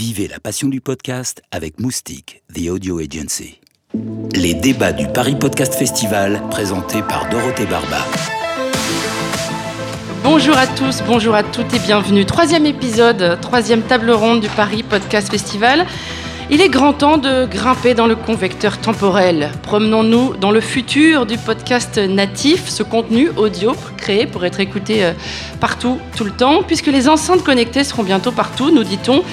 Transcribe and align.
Vivez 0.00 0.28
la 0.28 0.38
passion 0.38 0.68
du 0.68 0.80
podcast 0.80 1.42
avec 1.50 1.80
Moustique, 1.80 2.44
The 2.54 2.68
Audio 2.68 3.00
Agency. 3.00 3.58
Les 4.32 4.54
débats 4.54 4.92
du 4.92 5.08
Paris 5.08 5.34
Podcast 5.34 5.74
Festival, 5.74 6.40
présentés 6.50 7.02
par 7.02 7.28
Dorothée 7.28 7.66
Barba. 7.66 8.06
Bonjour 10.22 10.56
à 10.56 10.68
tous, 10.68 11.02
bonjour 11.04 11.34
à 11.34 11.42
toutes 11.42 11.74
et 11.74 11.80
bienvenue. 11.80 12.24
Troisième 12.24 12.64
épisode, 12.64 13.40
troisième 13.40 13.82
table 13.82 14.12
ronde 14.12 14.40
du 14.40 14.48
Paris 14.48 14.84
Podcast 14.84 15.32
Festival. 15.32 15.84
Il 16.48 16.60
est 16.60 16.68
grand 16.68 16.92
temps 16.92 17.18
de 17.18 17.46
grimper 17.46 17.94
dans 17.94 18.06
le 18.06 18.14
convecteur 18.14 18.78
temporel. 18.78 19.50
Promenons-nous 19.64 20.36
dans 20.36 20.52
le 20.52 20.60
futur 20.60 21.26
du 21.26 21.36
podcast 21.38 21.98
natif, 21.98 22.68
ce 22.68 22.84
contenu 22.84 23.30
audio 23.30 23.74
créé 23.96 24.26
pour 24.26 24.44
être 24.44 24.60
écouté 24.60 25.04
euh, 25.04 25.12
partout, 25.58 25.98
tout 26.16 26.24
le 26.24 26.30
temps, 26.30 26.62
puisque 26.62 26.86
les 26.86 27.08
enceintes 27.08 27.42
connectées 27.42 27.82
seront 27.82 28.04
bientôt 28.04 28.30
partout, 28.30 28.70
nous 28.70 28.84
dit-on. 28.84 29.24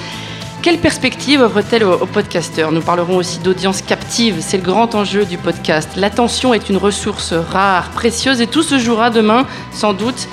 Quelle 0.66 0.78
perspective 0.78 1.42
offre-t-elle 1.42 1.84
aux, 1.84 2.06
podcasteurs 2.06 2.72
Nous 2.72 2.80
parlerons 2.80 3.18
aussi 3.18 3.38
d'audience 3.38 3.82
captive, 3.82 4.38
c'est 4.40 4.56
le 4.56 4.64
grand 4.64 4.96
enjeu 4.96 5.24
du 5.24 5.38
podcast. 5.38 5.90
L'attention 5.94 6.52
est 6.54 6.68
une 6.68 6.76
ressource 6.76 7.32
rare, 7.34 7.90
précieuse, 7.90 8.40
et 8.40 8.48
tout 8.48 8.64
se 8.64 8.76
jouera 8.76 9.10
demain, 9.10 9.46
sans 9.70 9.92
doute, 9.92 10.26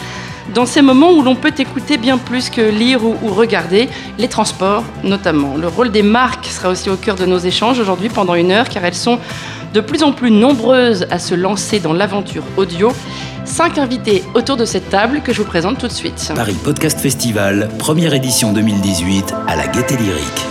dans 0.51 0.65
ces 0.65 0.81
moments 0.81 1.11
où 1.11 1.21
l'on 1.21 1.35
peut 1.35 1.53
écouter 1.55 1.97
bien 1.97 2.17
plus 2.17 2.49
que 2.49 2.61
lire 2.61 3.05
ou, 3.05 3.15
ou, 3.21 3.27
regarder, 3.27 3.89
les 4.17 4.27
transports 4.27 4.83
notamment. 5.03 5.55
Le 5.55 5.67
rôle 5.67 5.91
des 5.91 6.01
marques 6.01 6.47
sera 6.47 6.69
aussi 6.69 6.89
au 6.89 6.95
cœur 6.95 7.15
de 7.15 7.27
nos 7.27 7.37
échanges 7.37 7.77
aujourd'hui 7.77 8.09
pendant 8.09 8.33
une 8.33 8.51
heure, 8.51 8.69
car 8.69 8.83
elles 8.83 8.95
sont 8.95 9.19
de 9.71 9.81
plus 9.81 10.01
en 10.01 10.13
plus 10.13 10.31
nombreuses 10.31 11.05
à 11.11 11.19
se 11.19 11.35
lancer 11.35 11.79
dans 11.79 11.93
l'aventure 11.93 12.43
audio. 12.57 12.91
Cinq 13.45 13.77
invités 13.77 14.23
autour 14.35 14.55
de 14.55 14.63
cette 14.63 14.89
table 14.89 15.21
que 15.21 15.33
je 15.33 15.41
vous 15.41 15.47
présente 15.47 15.77
tout 15.77 15.87
de 15.87 15.91
suite. 15.91 16.31
Paris 16.33 16.55
Podcast 16.63 16.99
Festival, 16.99 17.69
première 17.77 18.13
édition 18.13 18.53
2018 18.53 19.33
à 19.47 19.55
la 19.57 19.67
Gaîté 19.67 19.97
Lyrique. 19.97 20.45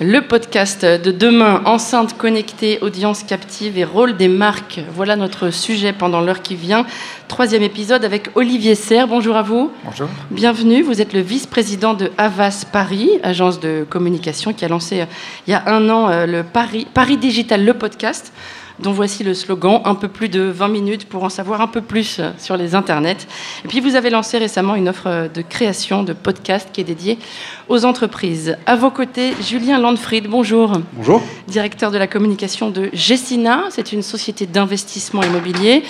Le 0.00 0.20
podcast 0.20 0.84
de 0.84 1.10
demain, 1.10 1.62
enceinte 1.64 2.16
connectée, 2.16 2.78
audience 2.80 3.24
captive 3.24 3.76
et 3.76 3.84
rôle 3.84 4.16
des 4.16 4.28
marques. 4.28 4.80
Voilà 4.94 5.16
notre 5.16 5.50
sujet 5.50 5.92
pendant 5.92 6.20
l'heure 6.20 6.42
qui 6.42 6.54
vient. 6.54 6.86
Troisième 7.28 7.62
épisode 7.62 8.04
avec 8.04 8.30
Olivier 8.36 8.76
Serre. 8.76 9.08
Bonjour 9.08 9.36
à 9.36 9.42
vous. 9.42 9.72
Bonjour. 9.84 10.08
Bienvenue. 10.30 10.82
Vous 10.82 11.00
êtes 11.00 11.12
le 11.12 11.20
vice-président 11.20 11.94
de 11.94 12.10
Havas 12.18 12.64
Paris, 12.72 13.10
agence 13.24 13.58
de 13.58 13.84
communication 13.88 14.52
qui 14.52 14.64
a 14.64 14.68
lancé 14.68 15.04
il 15.46 15.50
y 15.50 15.54
a 15.54 15.62
un 15.66 15.88
an 15.88 16.26
le 16.26 16.42
Paris, 16.42 16.86
Paris 16.92 17.16
Digital, 17.16 17.64
le 17.64 17.74
podcast 17.74 18.32
dont 18.78 18.92
voici 18.92 19.24
le 19.24 19.34
slogan 19.34 19.80
un 19.84 19.94
peu 19.94 20.08
plus 20.08 20.28
de 20.28 20.42
20 20.42 20.68
minutes 20.68 21.08
pour 21.08 21.24
en 21.24 21.28
savoir 21.28 21.60
un 21.60 21.66
peu 21.66 21.80
plus 21.80 22.20
sur 22.38 22.56
les 22.56 22.74
internets. 22.74 23.26
Et 23.64 23.68
puis 23.68 23.80
vous 23.80 23.96
avez 23.96 24.10
lancé 24.10 24.38
récemment 24.38 24.74
une 24.74 24.88
offre 24.88 25.28
de 25.32 25.42
création 25.42 26.02
de 26.02 26.12
podcast 26.12 26.68
qui 26.72 26.80
est 26.80 26.84
dédiée 26.84 27.18
aux 27.68 27.84
entreprises. 27.84 28.56
À 28.66 28.76
vos 28.76 28.90
côtés, 28.90 29.34
Julien 29.40 29.78
Landfried, 29.78 30.26
bonjour. 30.28 30.80
Bonjour. 30.94 31.22
Directeur 31.48 31.90
de 31.90 31.98
la 31.98 32.06
communication 32.06 32.70
de 32.70 32.90
Gessina, 32.92 33.64
c'est 33.70 33.92
une 33.92 34.02
société 34.02 34.46
d'investissement 34.46 35.22
immobilier. 35.22 35.82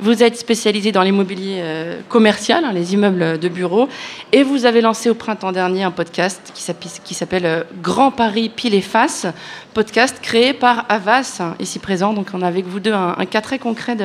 Vous 0.00 0.22
êtes 0.22 0.36
spécialisé 0.36 0.92
dans 0.92 1.02
l'immobilier 1.02 1.58
euh, 1.60 2.00
commercial, 2.08 2.64
hein, 2.64 2.72
les 2.72 2.94
immeubles 2.94 3.38
de 3.38 3.48
bureaux, 3.48 3.88
et 4.32 4.42
vous 4.42 4.64
avez 4.64 4.80
lancé 4.80 5.10
au 5.10 5.14
printemps 5.14 5.52
dernier 5.52 5.82
un 5.82 5.90
podcast 5.90 6.52
qui 6.54 7.14
s'appelle 7.14 7.46
euh, 7.46 7.62
Grand 7.82 8.10
Paris 8.10 8.50
Pile 8.54 8.74
et 8.74 8.80
Face, 8.80 9.26
podcast 9.74 10.18
créé 10.20 10.52
par 10.52 10.86
Avas, 10.88 11.40
ici 11.58 11.78
présent. 11.78 12.12
Donc 12.12 12.28
on 12.34 12.42
a 12.42 12.46
avec 12.46 12.66
vous 12.66 12.80
deux 12.80 12.92
un, 12.92 13.14
cas 13.26 13.40
très 13.40 13.58
concret 13.58 13.96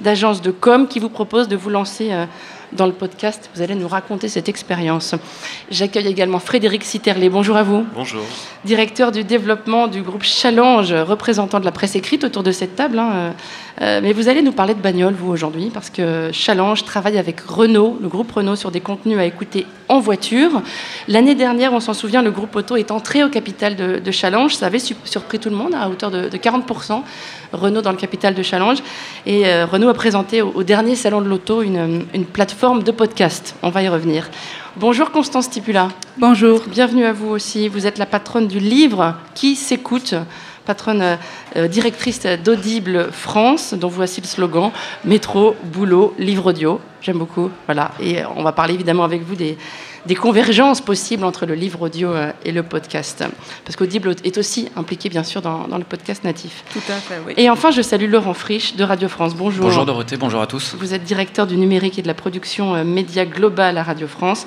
d'agence 0.00 0.42
de, 0.42 0.48
de, 0.48 0.50
com 0.50 0.88
qui 0.88 0.98
vous 0.98 1.08
propose 1.08 1.48
de 1.48 1.56
vous 1.56 1.70
lancer 1.70 2.08
euh, 2.12 2.26
dans 2.76 2.86
le 2.86 2.92
podcast. 2.92 3.50
Vous 3.54 3.62
allez 3.62 3.74
nous 3.74 3.88
raconter 3.88 4.28
cette 4.28 4.48
expérience. 4.48 5.14
J'accueille 5.70 6.08
également 6.08 6.38
Frédéric 6.38 6.84
Citerlet. 6.84 7.28
Bonjour 7.28 7.56
à 7.56 7.62
vous. 7.62 7.86
Bonjour. 7.94 8.22
Directeur 8.64 9.12
du 9.12 9.24
développement 9.24 9.86
du 9.86 10.02
groupe 10.02 10.22
Challenge, 10.22 10.92
représentant 10.92 11.60
de 11.60 11.64
la 11.64 11.72
presse 11.72 11.96
écrite 11.96 12.24
autour 12.24 12.42
de 12.42 12.52
cette 12.52 12.76
table. 12.76 12.98
Hein. 12.98 13.34
Euh, 13.80 14.00
mais 14.02 14.12
vous 14.12 14.28
allez 14.28 14.42
nous 14.42 14.52
parler 14.52 14.74
de 14.74 14.80
bagnole, 14.80 15.14
vous, 15.14 15.30
aujourd'hui, 15.30 15.70
parce 15.72 15.90
que 15.90 16.30
Challenge 16.32 16.84
travaille 16.84 17.18
avec 17.18 17.40
Renault, 17.40 17.98
le 18.00 18.08
groupe 18.08 18.30
Renault, 18.30 18.56
sur 18.56 18.70
des 18.70 18.80
contenus 18.80 19.18
à 19.18 19.24
écouter 19.24 19.66
en 19.88 20.00
voiture. 20.00 20.62
L'année 21.08 21.34
dernière, 21.34 21.72
on 21.72 21.80
s'en 21.80 21.94
souvient, 21.94 22.22
le 22.22 22.30
groupe 22.30 22.54
auto 22.56 22.76
est 22.76 22.90
entré 22.90 23.24
au 23.24 23.28
capital 23.28 23.76
de, 23.76 23.98
de 23.98 24.10
Challenge. 24.10 24.54
Ça 24.54 24.66
avait 24.66 24.78
surpris 24.78 25.38
tout 25.38 25.50
le 25.50 25.56
monde 25.56 25.74
à 25.74 25.88
hauteur 25.88 26.10
de, 26.10 26.28
de 26.28 26.36
40%. 26.36 27.02
Renault 27.52 27.82
dans 27.82 27.92
le 27.92 27.96
capital 27.96 28.34
de 28.34 28.42
Challenge. 28.42 28.78
Et 29.26 29.46
euh, 29.46 29.66
Renault 29.66 29.88
a 29.88 29.94
présenté 29.94 30.42
au, 30.42 30.50
au 30.54 30.62
dernier 30.62 30.96
salon 30.96 31.20
de 31.20 31.28
l'auto 31.28 31.62
une, 31.62 32.04
une, 32.14 32.24
plateforme 32.24 32.82
de 32.82 32.90
podcast. 32.90 33.54
On 33.62 33.70
va 33.70 33.82
y 33.82 33.88
revenir. 33.88 34.28
Bonjour 34.76 35.10
Constance 35.10 35.50
Tipula. 35.50 35.88
Bonjour. 36.18 36.62
Bienvenue 36.66 37.04
à 37.04 37.12
vous 37.12 37.28
aussi. 37.28 37.68
Vous 37.68 37.86
êtes 37.86 37.98
la 37.98 38.06
patronne 38.06 38.48
du 38.48 38.58
livre 38.58 39.14
Qui 39.34 39.54
s'écoute? 39.54 40.14
Patronne 40.64 41.18
euh, 41.56 41.68
directrice 41.68 42.26
d'Audible 42.42 43.10
France, 43.12 43.74
dont 43.74 43.88
voici 43.88 44.20
le 44.20 44.26
slogan 44.26 44.70
Métro, 45.04 45.54
boulot, 45.64 46.14
livre 46.18 46.50
audio. 46.50 46.80
J'aime 47.00 47.18
beaucoup. 47.18 47.50
Voilà. 47.66 47.92
Et 48.00 48.18
on 48.36 48.42
va 48.42 48.52
parler 48.52 48.74
évidemment 48.74 49.04
avec 49.04 49.22
vous 49.22 49.36
des, 49.36 49.58
des 50.06 50.14
convergences 50.14 50.80
possibles 50.80 51.24
entre 51.24 51.46
le 51.46 51.54
livre 51.54 51.82
audio 51.82 52.10
et 52.44 52.52
le 52.52 52.62
podcast. 52.62 53.24
Parce 53.64 53.76
qu'Audible 53.76 54.14
est 54.24 54.38
aussi 54.38 54.68
impliqué, 54.76 55.08
bien 55.08 55.24
sûr, 55.24 55.42
dans, 55.42 55.66
dans, 55.68 55.78
le 55.78 55.84
podcast 55.84 56.24
natif. 56.24 56.64
Tout 56.72 56.82
à 56.88 56.96
fait, 56.96 57.20
oui. 57.26 57.34
Et 57.36 57.50
enfin, 57.50 57.70
je 57.70 57.82
salue 57.82 58.10
Laurent 58.10 58.34
Frisch 58.34 58.76
de 58.76 58.84
Radio 58.84 59.08
France. 59.08 59.34
Bonjour. 59.34 59.64
Bonjour 59.64 59.86
Dorothée, 59.86 60.16
bonjour 60.16 60.40
à 60.40 60.46
tous. 60.46 60.74
Vous 60.78 60.94
êtes 60.94 61.04
directeur 61.04 61.46
du 61.46 61.56
numérique 61.56 61.98
et 61.98 62.02
de 62.02 62.06
la 62.06 62.14
production 62.14 62.84
média 62.84 63.24
globale 63.24 63.78
à 63.78 63.82
Radio 63.82 64.06
France. 64.06 64.46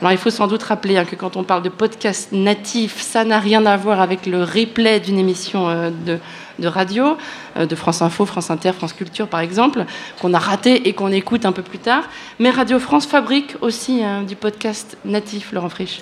Alors, 0.00 0.12
il 0.12 0.18
faut 0.18 0.30
sans 0.30 0.46
doute 0.46 0.62
rappeler 0.62 0.96
hein, 0.96 1.04
que 1.04 1.16
quand 1.16 1.36
on 1.36 1.42
parle 1.42 1.62
de 1.62 1.68
podcast 1.68 2.30
natif, 2.30 3.00
ça 3.00 3.24
n'a 3.24 3.40
rien 3.40 3.66
à 3.66 3.76
voir 3.76 4.00
avec 4.00 4.26
le 4.26 4.44
replay 4.44 5.00
d'une 5.00 5.18
émission 5.18 5.68
euh, 5.68 5.90
de 5.90 6.18
de 6.58 6.68
radio, 6.68 7.16
euh, 7.56 7.66
de 7.66 7.74
France 7.74 8.02
Info, 8.02 8.26
France 8.26 8.50
Inter, 8.50 8.72
France 8.72 8.92
Culture 8.92 9.28
par 9.28 9.40
exemple, 9.40 9.84
qu'on 10.20 10.34
a 10.34 10.38
raté 10.38 10.88
et 10.88 10.92
qu'on 10.92 11.12
écoute 11.12 11.46
un 11.46 11.52
peu 11.52 11.62
plus 11.62 11.78
tard. 11.78 12.04
Mais 12.38 12.50
Radio 12.50 12.78
France 12.78 13.06
fabrique 13.06 13.56
aussi 13.60 14.02
hein, 14.02 14.22
du 14.22 14.36
podcast 14.36 14.96
natif, 15.04 15.52
Laurent 15.52 15.68
Frisch. 15.68 16.00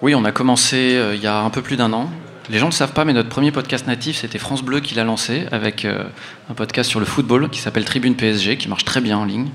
Oui, 0.00 0.14
on 0.14 0.24
a 0.24 0.32
commencé 0.32 0.94
euh, 0.94 1.14
il 1.14 1.22
y 1.22 1.26
a 1.26 1.40
un 1.40 1.50
peu 1.50 1.62
plus 1.62 1.76
d'un 1.76 1.92
an. 1.92 2.10
Les 2.50 2.58
gens 2.58 2.66
ne 2.66 2.72
le 2.72 2.76
savent 2.76 2.92
pas, 2.92 3.04
mais 3.04 3.12
notre 3.12 3.28
premier 3.28 3.52
podcast 3.52 3.86
natif, 3.86 4.16
c'était 4.16 4.38
France 4.38 4.62
Bleu 4.62 4.80
qui 4.80 4.94
l'a 4.94 5.04
lancé 5.04 5.46
avec 5.52 5.84
euh, 5.84 6.04
un 6.50 6.54
podcast 6.54 6.90
sur 6.90 6.98
le 6.98 7.06
football 7.06 7.48
qui 7.50 7.60
s'appelle 7.60 7.84
Tribune 7.84 8.16
PSG, 8.16 8.56
qui 8.56 8.68
marche 8.68 8.84
très 8.84 9.00
bien 9.00 9.16
en 9.16 9.24
ligne. 9.24 9.48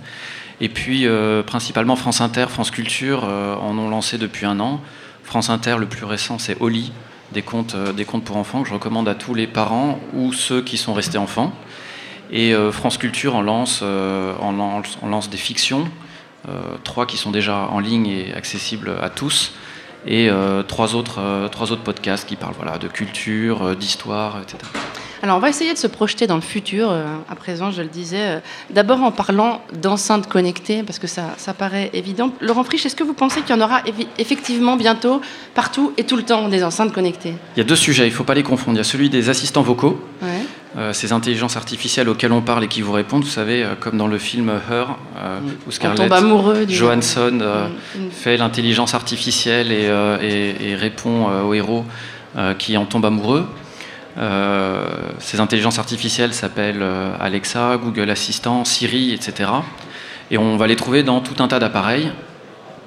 Et 0.60 0.70
puis, 0.70 1.06
principalement 1.46 1.96
France 1.96 2.20
Inter, 2.20 2.48
France 2.50 2.72
Culture 2.72 3.26
en 3.26 3.78
ont 3.78 3.90
lancé 3.90 4.18
depuis 4.18 4.48
un 4.48 4.60
an. 4.60 4.82
France 5.24 5.52
Inter, 5.52 5.76
le 5.78 5.86
plus 5.86 6.04
récent, 6.04 6.40
c'est 6.40 6.60
Oli, 6.62 6.92
des 7.32 7.42
contes, 7.42 7.76
euh, 7.76 7.94
des 7.94 8.06
contes 8.06 8.24
pour 8.24 8.38
enfants 8.38 8.64
que 8.64 8.70
je 8.70 8.74
recommande 8.74 9.08
à 9.08 9.16
tous 9.16 9.34
les 9.34 9.48
parents 9.48 10.00
ou 10.14 10.34
ceux 10.34 10.62
qui 10.62 10.78
sont 10.78 10.94
restés 10.94 11.18
enfants. 11.18 11.54
Et 12.32 12.54
euh, 12.54 12.72
France 12.72 12.98
Culture 12.98 13.36
en 13.36 13.42
lance, 13.42 13.82
euh, 13.84 14.34
des 15.32 15.38
fictions, 15.38 15.88
trois 16.84 17.06
qui 17.06 17.18
sont 17.18 17.32
déjà 17.32 17.68
en 17.70 17.80
ligne 17.80 18.08
et 18.08 18.34
accessibles 18.34 18.94
à 19.02 19.10
tous, 19.10 19.54
et 20.06 20.30
trois, 20.68 20.96
autres, 20.96 21.50
trois 21.52 21.74
autres 21.74 21.84
podcasts 21.84 22.26
qui 22.26 22.38
parlent 22.38 22.54
voilà, 22.56 22.78
de 22.78 22.88
culture, 22.88 23.76
d'histoire, 23.76 24.40
etc. 24.42 24.60
Alors 25.24 25.38
on 25.38 25.40
va 25.40 25.50
essayer 25.50 25.74
de 25.74 25.78
se 25.78 25.88
projeter 25.88 26.28
dans 26.28 26.36
le 26.36 26.42
futur, 26.42 26.90
euh, 26.92 27.06
à 27.30 27.36
présent 27.36 27.72
je 27.72 27.82
le 27.82 27.88
disais, 27.88 28.18
euh, 28.20 28.40
d'abord 28.70 29.02
en 29.02 29.12
parlant 29.12 29.62
d'enceintes 29.74 30.28
connectées, 30.28 30.84
parce 30.84 31.00
que 31.00 31.08
ça, 31.08 31.34
ça 31.38 31.54
paraît 31.54 31.90
évident. 31.94 32.32
Laurent 32.42 32.64
Frisch, 32.64 32.86
est-ce 32.86 32.96
que 32.96 33.04
vous 33.04 33.14
pensez 33.14 33.42
qu'il 33.42 33.56
y 33.56 33.60
en 33.60 33.64
aura 33.64 33.82
effectivement 34.20 34.76
bientôt, 34.78 35.22
partout 35.56 35.94
et 35.98 36.04
tout 36.04 36.16
le 36.18 36.24
temps, 36.24 36.50
des 36.50 36.64
enceintes 36.64 36.94
connectées? 36.94 37.34
Il 37.56 37.60
y 37.60 37.62
a 37.62 37.66
deux 37.66 37.76
sujets, 37.76 38.06
il 38.06 38.12
ne 38.12 38.16
faut 38.16 38.24
pas 38.24 38.36
les 38.36 38.44
confondre. 38.44 38.76
Il 38.76 38.78
y 38.78 38.82
a 38.82 38.84
celui 38.84 39.10
des 39.10 39.30
assistants 39.30 39.64
vocaux, 39.64 40.00
ouais. 40.22 40.28
euh, 40.78 40.94
ces 40.94 41.12
intelligences 41.14 41.58
artificielles 41.58 42.10
auxquelles 42.10 42.32
on 42.32 42.42
parle 42.42 42.64
et 42.66 42.68
qui 42.68 42.82
vous 42.82 42.92
répondent, 42.94 43.24
vous 43.24 43.30
savez, 43.30 43.66
comme 43.80 43.98
dans 43.98 44.08
le 44.08 44.18
film 44.20 44.50
Her, 44.70 44.88
Mm. 45.18 45.50
où 45.68 45.72
Scarlett 45.72 46.70
Johansson 46.70 47.32
Mm. 47.34 47.42
euh, 47.42 47.68
fait 48.12 48.38
l'intelligence 48.38 48.94
artificielle 48.94 49.72
et, 49.72 49.90
et, 50.22 50.70
et 50.70 50.76
répond 50.76 51.28
au 51.44 51.54
héros 51.56 51.86
qui 52.60 52.78
en 52.78 52.86
tombe 52.86 53.06
amoureux. 53.06 53.48
Euh, 54.18 54.88
ces 55.20 55.40
intelligences 55.40 55.78
artificielles 55.78 56.34
s'appellent 56.34 56.82
euh, 56.82 57.12
Alexa, 57.20 57.78
Google 57.78 58.10
Assistant, 58.10 58.66
Siri, 58.66 59.14
etc. 59.14 59.52
Et 60.32 60.38
on 60.38 60.58
va 60.58 60.68
les 60.68 60.76
trouver 60.76 61.04
dans 61.04 61.22
tout 61.22 61.42
un 61.42 61.48
tas 61.48 61.60
d'appareils. 61.60 62.12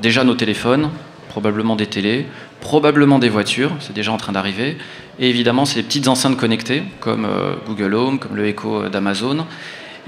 Déjà 0.00 0.24
nos 0.24 0.34
téléphones, 0.34 0.90
probablement 1.28 1.76
des 1.76 1.86
télés, 1.86 2.26
probablement 2.60 3.18
des 3.18 3.28
voitures, 3.28 3.70
c'est 3.80 3.92
déjà 3.92 4.12
en 4.12 4.16
train 4.16 4.32
d'arriver. 4.32 4.76
Et 5.18 5.28
évidemment, 5.28 5.64
ces 5.64 5.82
petites 5.82 6.08
enceintes 6.08 6.36
connectées, 6.36 6.82
comme 6.98 7.24
euh, 7.24 7.54
Google 7.66 7.94
Home, 7.94 8.18
comme 8.18 8.34
le 8.34 8.46
Echo 8.46 8.88
d'Amazon. 8.88 9.46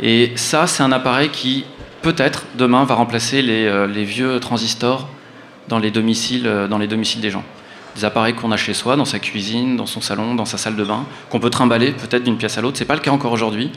Et 0.00 0.32
ça, 0.34 0.66
c'est 0.66 0.82
un 0.82 0.90
appareil 0.90 1.28
qui, 1.28 1.64
peut-être, 2.00 2.44
demain, 2.56 2.84
va 2.84 2.94
remplacer 2.94 3.42
les, 3.42 3.86
les 3.86 4.04
vieux 4.04 4.40
transistors 4.40 5.08
dans 5.68 5.78
les 5.78 5.90
domiciles, 5.90 6.50
dans 6.68 6.78
les 6.78 6.88
domiciles 6.88 7.20
des 7.20 7.30
gens 7.30 7.44
des 7.96 8.04
appareils 8.04 8.34
qu'on 8.34 8.52
a 8.52 8.56
chez 8.56 8.74
soi, 8.74 8.96
dans 8.96 9.04
sa 9.04 9.18
cuisine, 9.18 9.76
dans 9.76 9.86
son 9.86 10.00
salon, 10.00 10.34
dans 10.34 10.44
sa 10.44 10.58
salle 10.58 10.76
de 10.76 10.84
bain, 10.84 11.04
qu'on 11.30 11.40
peut 11.40 11.50
trimballer 11.50 11.92
peut-être 11.92 12.24
d'une 12.24 12.36
pièce 12.36 12.58
à 12.58 12.60
l'autre. 12.60 12.78
C'est 12.78 12.84
pas 12.84 12.94
le 12.94 13.00
cas 13.00 13.10
encore 13.10 13.32
aujourd'hui. 13.32 13.70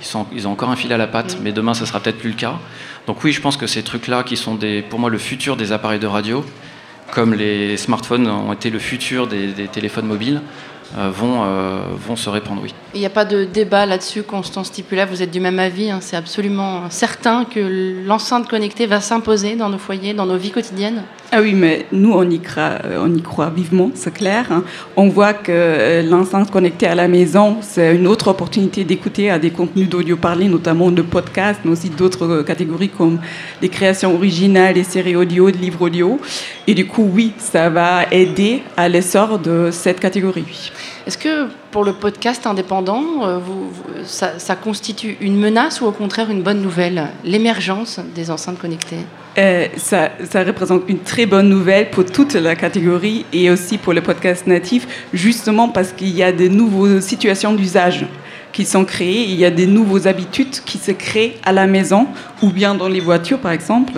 Ils, 0.00 0.18
ils 0.32 0.48
ont 0.48 0.52
encore 0.52 0.70
un 0.70 0.76
fil 0.76 0.92
à 0.92 0.98
la 0.98 1.06
patte, 1.06 1.38
mais 1.42 1.52
demain, 1.52 1.74
ça 1.74 1.86
sera 1.86 2.00
peut-être 2.00 2.18
plus 2.18 2.30
le 2.30 2.36
cas. 2.36 2.58
Donc 3.06 3.22
oui, 3.24 3.32
je 3.32 3.40
pense 3.40 3.56
que 3.56 3.66
ces 3.66 3.82
trucs-là, 3.82 4.22
qui 4.22 4.36
sont 4.36 4.58
pour 4.88 4.98
moi 4.98 5.10
le 5.10 5.18
futur 5.18 5.56
des 5.56 5.72
appareils 5.72 6.00
de 6.00 6.06
radio, 6.06 6.44
comme 7.12 7.34
les 7.34 7.76
smartphones 7.76 8.28
ont 8.28 8.52
été 8.52 8.70
le 8.70 8.78
futur 8.78 9.26
des 9.26 9.68
téléphones 9.68 10.06
mobiles, 10.06 10.42
euh, 10.98 11.08
vont, 11.08 11.44
euh, 11.44 11.82
vont 11.94 12.16
se 12.16 12.28
répandre, 12.28 12.62
oui. 12.64 12.74
Il 12.94 13.00
n'y 13.00 13.06
a 13.06 13.10
pas 13.10 13.24
de 13.24 13.44
débat 13.44 13.86
là-dessus, 13.86 14.24
Constance 14.24 14.68
Stipula, 14.68 15.06
vous 15.06 15.22
êtes 15.22 15.30
du 15.30 15.38
même 15.38 15.60
avis, 15.60 15.88
hein. 15.88 16.00
c'est 16.00 16.16
absolument 16.16 16.90
certain 16.90 17.44
que 17.44 18.04
l'enceinte 18.04 18.48
connectée 18.48 18.86
va 18.86 19.00
s'imposer 19.00 19.54
dans 19.54 19.68
nos 19.68 19.78
foyers, 19.78 20.14
dans 20.14 20.26
nos 20.26 20.36
vies 20.36 20.50
quotidiennes 20.50 21.04
ah 21.32 21.40
oui, 21.40 21.54
mais 21.54 21.86
nous, 21.92 22.12
on 22.12 22.28
y 22.28 22.40
croit, 22.40 22.78
euh, 22.84 23.04
on 23.04 23.14
y 23.14 23.22
croit 23.22 23.50
vivement, 23.50 23.92
c'est 23.94 24.12
clair. 24.12 24.46
Hein. 24.50 24.64
On 24.96 25.08
voit 25.08 25.32
que 25.32 26.02
l'enceinte 26.08 26.50
connectée 26.50 26.88
à 26.88 26.96
la 26.96 27.06
maison, 27.06 27.58
c'est 27.60 27.94
une 27.94 28.08
autre 28.08 28.28
opportunité 28.28 28.82
d'écouter 28.82 29.30
à 29.30 29.38
des 29.38 29.50
contenus 29.50 29.88
d'audio 29.88 30.16
parlé, 30.16 30.48
notamment 30.48 30.90
de 30.90 31.02
podcasts, 31.02 31.60
mais 31.64 31.70
aussi 31.70 31.88
d'autres 31.88 32.42
catégories 32.42 32.88
comme 32.88 33.20
des 33.60 33.68
créations 33.68 34.12
originales, 34.12 34.74
des 34.74 34.82
séries 34.82 35.14
audio, 35.14 35.52
des 35.52 35.58
livres 35.58 35.82
audio. 35.82 36.18
Et 36.66 36.74
du 36.74 36.88
coup, 36.88 37.08
oui, 37.14 37.32
ça 37.38 37.70
va 37.70 38.06
aider 38.10 38.62
à 38.76 38.88
l'essor 38.88 39.38
de 39.38 39.70
cette 39.70 40.00
catégorie. 40.00 40.72
Est-ce 41.06 41.16
que 41.16 41.46
pour 41.70 41.84
le 41.84 41.92
podcast 41.92 42.44
indépendant, 42.46 43.04
euh, 43.22 43.38
ça, 44.04 44.56
constitue 44.56 45.16
une 45.20 45.38
menace 45.38 45.80
ou 45.80 45.86
au 45.86 45.92
contraire 45.92 46.28
une 46.28 46.42
bonne 46.42 46.60
nouvelle, 46.60 47.08
l'émergence 47.24 48.00
des 48.16 48.32
enceintes 48.32 48.58
connectées? 48.58 49.04
Euh, 49.38 49.66
ça, 49.76 50.10
représente 50.44 50.82
une 50.88 50.98
très 50.98 51.26
bonne 51.26 51.48
nouvelle 51.48 51.90
pour 51.90 52.04
toute 52.04 52.34
la 52.34 52.56
catégorie 52.56 53.24
et 53.32 53.50
aussi 53.50 53.78
pour 53.78 53.92
le 53.92 54.00
podcast 54.00 54.46
natif, 54.46 54.86
justement 55.12 55.68
parce 55.68 55.92
qu'il 55.92 56.10
y 56.10 56.22
a 56.22 56.32
de 56.32 56.48
nouvelles 56.48 57.02
situations 57.02 57.54
d'usage 57.54 58.06
qui 58.52 58.64
sont 58.64 58.84
créées, 58.84 59.24
il 59.24 59.36
y 59.36 59.44
a 59.44 59.50
des 59.50 59.66
nouvelles 59.66 60.08
habitudes 60.08 60.60
qui 60.64 60.78
se 60.78 60.90
créent 60.90 61.36
à 61.44 61.52
la 61.52 61.66
maison 61.66 62.08
ou 62.42 62.50
bien 62.50 62.74
dans 62.74 62.88
les 62.88 63.00
voitures 63.00 63.38
par 63.38 63.52
exemple. 63.52 63.92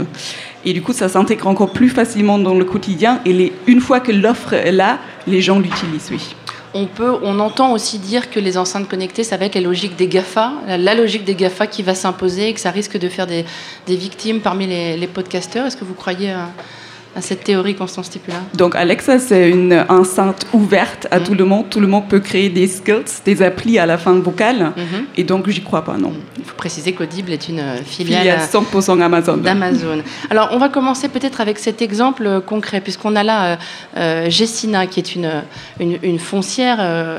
Et 0.65 0.73
du 0.73 0.83
coup, 0.83 0.93
ça 0.93 1.09
s'intègre 1.09 1.49
encore 1.49 1.73
plus 1.73 1.89
facilement 1.89 2.39
dans 2.39 2.55
le 2.55 2.65
quotidien. 2.65 3.21
Et 3.27 3.53
une 3.67 3.81
fois 3.81 3.99
que 3.99 4.13
l'offre 4.13 4.53
est 4.53 4.71
là, 4.71 4.99
les 5.27 5.41
gens 5.41 5.59
l'utilisent, 5.59 6.11
oui 6.13 6.37
on, 6.75 6.87
peut, 6.87 7.19
on 7.23 7.39
entend 7.39 7.73
aussi 7.73 7.99
dire 7.99 8.31
que 8.31 8.41
les 8.41 8.59
enceintes 8.59 8.89
connectées, 8.89 9.25
ça 9.25 9.37
va 9.37 9.47
être 9.47 9.55
la 9.55 9.61
logique 9.61 9.97
des 9.97 10.09
GAFA, 10.09 10.53
la 10.67 10.95
logique 10.95 11.25
des 11.25 11.35
GAFA 11.35 11.67
qui 11.67 11.83
va 11.83 11.95
s'imposer 11.95 12.49
et 12.49 12.55
que 12.55 12.61
ça 12.61 12.71
risque 12.71 12.99
de 12.99 13.09
faire 13.09 13.27
des, 13.27 13.45
victimes 13.87 14.41
parmi 14.41 14.67
les, 14.67 14.97
les 14.97 15.07
podcasteurs. 15.07 15.67
Est-ce 15.67 15.77
que 15.77 15.85
vous 15.85 15.95
croyez 15.95 16.35
cette 17.21 17.45
théorie, 17.45 17.75
Constance 17.75 18.07
Stipula 18.07 18.37
Donc 18.55 18.75
Alexa, 18.75 19.19
c'est 19.19 19.51
une 19.51 19.85
enceinte 19.89 20.47
ouverte 20.53 21.07
à 21.11 21.19
mm. 21.19 21.25
tout 21.25 21.35
le 21.35 21.45
monde. 21.45 21.69
Tout 21.69 21.81
le 21.81 21.87
monde 21.87 22.09
peut 22.09 22.21
créer 22.21 22.49
des 22.49 22.67
skills, 22.67 23.05
des 23.25 23.43
applis 23.43 23.79
à 23.79 23.87
la 23.87 23.99
fin 23.99 24.15
vocale. 24.15 24.73
Mm-hmm. 24.77 25.05
Et 25.17 25.25
donc, 25.25 25.49
j'y 25.49 25.63
crois 25.63 25.85
pas, 25.85 25.97
non. 25.97 26.11
Mm. 26.11 26.23
Il 26.39 26.45
faut 26.45 26.57
préciser 26.57 26.93
qu'Audible 26.93 27.33
est 27.33 27.49
une 27.49 27.61
euh, 27.61 27.77
filiale, 27.85 28.39
100% 28.39 29.01
Amazon. 29.01 29.37
d'Amazon. 29.37 30.03
Alors, 30.31 30.49
on 30.53 30.59
va 30.59 30.69
commencer 30.69 31.09
peut-être 31.09 31.41
avec 31.41 31.59
cet 31.59 31.83
exemple 31.83 32.27
euh, 32.27 32.41
concret, 32.41 32.81
puisqu'on 32.81 33.15
a 33.15 33.23
là 33.23 33.59
euh, 33.97 34.31
Jessina, 34.31 34.87
qui 34.87 35.01
est 35.01 35.15
une, 35.15 35.43
une, 35.81 36.19
foncière 36.19 36.79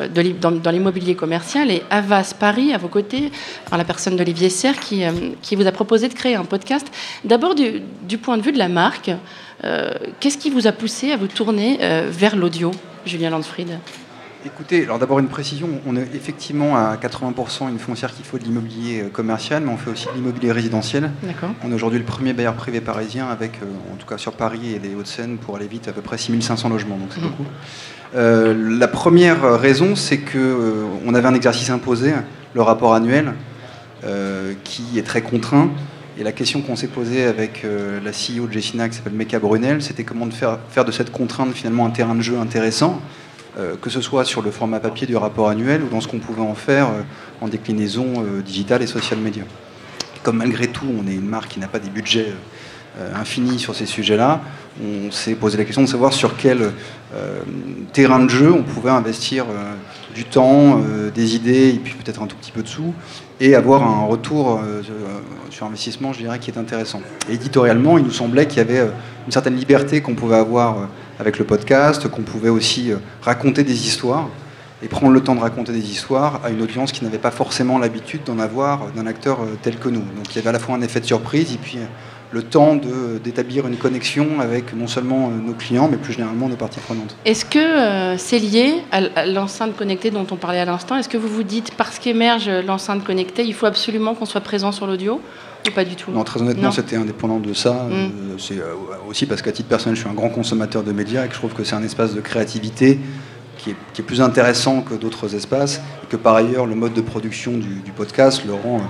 de, 0.09 0.31
dans, 0.31 0.71
l'immobilier 0.71 1.15
commercial, 1.15 1.69
et 1.69 1.83
Avas 1.89 2.33
Paris, 2.39 2.73
à 2.73 2.77
vos 2.77 2.87
côtés, 2.87 3.31
par 3.69 3.77
la 3.77 3.85
personne 3.85 4.15
d'Olivier 4.15 4.49
Serre, 4.49 4.79
qui, 4.79 5.03
qui 5.41 5.55
vous 5.55 5.67
a 5.67 5.71
proposé 5.71 6.07
de 6.07 6.13
créer 6.13 6.35
un 6.35 6.45
podcast. 6.45 6.87
D'abord, 7.23 7.55
du, 7.55 7.81
du 8.07 8.17
point 8.17 8.37
de 8.37 8.41
vue 8.41 8.51
de 8.51 8.57
la 8.57 8.69
marque, 8.69 9.09
euh, 9.09 9.15
qu'est-ce 10.19 10.37
qui 10.37 10.49
vous 10.49 10.67
a 10.67 10.71
poussé 10.71 11.11
à 11.11 11.17
vous 11.17 11.27
tourner 11.27 11.79
euh, 11.81 12.09
vers 12.11 12.35
l'audio, 12.35 12.71
Julien 13.05 13.29
Lansfried 13.29 13.79
Écoutez, 14.45 14.83
alors 14.83 14.99
d'abord 14.99 15.19
une 15.19 15.29
précision, 15.29 15.69
on 15.87 15.95
est 15.95 16.15
effectivement 16.15 16.75
à 16.75 16.97
80% 16.97 17.69
une 17.69 17.79
foncière 17.79 18.13
qui 18.13 18.23
faut 18.23 18.37
de 18.37 18.43
l'immobilier 18.43 19.03
euh, 19.03 19.09
commercial, 19.09 19.63
mais 19.63 19.71
on 19.71 19.77
fait 19.77 19.89
aussi 19.89 20.07
de 20.07 20.13
l'immobilier 20.15 20.51
résidentiel. 20.51 21.11
On 21.63 21.71
est 21.71 21.73
aujourd'hui 21.73 21.99
le 21.99 22.05
premier 22.05 22.33
bailleur 22.33 22.55
privé 22.55 22.81
parisien 22.81 23.27
avec, 23.27 23.59
en 23.91 23.95
tout 23.95 24.05
cas 24.05 24.17
sur 24.17 24.33
Paris 24.33 24.73
et 24.75 24.79
les 24.79 24.95
Hauts-de-Seine, 24.95 25.37
pour 25.37 25.55
aller 25.55 25.67
vite, 25.67 25.87
à 25.87 25.93
peu 25.93 26.01
près 26.01 26.17
6500 26.17 26.67
logements, 26.67 26.97
donc 26.97 27.09
c'est 27.11 27.21
mmh. 27.21 27.23
beaucoup. 27.23 27.45
la 28.79 28.87
première 28.89 29.59
raison, 29.59 29.95
c'est 29.95 30.19
qu'on 30.19 31.13
avait 31.13 31.27
un 31.27 31.35
exercice 31.35 31.69
imposé, 31.69 32.13
le 32.53 32.61
rapport 32.61 32.93
annuel, 32.93 33.33
qui 34.65 34.99
est 34.99 35.03
très 35.03 35.21
contraint. 35.21 35.69
Et 36.15 36.23
la 36.23 36.31
question 36.31 36.61
qu'on 36.61 36.75
s'est 36.75 36.87
posée 36.87 37.23
avec 37.23 37.65
euh, 37.65 37.99
la 37.99 38.11
CEO 38.11 38.45
de 38.45 38.53
Gessina, 38.53 38.87
qui 38.87 38.95
s'appelle 38.95 39.13
Meka 39.13 39.39
Brunel, 39.39 39.81
c'était 39.81 40.03
comment 40.03 40.29
faire, 40.29 40.59
faire 40.69 40.85
de 40.85 40.91
cette 40.91 41.11
contrainte 41.11 41.53
finalement 41.53 41.87
un 41.87 41.89
terrain 41.89 42.13
de 42.13 42.21
jeu 42.21 42.37
intéressant, 42.37 43.01
euh, 43.57 43.75
que 43.81 43.89
ce 43.89 43.99
soit 43.99 44.23
sur 44.23 44.43
le 44.43 44.51
format 44.51 44.79
papier 44.79 45.07
du 45.07 45.15
rapport 45.15 45.49
annuel 45.49 45.81
ou 45.81 45.89
dans 45.89 46.01
ce 46.01 46.07
qu'on 46.07 46.19
pouvait 46.19 46.43
en 46.43 46.53
faire 46.53 46.89
euh, 46.89 47.01
en 47.41 47.47
déclinaison 47.47 48.23
digitale 48.45 48.83
et 48.83 48.87
social 48.87 49.19
media. 49.19 49.43
Comme 50.21 50.37
malgré 50.37 50.67
tout, 50.67 50.85
on 50.87 51.07
est 51.07 51.15
une 51.15 51.27
marque 51.27 51.49
qui 51.49 51.59
n'a 51.59 51.67
pas 51.67 51.79
des 51.79 51.89
budgets 51.89 52.31
infinis 53.15 53.59
sur 53.59 53.75
ces 53.75 53.85
sujets-là, 53.85 54.41
on 54.83 55.11
s'est 55.11 55.35
posé 55.35 55.57
la 55.57 55.65
question 55.65 55.81
de 55.81 55.87
savoir 55.87 56.13
sur 56.13 56.35
quel 56.37 56.71
terrain 57.91 58.23
de 58.23 58.29
jeu 58.29 58.51
on 58.51 58.63
pouvait 58.63 58.91
investir 58.91 59.45
du 60.13 60.25
temps, 60.25 60.79
des 61.13 61.35
idées 61.35 61.69
et 61.69 61.79
puis 61.79 61.95
peut-être 61.95 62.21
un 62.21 62.27
tout 62.27 62.35
petit 62.35 62.51
peu 62.51 62.61
de 62.61 62.67
sous 62.67 62.93
et 63.43 63.55
avoir 63.55 63.83
un 63.83 64.05
retour 64.05 64.61
euh, 64.63 64.81
sur 65.49 65.65
investissement, 65.65 66.13
je 66.13 66.19
dirais, 66.19 66.39
qui 66.39 66.49
est 66.49 66.57
intéressant. 66.57 67.01
éditorialement, 67.29 67.97
il 67.97 68.05
nous 68.05 68.11
semblait 68.11 68.47
qu'il 68.47 68.59
y 68.59 68.61
avait 68.61 68.79
euh, 68.79 68.89
une 69.25 69.33
certaine 69.33 69.55
liberté 69.55 70.01
qu'on 70.01 70.15
pouvait 70.15 70.37
avoir 70.37 70.77
euh, 70.77 70.85
avec 71.19 71.39
le 71.39 71.45
podcast, 71.45 72.07
qu'on 72.07 72.21
pouvait 72.21 72.49
aussi 72.49 72.91
raconter 73.21 73.63
des 73.63 73.85
histoires 73.85 74.29
et 74.81 74.87
prendre 74.87 75.13
le 75.13 75.21
temps 75.21 75.35
de 75.35 75.41
raconter 75.41 75.73
des 75.73 75.91
histoires 75.91 76.39
à 76.43 76.49
une 76.49 76.61
audience 76.61 76.91
qui 76.91 77.03
n'avait 77.03 77.17
pas 77.17 77.31
forcément 77.31 77.77
l'habitude 77.77 78.21
d'en 78.25 78.39
avoir 78.39 78.87
d'un 78.95 79.05
acteur 79.07 79.39
tel 79.61 79.77
que 79.77 79.89
nous. 79.89 80.01
Donc 80.01 80.31
il 80.31 80.35
y 80.37 80.39
avait 80.39 80.49
à 80.49 80.53
la 80.53 80.59
fois 80.59 80.75
un 80.75 80.81
effet 80.81 81.01
de 81.01 81.05
surprise 81.05 81.53
et 81.53 81.57
puis 81.57 81.77
le 82.33 82.41
temps 82.41 82.75
d'établir 83.23 83.67
une 83.67 83.77
connexion 83.77 84.39
avec 84.39 84.75
non 84.75 84.87
seulement 84.87 85.29
euh, 85.29 85.47
nos 85.47 85.53
clients, 85.53 85.87
mais 85.89 85.97
plus 85.97 86.13
généralement 86.13 86.49
nos 86.49 86.55
parties 86.55 86.79
prenantes. 86.79 87.15
Est-ce 87.25 87.45
que 87.45 87.59
euh, 87.59 88.17
c'est 88.17 88.39
lié 88.39 88.73
à 88.91 89.25
l'enceinte 89.27 89.75
connectée 89.75 90.09
dont 90.09 90.25
on 90.31 90.35
parlait 90.35 90.59
à 90.59 90.65
l'instant? 90.65 90.97
Est-ce 90.97 91.09
que 91.09 91.17
vous 91.17 91.27
vous 91.27 91.43
dites, 91.43 91.75
parce 91.75 91.99
qu'émerge 91.99 92.49
l'enceinte 92.65 93.03
connectée, 93.03 93.43
il 93.43 93.53
faut 93.53 93.67
absolument 93.67 94.15
qu'on 94.15 94.25
soit 94.25 94.41
présent 94.41 94.71
sur 94.71 94.87
l'audio 94.87 95.21
ou 95.67 95.71
pas 95.71 95.85
du 95.85 95.95
tout? 95.95 96.11
Non, 96.11 96.23
très 96.23 96.41
honnêtement, 96.41 96.71
c'était 96.71 96.95
indépendant 96.95 97.39
de 97.39 97.53
ça. 97.53 97.73
Mm. 97.73 97.91
Euh, 97.93 98.09
c'est 98.39 98.59
aussi 99.07 99.27
parce 99.27 99.43
qu'à 99.43 99.51
titre 99.51 99.69
personnel, 99.69 99.95
je 99.95 100.01
suis 100.01 100.09
un 100.09 100.15
grand 100.15 100.29
consommateur 100.29 100.81
de 100.83 100.91
médias 100.91 101.25
et 101.25 101.27
que 101.27 101.35
je 101.35 101.39
trouve 101.39 101.53
que 101.53 101.63
c'est 101.63 101.75
un 101.75 101.83
espace 101.83 102.15
de 102.15 102.21
créativité 102.21 102.99
qui 103.59 103.69
est, 103.69 104.03
plus 104.03 104.19
intéressant 104.19 104.81
que 104.81 104.95
d'autres 104.95 105.35
espaces 105.35 105.79
et 106.03 106.07
que 106.07 106.17
par 106.17 106.35
ailleurs, 106.35 106.65
le 106.65 106.75
mode 106.75 106.93
de 106.93 107.01
production 107.01 107.53
du, 107.53 107.81
du 107.85 107.91
podcast 107.91 108.43
le 108.45 108.53
rend 108.53 108.79
euh, 108.79 108.81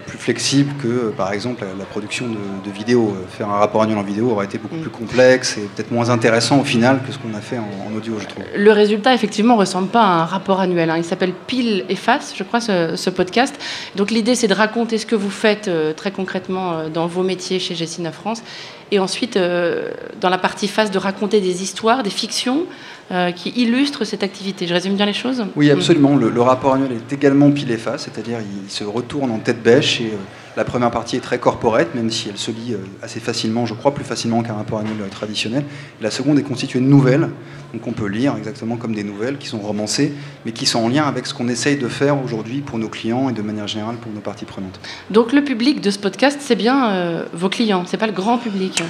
plus 0.00 0.18
flexible 0.18 0.72
que, 0.82 0.88
euh, 0.88 1.10
par 1.10 1.32
exemple, 1.32 1.64
la, 1.78 1.84
production 1.84 2.26
de, 2.26 2.70
vidéos. 2.70 3.14
Euh, 3.16 3.26
faire 3.28 3.48
un 3.48 3.58
rapport 3.58 3.82
annuel 3.82 3.98
en 3.98 4.02
vidéo 4.02 4.30
aurait 4.30 4.46
été 4.46 4.58
beaucoup 4.58 4.76
mm. 4.76 4.80
plus 4.80 4.90
complexe 4.90 5.56
et 5.58 5.62
peut-être 5.62 5.92
moins 5.92 6.10
intéressant 6.10 6.60
au 6.60 6.64
final 6.64 7.00
que 7.06 7.12
ce 7.12 7.18
qu'on 7.18 7.34
a 7.34 7.40
fait 7.40 7.58
en, 7.58 7.96
audio, 7.96 8.14
je 8.18 8.26
trouve. 8.26 8.44
Le 8.56 8.72
résultat, 8.72 9.14
effectivement, 9.14 9.54
ne 9.54 9.60
ressemble 9.60 9.88
pas 9.88 10.02
à 10.02 10.22
un 10.22 10.24
rapport 10.24 10.60
annuel. 10.60 10.90
Hein. 10.90 10.96
Il 10.96 11.04
s'appelle 11.04 11.32
Pile 11.46 11.84
et 11.88 11.96
Face, 11.96 12.34
je 12.36 12.42
crois, 12.42 12.60
ce, 12.60 13.10
podcast. 13.10 13.54
Donc 13.94 14.10
l'idée, 14.10 14.34
c'est 14.34 14.48
de 14.48 14.54
raconter 14.54 14.98
ce 14.98 15.06
que 15.06 15.14
vous 15.14 15.30
faites 15.30 15.70
très 15.94 16.10
concrètement 16.10 16.88
dans 16.92 17.06
vos 17.06 17.22
métiers 17.22 17.60
chez 17.60 17.76
Gessina 17.76 18.10
France. 18.10 18.42
Et 18.90 18.98
ensuite, 18.98 19.38
dans 19.38 20.28
la 20.28 20.38
partie 20.38 20.66
face, 20.66 20.90
de 20.90 20.98
raconter 20.98 21.40
des 21.40 21.62
histoires, 21.62 22.02
des 22.02 22.10
fictions 22.10 22.66
euh, 23.10 23.32
qui 23.32 23.50
illustre 23.50 24.04
cette 24.06 24.22
activité. 24.22 24.66
Je 24.66 24.72
résume 24.72 24.94
bien 24.94 25.04
les 25.04 25.12
choses? 25.12 25.44
Oui, 25.56 25.70
absolument. 25.70 26.16
Le, 26.16 26.40
rapport 26.40 26.72
annuel 26.72 26.92
est 26.92 27.12
également 27.12 27.50
pile 27.50 27.70
et 27.70 27.76
face, 27.76 28.04
c'est-à-dire 28.04 28.38
il 28.40 28.70
se 28.70 28.82
retourne 28.82 29.30
en 29.30 29.38
tête 29.38 29.62
bêche 29.62 30.00
et 30.00 30.06
euh, 30.06 30.16
la 30.56 30.64
première 30.64 30.90
partie 30.90 31.16
est 31.16 31.20
très 31.20 31.38
corporate, 31.38 31.94
même 31.94 32.10
si 32.10 32.30
elle 32.30 32.38
se 32.38 32.50
lit 32.50 32.72
euh, 32.72 32.78
assez 33.02 33.20
facilement, 33.20 33.66
je 33.66 33.74
crois, 33.74 33.92
plus 33.92 34.04
facilement 34.04 34.42
qu'un 34.42 34.54
rapport 34.54 34.78
annuel 34.78 34.96
traditionnel. 35.10 35.64
la 36.00 36.10
seconde 36.10 36.38
est 36.38 36.42
constituée 36.44 36.80
de 36.80 36.86
nouvelles, 36.86 37.28
donc 37.74 37.86
on 37.86 37.92
peut 37.92 38.06
lire 38.06 38.36
exactement 38.38 38.76
comme 38.76 38.94
des 38.94 39.04
nouvelles 39.04 39.36
qui 39.36 39.48
sont 39.48 39.58
romancées, 39.60 40.14
mais 40.46 40.52
qui 40.52 40.64
sont 40.64 40.82
en 40.82 40.88
lien 40.88 41.04
avec 41.04 41.26
ce 41.26 41.34
qu'on 41.34 41.48
essaye 41.48 41.76
de 41.76 41.88
faire 41.88 42.24
aujourd'hui 42.24 42.62
pour 42.62 42.78
nos 42.78 42.88
clients 42.88 43.28
et 43.28 43.34
de 43.34 43.42
manière 43.42 43.68
générale 43.68 43.96
pour 43.96 44.12
nos 44.12 44.20
parties 44.20 44.46
prenantes. 44.46 44.80
Donc 45.10 45.34
le 45.34 45.44
public 45.44 45.82
de 45.82 45.90
ce 45.90 45.98
podcast, 45.98 46.38
c'est 46.40 46.56
bien 46.56 47.26
vos 47.34 47.50
clients, 47.50 47.84
c'est 47.86 47.98
pas 47.98 48.06
le 48.06 48.12
grand 48.12 48.38
public 48.38 48.82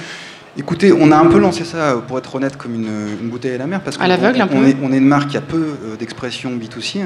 Écoutez, 0.57 0.93
on 0.93 1.11
a 1.11 1.17
un 1.17 1.25
peu 1.25 1.37
lancé 1.37 1.65
ça, 1.65 2.01
pour 2.07 2.17
être 2.17 2.33
honnête, 2.33 2.55
comme 2.55 2.75
une, 2.75 3.29
bouteille 3.29 3.55
à 3.55 3.57
la 3.57 3.67
mer, 3.67 3.81
parce 3.81 3.97
qu'on 3.97 4.05
on, 4.05 4.63
est, 4.65 4.77
on 4.81 4.93
est 4.93 4.97
une 4.97 5.05
marque 5.05 5.31
qui 5.31 5.37
a 5.37 5.41
peu 5.41 5.75
euh, 5.83 5.95
d'expression 5.97 6.51
B2C, 6.51 7.01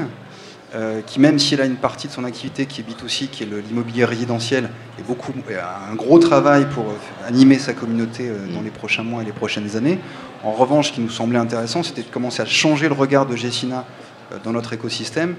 euh, 0.76 1.00
qui 1.04 1.18
même 1.18 1.40
si 1.40 1.54
elle 1.54 1.62
a 1.62 1.64
une 1.64 1.74
partie 1.74 2.06
de 2.06 2.12
son 2.12 2.22
activité 2.22 2.66
qui 2.66 2.80
est 2.80 2.84
B2C, 2.84 3.26
qui 3.28 3.42
est 3.42 3.48
l'immobilier 3.68 4.04
résidentiel, 4.04 4.70
et 5.00 5.02
beaucoup, 5.02 5.32
a 5.50 5.90
un 5.90 5.96
gros 5.96 6.20
travail 6.20 6.68
pour 6.72 6.84
euh, 6.84 7.26
animer 7.28 7.58
sa 7.58 7.72
communauté 7.72 8.30
dans 8.54 8.62
les 8.62 8.70
prochains 8.70 9.02
mois 9.02 9.22
et 9.22 9.26
les 9.26 9.32
prochaines 9.32 9.76
années. 9.76 9.98
En 10.44 10.52
revanche, 10.52 10.88
ce 10.88 10.92
qui 10.92 11.00
nous 11.00 11.10
semblait 11.10 11.40
intéressant, 11.40 11.82
c'était 11.82 12.02
de 12.02 12.10
commencer 12.10 12.42
à 12.42 12.46
changer 12.46 12.86
le 12.86 12.94
regard 12.94 13.26
de 13.26 13.34
Gessina 13.34 13.84
dans 14.44 14.52
notre 14.52 14.74
écosystème, 14.74 15.34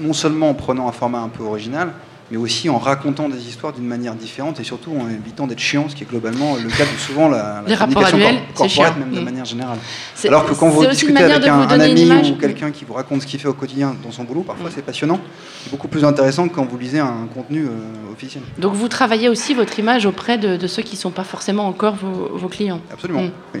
non 0.00 0.14
seulement 0.14 0.50
en 0.50 0.54
prenant 0.54 0.88
un 0.88 0.92
format 0.92 1.20
un 1.20 1.28
peu 1.28 1.44
original, 1.44 1.92
mais 2.30 2.36
aussi 2.36 2.68
en 2.68 2.78
racontant 2.78 3.28
des 3.28 3.48
histoires 3.48 3.72
d'une 3.72 3.86
manière 3.86 4.14
différente 4.14 4.58
et 4.58 4.64
surtout 4.64 4.90
en 4.90 5.08
évitant 5.08 5.46
d'être 5.46 5.60
chiant, 5.60 5.88
ce 5.88 5.94
qui 5.94 6.02
est 6.02 6.10
globalement 6.10 6.56
le 6.56 6.68
cas 6.68 6.84
de 6.84 6.98
souvent 6.98 7.28
la, 7.28 7.62
la 7.66 7.76
communication 7.76 8.18
corporate, 8.54 8.98
même 8.98 9.12
de 9.12 9.20
mm. 9.20 9.24
manière 9.24 9.44
générale. 9.44 9.78
Alors 10.26 10.44
que 10.44 10.54
quand 10.54 10.68
vous 10.68 10.86
discutez 10.86 11.22
avec 11.22 11.46
un, 11.46 11.68
ami 11.68 12.10
ou 12.32 12.36
quelqu'un 12.36 12.70
qui 12.72 12.84
vous 12.84 12.94
raconte 12.94 13.22
ce 13.22 13.26
qu'il 13.26 13.38
fait 13.38 13.48
au 13.48 13.54
quotidien 13.54 13.94
dans 14.02 14.10
son 14.10 14.24
boulot, 14.24 14.42
parfois 14.42 14.70
mm. 14.70 14.72
c'est 14.74 14.82
passionnant, 14.82 15.20
c'est 15.62 15.70
beaucoup 15.70 15.88
plus 15.88 16.04
intéressant 16.04 16.48
que 16.48 16.54
quand 16.54 16.64
vous 16.64 16.78
lisez 16.78 16.98
un 16.98 17.28
contenu 17.32 17.66
euh, 17.66 18.12
officiel. 18.12 18.42
Donc 18.58 18.74
vous 18.74 18.88
travaillez 18.88 19.28
aussi 19.28 19.54
votre 19.54 19.78
image 19.78 20.04
auprès 20.04 20.36
de, 20.36 20.66
ceux 20.66 20.82
qui 20.82 20.96
ne 20.96 21.00
sont 21.00 21.10
pas 21.10 21.24
forcément 21.24 21.68
encore 21.68 21.94
vos, 21.94 22.48
clients 22.48 22.80
Absolument, 22.92 23.22
mm. 23.22 23.30
oui. 23.54 23.60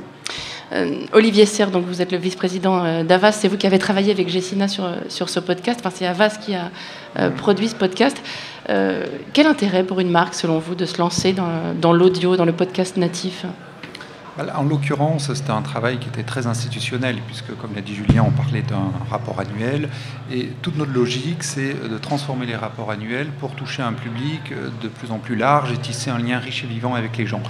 Olivier 1.12 1.46
Serre, 1.46 1.70
donc 1.70 1.84
vous 1.86 2.02
êtes 2.02 2.10
le 2.10 2.18
vice-président 2.18 3.04
d'Avas, 3.04 3.30
c'est 3.30 3.46
vous 3.46 3.56
qui 3.56 3.68
avez 3.68 3.78
travaillé 3.78 4.10
avec 4.10 4.28
Jessina 4.28 4.66
sur, 4.66 4.84
sur 5.08 5.28
ce 5.28 5.38
podcast. 5.38 5.78
Enfin, 5.78 5.94
c'est 5.96 6.06
Avas 6.06 6.38
qui 6.44 6.56
a 6.56 6.72
produit 7.36 7.68
ce 7.68 7.76
podcast. 7.76 8.20
Quel 9.32 9.46
intérêt 9.46 9.84
pour 9.84 10.00
une 10.00 10.10
marque, 10.10 10.34
selon 10.34 10.58
vous, 10.58 10.74
de 10.74 10.86
se 10.86 10.98
lancer 10.98 11.32
dans, 11.32 11.74
dans 11.80 11.92
l'audio, 11.92 12.36
dans 12.36 12.44
le 12.44 12.52
podcast 12.52 12.96
natif 12.96 13.46
en 14.54 14.64
l'occurrence, 14.64 15.32
c'était 15.32 15.50
un 15.50 15.62
travail 15.62 15.98
qui 15.98 16.08
était 16.08 16.22
très 16.22 16.46
institutionnel, 16.46 17.16
puisque, 17.26 17.56
comme 17.56 17.74
l'a 17.74 17.80
dit 17.80 17.94
Julien, 17.94 18.24
on 18.26 18.30
parlait 18.30 18.62
d'un 18.62 18.92
rapport 19.10 19.40
annuel. 19.40 19.88
Et 20.30 20.50
toute 20.62 20.76
notre 20.76 20.92
logique, 20.92 21.42
c'est 21.42 21.74
de 21.88 21.98
transformer 21.98 22.46
les 22.46 22.56
rapports 22.56 22.90
annuels 22.90 23.28
pour 23.40 23.54
toucher 23.54 23.82
un 23.82 23.94
public 23.94 24.52
de 24.82 24.88
plus 24.88 25.10
en 25.10 25.18
plus 25.18 25.36
large 25.36 25.72
et 25.72 25.76
tisser 25.78 26.10
un 26.10 26.18
lien 26.18 26.38
riche 26.38 26.64
et 26.64 26.66
vivant 26.66 26.94
avec 26.94 27.16
les 27.16 27.26
gens. 27.26 27.42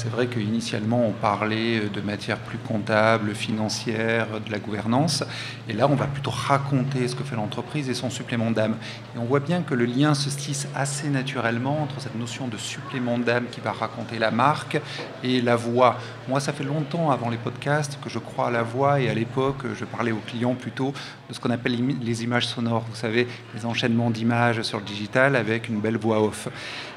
C'est 0.00 0.10
vrai 0.10 0.28
qu'initialement, 0.28 1.04
on 1.08 1.10
parlait 1.10 1.80
de 1.92 2.00
matières 2.00 2.38
plus 2.38 2.58
comptables, 2.58 3.34
financières, 3.34 4.28
de 4.46 4.52
la 4.52 4.60
gouvernance. 4.60 5.24
Et 5.68 5.72
là, 5.72 5.88
on 5.90 5.96
va 5.96 6.06
plutôt 6.06 6.30
raconter 6.30 7.08
ce 7.08 7.16
que 7.16 7.24
fait 7.24 7.34
l'entreprise 7.34 7.90
et 7.90 7.94
son 7.94 8.08
supplément 8.08 8.52
d'âme. 8.52 8.76
Et 9.16 9.18
on 9.18 9.24
voit 9.24 9.40
bien 9.40 9.62
que 9.62 9.74
le 9.74 9.86
lien 9.86 10.14
se 10.14 10.28
tisse 10.28 10.68
assez 10.76 11.08
naturellement 11.08 11.82
entre 11.82 12.00
cette 12.00 12.14
notion 12.14 12.46
de 12.46 12.56
supplément 12.56 13.18
d'âme 13.18 13.46
qui 13.50 13.60
va 13.60 13.72
raconter 13.72 14.20
la 14.20 14.30
marque 14.30 14.80
et 15.24 15.40
la 15.40 15.56
voix. 15.56 15.96
Moi, 16.28 16.38
ça 16.38 16.52
fait 16.52 16.62
longtemps 16.62 17.10
avant 17.10 17.28
les 17.28 17.36
podcasts 17.36 17.98
que 18.00 18.08
je 18.08 18.20
crois 18.20 18.46
à 18.46 18.50
la 18.52 18.62
voix. 18.62 19.00
Et 19.00 19.08
à 19.08 19.14
l'époque, 19.14 19.64
je 19.74 19.84
parlais 19.84 20.12
aux 20.12 20.22
clients 20.24 20.54
plutôt 20.54 20.94
de 21.28 21.34
ce 21.34 21.40
qu'on 21.40 21.50
appelle 21.50 21.76
les 22.00 22.22
images 22.22 22.46
sonores. 22.46 22.84
Vous 22.88 22.94
savez, 22.94 23.26
les 23.52 23.66
enchaînements 23.66 24.10
d'images 24.10 24.62
sur 24.62 24.78
le 24.78 24.84
digital 24.84 25.34
avec 25.34 25.68
une 25.68 25.80
belle 25.80 25.96
voix 25.96 26.22
off. 26.22 26.48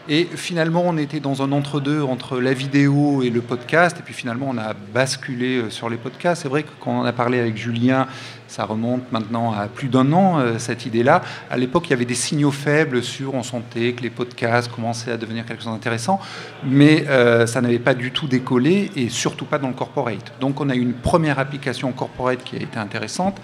Et 0.09 0.25
finalement, 0.25 0.83
on 0.85 0.97
était 0.97 1.19
dans 1.19 1.41
un 1.41 1.51
entre-deux 1.51 2.01
entre 2.01 2.39
la 2.39 2.53
vidéo 2.53 3.21
et 3.21 3.29
le 3.29 3.41
podcast. 3.41 3.97
Et 3.99 4.03
puis 4.03 4.13
finalement, 4.13 4.47
on 4.49 4.57
a 4.57 4.73
basculé 4.73 5.57
euh, 5.57 5.69
sur 5.69 5.89
les 5.89 5.97
podcasts. 5.97 6.41
C'est 6.41 6.49
vrai 6.49 6.63
que 6.63 6.69
quand 6.79 7.01
on 7.01 7.05
a 7.05 7.13
parlé 7.13 7.39
avec 7.39 7.55
Julien, 7.55 8.07
ça 8.51 8.65
remonte 8.65 9.11
maintenant 9.11 9.53
à 9.53 9.67
plus 9.67 9.87
d'un 9.87 10.11
an, 10.11 10.39
euh, 10.39 10.57
cette 10.57 10.85
idée-là. 10.85 11.21
À 11.49 11.57
l'époque, 11.57 11.87
il 11.87 11.91
y 11.91 11.93
avait 11.93 12.05
des 12.05 12.15
signaux 12.15 12.51
faibles 12.51 13.01
sur, 13.03 13.33
on 13.33 13.43
sentait 13.43 13.93
que 13.93 14.01
les 14.01 14.09
podcasts 14.09 14.69
commençaient 14.71 15.11
à 15.11 15.17
devenir 15.17 15.45
quelque 15.45 15.63
chose 15.63 15.71
d'intéressant, 15.71 16.19
mais 16.63 17.05
euh, 17.07 17.47
ça 17.47 17.61
n'avait 17.61 17.79
pas 17.79 17.93
du 17.93 18.11
tout 18.11 18.27
décollé 18.27 18.91
et 18.95 19.07
surtout 19.07 19.45
pas 19.45 19.57
dans 19.57 19.69
le 19.69 19.73
corporate. 19.73 20.33
Donc 20.41 20.59
on 20.59 20.69
a 20.69 20.75
eu 20.75 20.81
une 20.81 20.93
première 20.93 21.39
application 21.39 21.91
corporate 21.93 22.43
qui 22.43 22.57
a 22.57 22.59
été 22.59 22.77
intéressante. 22.77 23.37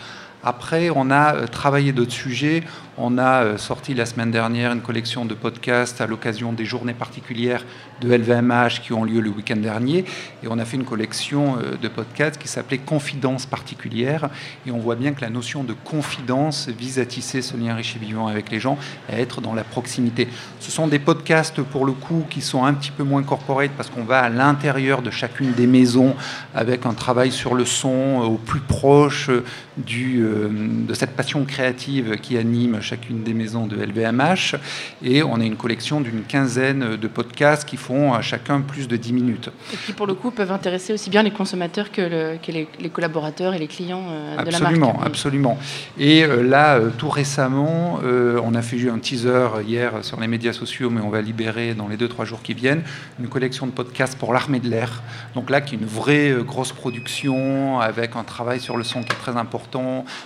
Après, 0.44 0.90
on 0.94 1.10
a 1.10 1.48
travaillé 1.48 1.92
d'autres 1.92 2.12
sujets. 2.12 2.64
On 3.00 3.18
a 3.18 3.44
euh, 3.44 3.58
sorti 3.58 3.94
la 3.94 4.08
semaine 4.08 4.32
dernière 4.32 4.72
une 4.72 4.82
collection 4.82 5.26
de 5.26 5.36
podcasts 5.36 6.02
à 6.02 6.08
l'occasion 6.08 6.52
des 6.52 6.66
journées 6.66 6.96
particulières 6.96 7.64
de 8.02 8.12
LVMH 8.12 8.82
qui 8.82 8.94
ont 8.94 9.04
lieu 9.04 9.20
le 9.20 9.30
week-end 9.30 9.58
dernier. 9.58 10.06
Et 10.44 10.48
on 10.50 10.58
a 10.58 10.66
fait 10.66 10.78
une 10.78 10.86
collection 10.86 11.58
euh, 11.58 11.76
de 11.78 11.88
podcasts 11.88 12.40
qui 12.40 12.48
s'appelait 12.48 12.80
Confidence 12.80 13.46
particulière. 13.46 14.30
Et 14.66 14.72
on 14.72 14.80
voit 14.80 14.96
bien 14.96 15.14
que 15.14 15.22
la 15.22 15.30
notion 15.30 15.64
de 15.64 15.74
confidence 15.74 16.70
vise 16.70 16.98
à 16.98 17.06
tisser 17.06 17.42
ce 17.42 17.56
lien 17.56 17.76
riche 17.76 17.96
et 17.96 18.00
vivant 18.00 18.28
avec 18.28 18.50
les 18.50 18.60
gens, 18.60 18.78
à 19.10 19.20
être 19.20 19.42
dans 19.42 19.54
la 19.54 19.64
proximité. 19.64 20.28
Ce 20.60 20.72
sont 20.72 20.88
des 20.88 21.00
podcasts, 21.00 21.62
pour 21.62 21.86
le 21.86 21.94
coup, 21.94 22.26
qui 22.30 22.42
sont 22.42 22.64
un 22.66 22.74
petit 22.74 22.92
peu 22.92 23.04
moins 23.04 23.22
corporate 23.22 23.72
parce 23.78 23.90
qu'on 23.90 24.04
va 24.04 24.22
à 24.22 24.30
l'intérieur 24.30 25.02
de 25.02 25.12
chacune 25.12 25.54
des 25.54 25.68
maisons 25.68 26.16
avec 26.56 26.86
un 26.86 26.94
travail 26.94 27.32
sur 27.32 27.54
le 27.54 27.66
son 27.66 28.22
euh, 28.22 28.26
au 28.26 28.38
plus 28.38 28.62
proche 28.62 29.30
du, 29.78 30.22
de 30.22 30.94
cette 30.94 31.12
passion 31.12 31.46
créative 31.46 32.18
qui 32.22 32.38
anime 32.38 32.82
chacune 32.82 33.24
des 33.24 33.34
maisons 33.34 33.68
de 33.68 33.76
LVMH. 33.76 34.56
Et 35.04 35.24
on 35.24 35.40
a 35.40 35.44
une 35.44 35.56
collection 35.56 36.02
d'une 36.02 36.24
quinzaine 36.24 36.96
de 36.96 37.08
podcasts 37.08 37.68
qui 37.68 37.78
font 37.78 38.14
à 38.14 38.22
chacun 38.22 38.62
plus 38.62 38.88
de 38.88 38.96
10 38.96 39.14
minutes. 39.14 39.50
Et 39.74 39.78
qui, 39.78 39.94
pour 39.94 40.08
le 40.08 40.14
coup, 40.14 40.32
peuvent 40.32 40.52
intéresser 40.52 40.94
aussi 40.94 41.10
bien 41.10 41.24
les 41.24 41.32
consommateurs 41.32 41.92
que, 41.92 42.38
les, 42.48 42.90
collaborateurs 42.90 43.54
et 43.54 43.60
les 43.60 43.68
clients 43.68 44.04
euh, 44.10 44.32
de 44.44 44.52
la 44.52 44.60
marque. 44.60 44.74
Absolument, 44.74 45.00
absolument. 45.04 45.58
Et 45.98 46.24
euh, 46.24 46.44
là, 46.44 46.76
euh, 46.76 46.90
tout 46.98 47.10
récemment, 47.10 48.00
on 48.04 48.56
a 48.56 48.62
fait 48.62 48.90
un 48.90 49.00
teaser 49.00 49.48
hier 49.66 49.92
sur 50.02 50.20
les 50.20 50.28
médias 50.28 50.54
sociaux, 50.54 50.90
mais 50.90 51.02
on 51.02 51.10
va 51.10 51.22
libérer 51.22 51.74
dans 51.74 51.88
les 51.88 51.98
2-3 51.98 52.26
jours 52.26 52.42
qui 52.42 52.54
viennent 52.54 52.84
une 53.20 53.28
collection 53.28 53.66
de 53.66 53.72
podcasts 53.72 54.18
pour 54.18 54.34
l'armée 54.34 54.60
de 54.60 54.70
l'air. 54.70 55.02
Donc 55.36 55.50
là, 55.50 55.62
qui 55.62 55.76
est 55.76 55.78
une 55.78 55.86
vraie 55.86 56.36
grosse 56.46 56.72
production 56.72 57.80
avec 57.80 58.16
un 58.16 58.24
travail 58.24 58.60
sur 58.60 58.78
le 58.78 58.84
son 58.84 59.02
qui 59.02 59.12
est 59.12 59.20
très 59.20 59.36
important, 59.36 59.67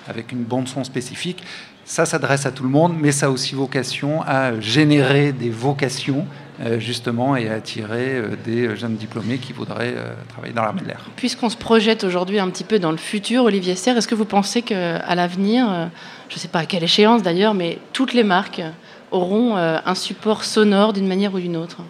avec 0.08 0.32
une 0.32 0.44
bande 0.44 0.68
son 0.68 0.84
spécifique. 0.84 1.44
Ça 1.86 2.06
s'adresse 2.06 2.46
à 2.46 2.52
tout 2.52 2.64
le 2.64 2.70
monde, 2.70 2.94
mais 2.98 3.12
ça 3.12 3.26
a 3.26 3.30
aussi 3.30 3.56
vocation 3.56 4.22
à 4.22 4.60
générer 4.60 5.34
des 5.34 5.50
vocations 5.50 6.26
euh, 6.64 6.80
justement 6.80 7.36
et 7.36 7.50
à 7.50 7.56
attirer 7.56 8.12
euh, 8.12 8.36
des 8.46 8.76
jeunes 8.76 8.96
diplômés 8.96 9.40
qui 9.40 9.52
voudraient 9.52 9.96
euh, 9.98 10.14
travailler 10.30 10.54
dans 10.54 10.62
l'armée 10.62 10.82
de 10.82 10.88
l'air. 10.88 11.10
Puisqu'on 11.16 11.50
se 11.50 11.58
projette 11.58 12.04
aujourd'hui 12.04 12.40
un 12.40 12.50
petit 12.50 12.64
peu 12.64 12.78
dans 12.78 12.92
le 12.92 12.98
futur, 12.98 13.46
Olivier 13.46 13.76
Serre, 13.76 13.98
est-ce 13.98 14.08
que 14.08 14.16
vous 14.16 14.26
pensez 14.26 14.62
qu'à 14.62 15.16
l'avenir, 15.16 15.90
je 16.30 16.36
ne 16.36 16.40
sais 16.40 16.48
pas 16.48 16.60
à 16.60 16.66
quelle 16.66 16.84
échéance 16.84 17.24
d'ailleurs, 17.24 17.56
mais 17.56 17.80
toutes 17.94 18.14
les 18.14 18.24
marques 18.24 18.62
auront 19.10 19.58
un 19.58 19.96
support 19.96 20.44
sonore 20.44 20.94
d'une 20.94 21.08
manière 21.08 21.34
ou 21.34 21.40
d'une 21.40 21.58
autre? 21.58 21.82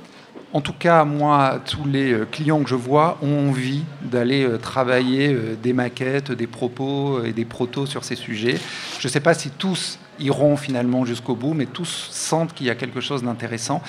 En 0.53 0.59
tout 0.59 0.73
cas, 0.73 1.05
moi, 1.05 1.61
tous 1.65 1.85
les 1.85 2.11
euh, 2.11 2.27
clients 2.29 2.61
que 2.61 2.69
je 2.69 2.75
vois 2.75 3.17
ont 3.21 3.49
envie 3.49 3.83
d'aller 4.01 4.43
euh, 4.43 4.57
travailler 4.57 5.33
euh, 5.33 5.55
des 5.55 5.71
maquettes, 5.71 6.31
des 6.31 6.47
propos 6.47 7.23
et 7.23 7.31
des 7.31 7.45
protos 7.45 7.85
sur 7.85 8.03
ces 8.03 8.15
sujets. 8.15 8.57
Je 8.99 9.07
ne 9.07 9.11
sais 9.11 9.21
pas 9.21 9.33
si 9.33 9.49
tous 9.49 9.97
iront 10.19 10.57
finalement 10.57 11.05
jusqu'au 11.05 11.35
bout, 11.35 11.53
mais 11.53 11.67
tous 11.67 12.09
sentent 12.11 12.53
qu'il 12.53 12.67
y 12.67 12.69
a 12.69 12.75
quelque 12.75 12.99
chose 12.99 13.23
d'intéressant. 13.23 13.81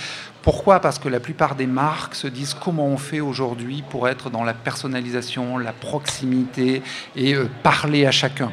Pourquoi? 0.43 0.79
Parce 0.79 1.01
que 1.01 1.09
la 1.09 1.19
plupart 1.19 1.57
des 1.57 1.67
marques 1.67 2.15
se 2.15 2.29
disent 2.29 2.55
comment 2.55 2.87
on 2.87 2.97
fait 2.97 3.21
aujourd'hui 3.21 3.83
pour 3.91 4.09
être 4.09 4.31
dans 4.31 4.45
la 4.45 4.55
personnalisation, 4.55 5.59
la 5.59 5.73
proximité 5.73 6.83
et 7.17 7.35
parler 7.63 8.07
à 8.07 8.13
chacun? 8.13 8.51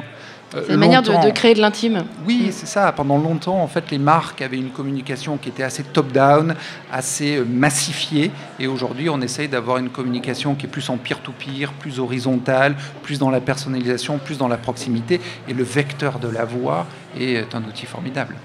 Euh, 0.54 0.62
c'est 0.66 0.74
une 0.74 0.80
manière 0.80 1.02
de, 1.02 1.30
créer 1.30 1.54
de 1.54 1.60
l'intime. 1.60 2.04
Oui, 2.26 2.48
c'est 2.50 2.66
ça. 2.66 2.90
Pendant 2.92 3.18
longtemps, 3.18 3.62
en 3.62 3.68
fait, 3.68 3.90
les 3.90 3.98
marques 3.98 4.42
avaient 4.42 4.56
une 4.56 4.70
communication 4.70 5.36
qui 5.36 5.48
était 5.48 5.62
assez 5.62 5.84
top-down, 5.84 6.54
assez 6.92 7.36
euh, 7.36 7.44
massifiée. 7.44 8.30
Et 8.58 8.66
aujourd'hui, 8.66 9.08
on 9.08 9.20
essaye 9.20 9.48
d'avoir 9.48 9.78
une 9.78 9.90
communication 9.90 10.54
qui 10.54 10.66
est 10.66 10.68
plus 10.68 10.90
en 10.90 10.96
peer-to-peer, 10.96 11.72
plus 11.78 12.00
horizontale, 12.00 12.74
plus 13.02 13.18
dans 13.18 13.30
la 13.30 13.40
personnalisation, 13.40 14.18
plus 14.18 14.38
dans 14.38 14.48
la 14.48 14.56
proximité. 14.56 15.20
Et 15.48 15.54
le 15.54 15.62
vecteur 15.62 16.18
de 16.18 16.28
la 16.28 16.44
voix 16.44 16.86
est 17.18 17.54
un 17.54 17.64
outil 17.64 17.86
formidable. 17.86 18.36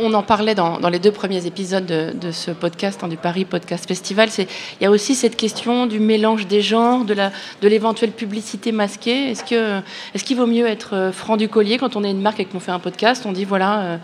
On 0.00 0.12
en 0.14 0.22
parlait 0.22 0.54
dans, 0.54 0.78
les 0.88 0.98
deux 0.98 1.12
premiers 1.12 1.46
épisodes 1.46 1.86
de, 1.86 2.30
ce 2.32 2.50
podcast, 2.50 3.02
hein, 3.02 3.08
du 3.08 3.16
Paris 3.16 3.44
Podcast 3.44 3.86
Festival. 3.86 4.28
Il 4.38 4.82
y 4.82 4.86
a 4.86 4.90
aussi 4.90 5.14
cette 5.14 5.36
question 5.36 5.86
du 5.86 6.00
mélange 6.00 6.46
des 6.46 6.60
genres, 6.60 7.04
de 7.04 7.68
l'éventuelle 7.68 8.10
de 8.10 8.14
publicité 8.14 8.72
masquée. 8.72 9.30
Est-ce 9.30 9.44
qu'il 9.44 9.58
est 9.58 10.24
qu'il 10.24 10.36
vaut 10.36 10.46
mieux 10.46 10.66
être 10.66 10.94
euh, 10.94 11.12
franc 11.12 11.36
du 11.36 11.48
collier 11.48 11.78
quand 11.78 11.94
on 11.94 12.02
est 12.02 12.10
une 12.10 12.20
marque 12.20 12.40
et 12.40 12.44
qu'on 12.44 12.58
fait 12.58 12.72
un 12.72 12.80
podcast? 12.80 13.24
On 13.26 13.32
dit 13.32 13.44
voilà, 13.44 13.80
euh, 13.80 13.96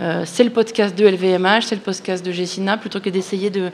euh, 0.00 0.22
c'est 0.26 0.44
le 0.44 0.50
podcast 0.50 0.96
de 0.96 1.06
LVMH, 1.06 1.62
c'est 1.62 1.74
le 1.74 1.80
podcast 1.80 2.24
de 2.24 2.32
Gessina, 2.32 2.76
plutôt 2.76 3.00
que 3.00 3.08
d'essayer 3.08 3.48
de 3.48 3.70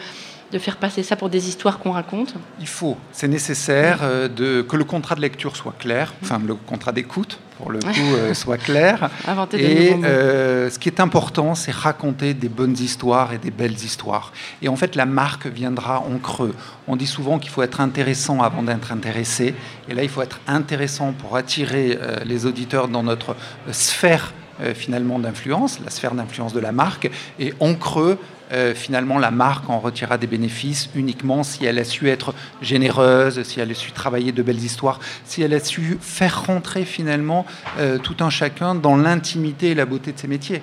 de 0.53 0.59
faire 0.59 0.77
passer 0.77 1.03
ça 1.03 1.17
pour 1.17 1.29
des 1.29 1.49
histoires 1.49 1.79
qu'on 1.79 1.93
raconte 1.93 2.35
Il 2.61 2.69
faut, 2.69 2.97
c'est 3.13 3.29
nécessaire 3.29 4.01
euh, 4.03 4.29
de, 4.29 4.63
que 4.63 4.77
le 4.77 4.85
contrat 4.85 5.15
de 5.15 5.21
lecture 5.21 5.57
soit 5.57 5.75
clair, 5.79 6.15
enfin 6.23 6.41
le 6.45 6.55
contrat 6.55 6.93
d'écoute, 6.93 7.39
pour 7.59 7.71
le 7.71 7.79
coup, 7.81 8.15
euh, 8.15 8.33
soit 8.33 8.59
clair. 8.59 9.11
et 9.55 9.95
euh, 10.05 10.71
ce 10.71 10.79
qui 10.79 10.89
est 10.89 11.01
important, 11.01 11.55
c'est 11.55 11.75
raconter 11.75 12.35
des 12.35 12.49
bonnes 12.49 12.77
histoires 12.79 13.33
et 13.33 13.39
des 13.39 13.51
belles 13.51 13.73
histoires. 13.73 14.33
Et 14.63 14.69
en 14.69 14.77
fait, 14.77 14.95
la 14.95 15.07
marque 15.07 15.47
viendra 15.47 16.01
en 16.01 16.19
creux. 16.19 16.55
On 16.87 16.97
dit 16.97 17.07
souvent 17.07 17.39
qu'il 17.39 17.51
faut 17.51 17.63
être 17.63 17.81
intéressant 17.81 18.41
avant 18.43 18.63
d'être 18.63 18.93
intéressé. 18.93 19.55
Et 19.89 19.95
là, 19.95 20.03
il 20.03 20.09
faut 20.09 20.23
être 20.23 20.41
intéressant 20.47 21.13
pour 21.13 21.37
attirer 21.37 21.99
les 22.25 22.47
auditeurs 22.47 22.89
dans 22.89 23.03
notre 23.03 23.37
sphère 23.73 24.33
finalement 24.75 25.19
d'influence, 25.19 25.81
la 25.85 25.91
sphère 25.91 26.15
d'influence 26.15 26.55
de 26.55 26.61
la 26.61 26.73
marque, 26.73 27.11
et 27.39 27.53
en 27.61 27.75
creux, 27.75 28.19
euh, 28.53 28.75
finalement 28.75 29.19
la 29.19 29.31
marque 29.31 29.69
en 29.69 29.81
retirera 29.81 30.19
des 30.19 30.27
bénéfices 30.27 30.89
uniquement 30.95 31.43
si 31.43 31.65
elle 31.65 31.79
a 31.79 31.85
su 31.85 32.09
être 32.09 32.35
généreuse, 32.63 33.43
si 33.43 33.61
elle 33.61 33.71
a 33.71 33.75
su 33.75 33.93
travailler 33.93 34.33
de 34.33 34.43
belles 34.43 34.63
histoires, 34.63 35.01
si 35.25 35.43
elle 35.43 35.55
a 35.55 35.61
su 35.61 35.99
faire 36.01 36.45
rentrer 36.47 36.85
finalement 36.85 37.47
euh, 37.79 37.99
tout 37.99 38.17
un 38.21 38.31
chacun 38.31 38.75
dans 38.75 38.97
l'intimité 38.97 39.71
et 39.71 39.75
la 39.75 39.87
beauté 39.87 40.13
de 40.13 40.19
ses 40.19 40.29
métiers. 40.29 40.63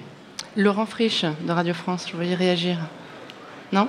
Laurent 0.55 0.85
Frisch 0.85 1.25
de 1.45 1.51
Radio 1.51 1.73
France, 1.73 2.05
je 2.09 2.15
voulais 2.15 2.35
réagir. 2.35 2.77
Non? 3.71 3.87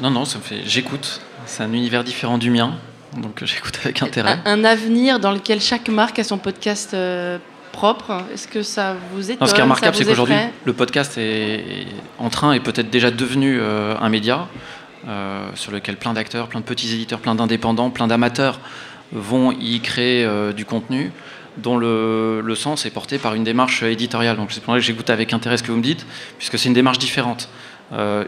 Non, 0.00 0.10
non, 0.10 0.24
ça 0.24 0.38
me 0.38 0.42
fait. 0.42 0.62
J'écoute. 0.64 1.20
C'est 1.44 1.62
un 1.62 1.72
univers 1.72 2.02
différent 2.02 2.38
du 2.38 2.50
mien, 2.50 2.74
donc 3.16 3.44
j'écoute 3.44 3.78
avec 3.84 4.02
intérêt. 4.02 4.38
Un, 4.44 4.64
avenir 4.64 5.20
dans 5.20 5.30
lequel 5.32 5.60
chaque 5.60 5.88
marque 5.88 6.18
a 6.18 6.24
son 6.24 6.38
podcast. 6.38 6.92
Euh, 6.94 7.38
propre. 7.76 8.22
Est-ce 8.32 8.48
que 8.48 8.62
ça 8.62 8.96
vous 9.12 9.30
étonne 9.30 9.46
Ce 9.46 9.52
qui 9.52 9.60
est 9.60 9.62
remarquable, 9.62 9.94
c'est 9.94 10.04
qu'aujourd'hui, 10.04 10.34
le 10.64 10.72
podcast 10.72 11.18
est 11.18 11.86
en 12.18 12.30
train 12.30 12.54
et 12.54 12.60
peut-être 12.60 12.88
déjà 12.88 13.10
devenu 13.10 13.58
euh, 13.60 13.94
un 14.00 14.08
média 14.08 14.48
euh, 15.06 15.50
sur 15.54 15.72
lequel 15.72 15.96
plein 15.96 16.14
d'acteurs, 16.14 16.48
plein 16.48 16.60
de 16.60 16.64
petits 16.64 16.92
éditeurs, 16.94 17.20
plein 17.20 17.34
d'indépendants, 17.34 17.90
plein 17.90 18.06
d'amateurs 18.06 18.60
vont 19.12 19.52
y 19.52 19.80
créer 19.80 20.24
euh, 20.24 20.54
du 20.54 20.64
contenu 20.64 21.12
dont 21.58 21.76
le, 21.76 22.54
sens 22.54 22.86
est 22.86 22.90
porté 22.90 23.18
par 23.18 23.34
une 23.34 23.44
démarche 23.44 23.82
éditoriale. 23.82 24.36
Donc 24.36 24.52
c'est 24.52 24.62
pour 24.62 24.72
ça 24.72 24.80
que 24.80 24.84
j'écoute 24.84 25.10
avec 25.10 25.32
intérêt 25.34 25.58
ce 25.58 25.62
que 25.62 25.70
vous 25.70 25.78
me 25.78 25.82
dites, 25.82 26.06
puisque 26.38 26.58
c'est 26.58 26.68
une 26.68 26.74
démarche 26.74 26.98
différente. 26.98 27.48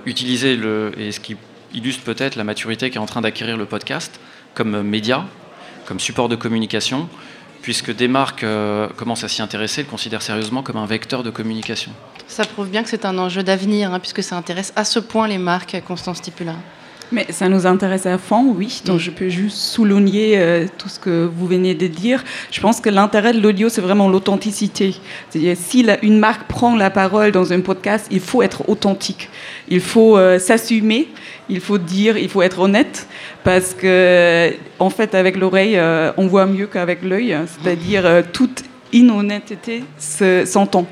utiliser 0.06 0.56
le, 0.56 0.92
et 0.98 1.10
ce 1.10 1.20
qui 1.20 1.36
illustre 1.74 2.04
peut-être 2.04 2.36
la 2.36 2.44
maturité 2.44 2.90
qui 2.90 2.96
est 2.96 3.00
en 3.00 3.06
train 3.06 3.20
d'acquérir 3.20 3.56
le 3.56 3.66
podcast 3.66 4.20
comme 4.54 4.82
média, 4.82 5.26
comme 5.86 6.00
support 6.00 6.28
de 6.28 6.36
communication, 6.36 7.08
puisque 7.68 7.94
des 7.94 8.08
marques 8.08 8.46
commencent 8.96 9.24
à 9.24 9.28
s'y 9.28 9.42
intéresser, 9.42 9.82
le 9.82 9.88
considèrent 9.88 10.22
sérieusement 10.22 10.62
comme 10.62 10.78
un 10.78 10.86
vecteur 10.86 11.22
de 11.22 11.28
communication. 11.28 11.92
Ça 12.26 12.46
prouve 12.46 12.70
bien 12.70 12.82
que 12.82 12.88
c'est 12.88 13.04
un 13.04 13.18
enjeu 13.18 13.42
d'avenir, 13.42 13.92
hein, 13.92 14.00
puisque 14.00 14.22
ça 14.22 14.38
intéresse 14.38 14.72
à 14.74 14.84
ce 14.84 14.98
point 14.98 15.28
les 15.28 15.36
marques, 15.36 15.76
Constance 15.86 16.16
Stipula. 16.16 16.54
Mais 17.10 17.26
ça 17.30 17.48
nous 17.48 17.66
intéresse 17.66 18.06
à 18.06 18.18
fond, 18.18 18.54
oui. 18.56 18.82
Donc 18.84 18.96
mm. 18.96 19.00
je 19.00 19.10
peux 19.10 19.28
juste 19.28 19.56
souligner 19.56 20.38
euh, 20.38 20.66
tout 20.76 20.88
ce 20.88 20.98
que 20.98 21.24
vous 21.32 21.46
venez 21.46 21.74
de 21.74 21.86
dire. 21.86 22.22
Je 22.50 22.60
pense 22.60 22.80
que 22.80 22.90
l'intérêt 22.90 23.32
de 23.32 23.40
l'audio, 23.40 23.68
c'est 23.68 23.80
vraiment 23.80 24.08
l'authenticité. 24.08 24.94
C'est-à-dire, 25.30 25.56
si 25.58 25.86
une 26.02 26.18
marque 26.18 26.46
prend 26.48 26.76
la 26.76 26.90
parole 26.90 27.32
dans 27.32 27.52
un 27.52 27.60
podcast, 27.60 28.06
il 28.10 28.20
faut 28.20 28.42
être 28.42 28.68
authentique. 28.68 29.30
Il 29.68 29.80
faut 29.80 30.18
euh, 30.18 30.38
s'assumer, 30.38 31.08
il 31.48 31.60
faut 31.60 31.78
dire, 31.78 32.18
il 32.18 32.28
faut 32.28 32.42
être 32.42 32.58
honnête. 32.58 33.06
Parce 33.42 33.72
que, 33.72 34.52
en 34.78 34.90
fait, 34.90 35.14
avec 35.14 35.36
l'oreille, 35.36 35.76
euh, 35.76 36.12
on 36.18 36.26
voit 36.26 36.46
mieux 36.46 36.66
qu'avec 36.66 37.02
l'œil. 37.02 37.36
C'est-à-dire, 37.46 38.22
toute 38.32 38.64
inhonnêteté 38.92 39.84
s'entend. 39.98 40.86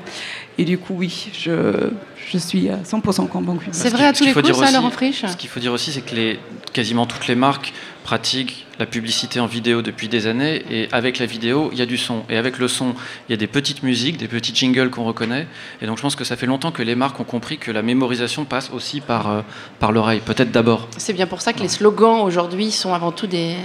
Et 0.57 0.65
du 0.65 0.77
coup, 0.77 0.95
oui, 0.97 1.29
je, 1.33 1.89
je 2.31 2.37
suis 2.37 2.69
à 2.69 2.77
100% 2.77 3.27
convaincu. 3.27 3.67
C'est 3.71 3.89
vrai 3.89 4.05
à 4.05 4.13
tous 4.13 4.23
les 4.23 4.33
coups, 4.33 4.53
ça, 4.53 4.71
Laurent 4.71 4.91
Frisch 4.91 5.25
Ce 5.25 5.35
qu'il 5.35 5.49
faut 5.49 5.59
dire 5.59 5.73
aussi, 5.73 5.91
c'est 5.91 6.01
que 6.01 6.15
les, 6.15 6.39
quasiment 6.73 7.05
toutes 7.05 7.27
les 7.27 7.35
marques 7.35 7.73
pratiquent 8.03 8.66
la 8.79 8.85
publicité 8.85 9.39
en 9.39 9.45
vidéo 9.45 9.81
depuis 9.81 10.07
des 10.07 10.27
années, 10.27 10.63
et 10.69 10.87
avec 10.91 11.19
la 11.19 11.25
vidéo, 11.25 11.69
il 11.71 11.79
y 11.79 11.81
a 11.81 11.85
du 11.85 11.97
son. 11.97 12.23
Et 12.29 12.37
avec 12.37 12.57
le 12.57 12.67
son, 12.67 12.95
il 13.27 13.31
y 13.31 13.33
a 13.33 13.37
des 13.37 13.47
petites 13.47 13.83
musiques, 13.83 14.17
des 14.17 14.27
petits 14.27 14.53
jingles 14.53 14.89
qu'on 14.89 15.03
reconnaît. 15.03 15.47
Et 15.81 15.85
donc 15.85 15.97
je 15.97 16.01
pense 16.01 16.15
que 16.15 16.23
ça 16.23 16.35
fait 16.35 16.45
longtemps 16.45 16.71
que 16.71 16.83
les 16.83 16.95
marques 16.95 17.19
ont 17.19 17.23
compris 17.23 17.57
que 17.57 17.71
la 17.71 17.81
mémorisation 17.81 18.45
passe 18.45 18.69
aussi 18.71 19.01
par, 19.01 19.29
euh, 19.29 19.41
par 19.79 19.91
l'oreille, 19.91 20.21
peut-être 20.23 20.51
d'abord. 20.51 20.87
C'est 20.97 21.13
bien 21.13 21.27
pour 21.27 21.41
ça 21.41 21.53
que 21.53 21.59
les 21.59 21.67
slogans 21.67 22.21
aujourd'hui 22.21 22.71
sont 22.71 22.93
avant 22.93 23.11
tout 23.11 23.27
des, 23.27 23.55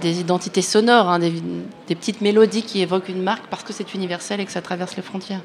des 0.00 0.20
identités 0.20 0.62
sonores, 0.62 1.08
hein, 1.08 1.18
des, 1.18 1.32
des, 1.88 1.94
petites 1.94 2.20
mélodies 2.20 2.62
qui 2.62 2.80
évoquent 2.80 3.08
une 3.08 3.22
marque 3.22 3.46
parce 3.48 3.62
que 3.62 3.72
c'est 3.72 3.94
universel 3.94 4.40
et 4.40 4.44
que 4.44 4.52
ça 4.52 4.62
traverse 4.62 4.96
les 4.96 5.02
frontières. 5.02 5.40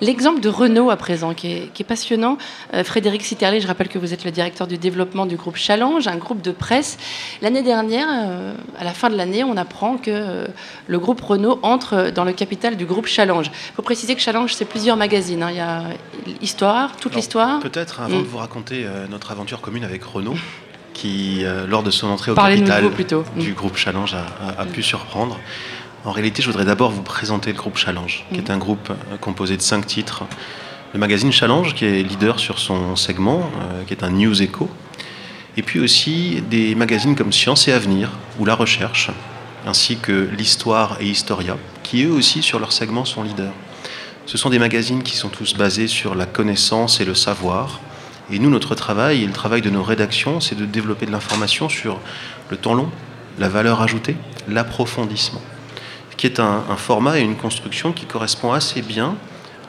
L'exemple 0.00 0.40
de 0.40 0.48
Renault 0.48 0.90
à 0.90 0.96
présent, 0.96 1.34
qui 1.34 1.52
est, 1.52 1.72
qui 1.72 1.82
est 1.82 1.86
passionnant. 1.86 2.38
Euh, 2.72 2.84
Frédéric 2.84 3.22
Sitterlé, 3.22 3.60
je 3.60 3.66
rappelle 3.66 3.88
que 3.88 3.98
vous 3.98 4.12
êtes 4.14 4.24
le 4.24 4.30
directeur 4.30 4.66
du 4.66 4.78
développement 4.78 5.26
du 5.26 5.36
groupe 5.36 5.56
Challenge, 5.56 6.06
un 6.06 6.16
groupe 6.16 6.42
de 6.42 6.52
presse. 6.52 6.96
L'année 7.42 7.62
dernière, 7.62 8.08
euh, 8.10 8.53
à 8.78 8.84
la 8.84 8.92
fin 8.92 9.10
de 9.10 9.16
l'année, 9.16 9.44
on 9.44 9.56
apprend 9.56 9.96
que 9.96 10.10
euh, 10.10 10.46
le 10.86 10.98
groupe 10.98 11.20
Renault 11.20 11.58
entre 11.62 12.10
dans 12.10 12.24
le 12.24 12.32
capital 12.32 12.76
du 12.76 12.84
groupe 12.84 13.06
Challenge. 13.06 13.46
Il 13.46 13.74
faut 13.74 13.82
préciser 13.82 14.14
que 14.14 14.20
Challenge, 14.20 14.52
c'est 14.52 14.64
plusieurs 14.64 14.96
magazines. 14.96 15.42
Hein. 15.42 15.50
Il 15.50 15.56
y 15.56 15.60
a 15.60 15.84
Histoire, 16.40 16.96
toute 16.96 17.14
l'histoire. 17.14 17.60
Peut-être, 17.60 18.00
avant 18.00 18.18
mm. 18.18 18.22
de 18.22 18.26
vous 18.26 18.38
raconter 18.38 18.84
euh, 18.84 19.06
notre 19.08 19.30
aventure 19.30 19.60
commune 19.60 19.84
avec 19.84 20.02
Renault, 20.04 20.36
qui, 20.92 21.44
euh, 21.44 21.66
lors 21.66 21.82
de 21.82 21.90
son 21.90 22.08
entrée 22.08 22.30
au 22.30 22.34
capital 22.34 22.90
du 23.36 23.50
mm. 23.50 23.54
groupe 23.54 23.76
Challenge, 23.76 24.14
a, 24.14 24.64
pu 24.64 24.82
surprendre. 24.82 25.38
En 26.04 26.12
réalité, 26.12 26.42
je 26.42 26.48
voudrais 26.48 26.64
d'abord 26.64 26.90
vous 26.90 27.02
présenter 27.02 27.52
le 27.52 27.58
groupe 27.58 27.76
Challenge, 27.76 28.24
qui 28.32 28.38
est 28.38 28.48
mm. 28.48 28.52
un 28.52 28.58
groupe 28.58 28.92
composé 29.20 29.56
de 29.56 29.62
cinq 29.62 29.86
titres. 29.86 30.24
Le 30.92 31.00
magazine 31.00 31.32
Challenge, 31.32 31.74
qui 31.74 31.84
est 31.84 32.02
leader 32.02 32.38
sur 32.38 32.58
son 32.58 32.94
segment, 32.96 33.50
qui 33.86 33.94
est 33.94 34.04
un 34.04 34.10
News 34.10 34.42
Echo, 34.42 34.70
et 35.56 35.62
puis 35.62 35.80
aussi 35.80 36.42
des 36.50 36.74
magazines 36.74 37.14
comme 37.14 37.32
Science 37.32 37.68
et 37.68 37.72
Avenir 37.72 38.10
ou 38.38 38.44
La 38.44 38.54
Recherche, 38.54 39.10
ainsi 39.66 39.96
que 39.96 40.28
l'Histoire 40.36 40.98
et 41.00 41.06
Historia, 41.06 41.56
qui 41.82 42.04
eux 42.04 42.10
aussi 42.10 42.42
sur 42.42 42.58
leur 42.58 42.72
segment 42.72 43.04
sont 43.04 43.22
leaders. 43.22 43.52
Ce 44.26 44.38
sont 44.38 44.50
des 44.50 44.58
magazines 44.58 45.02
qui 45.02 45.16
sont 45.16 45.28
tous 45.28 45.54
basés 45.54 45.86
sur 45.86 46.14
la 46.14 46.26
connaissance 46.26 47.00
et 47.00 47.04
le 47.04 47.14
savoir. 47.14 47.80
Et 48.32 48.38
nous, 48.38 48.50
notre 48.50 48.74
travail 48.74 49.22
et 49.22 49.26
le 49.26 49.32
travail 49.32 49.60
de 49.60 49.70
nos 49.70 49.82
rédactions, 49.82 50.40
c'est 50.40 50.54
de 50.54 50.64
développer 50.64 51.06
de 51.06 51.12
l'information 51.12 51.68
sur 51.68 52.00
le 52.50 52.56
temps 52.56 52.74
long, 52.74 52.88
la 53.38 53.48
valeur 53.48 53.82
ajoutée, 53.82 54.16
l'approfondissement, 54.48 55.42
qui 56.16 56.26
est 56.26 56.40
un, 56.40 56.62
format 56.76 57.18
et 57.18 57.22
une 57.22 57.36
construction 57.36 57.92
qui 57.92 58.06
correspond 58.06 58.52
assez 58.52 58.80
bien 58.80 59.14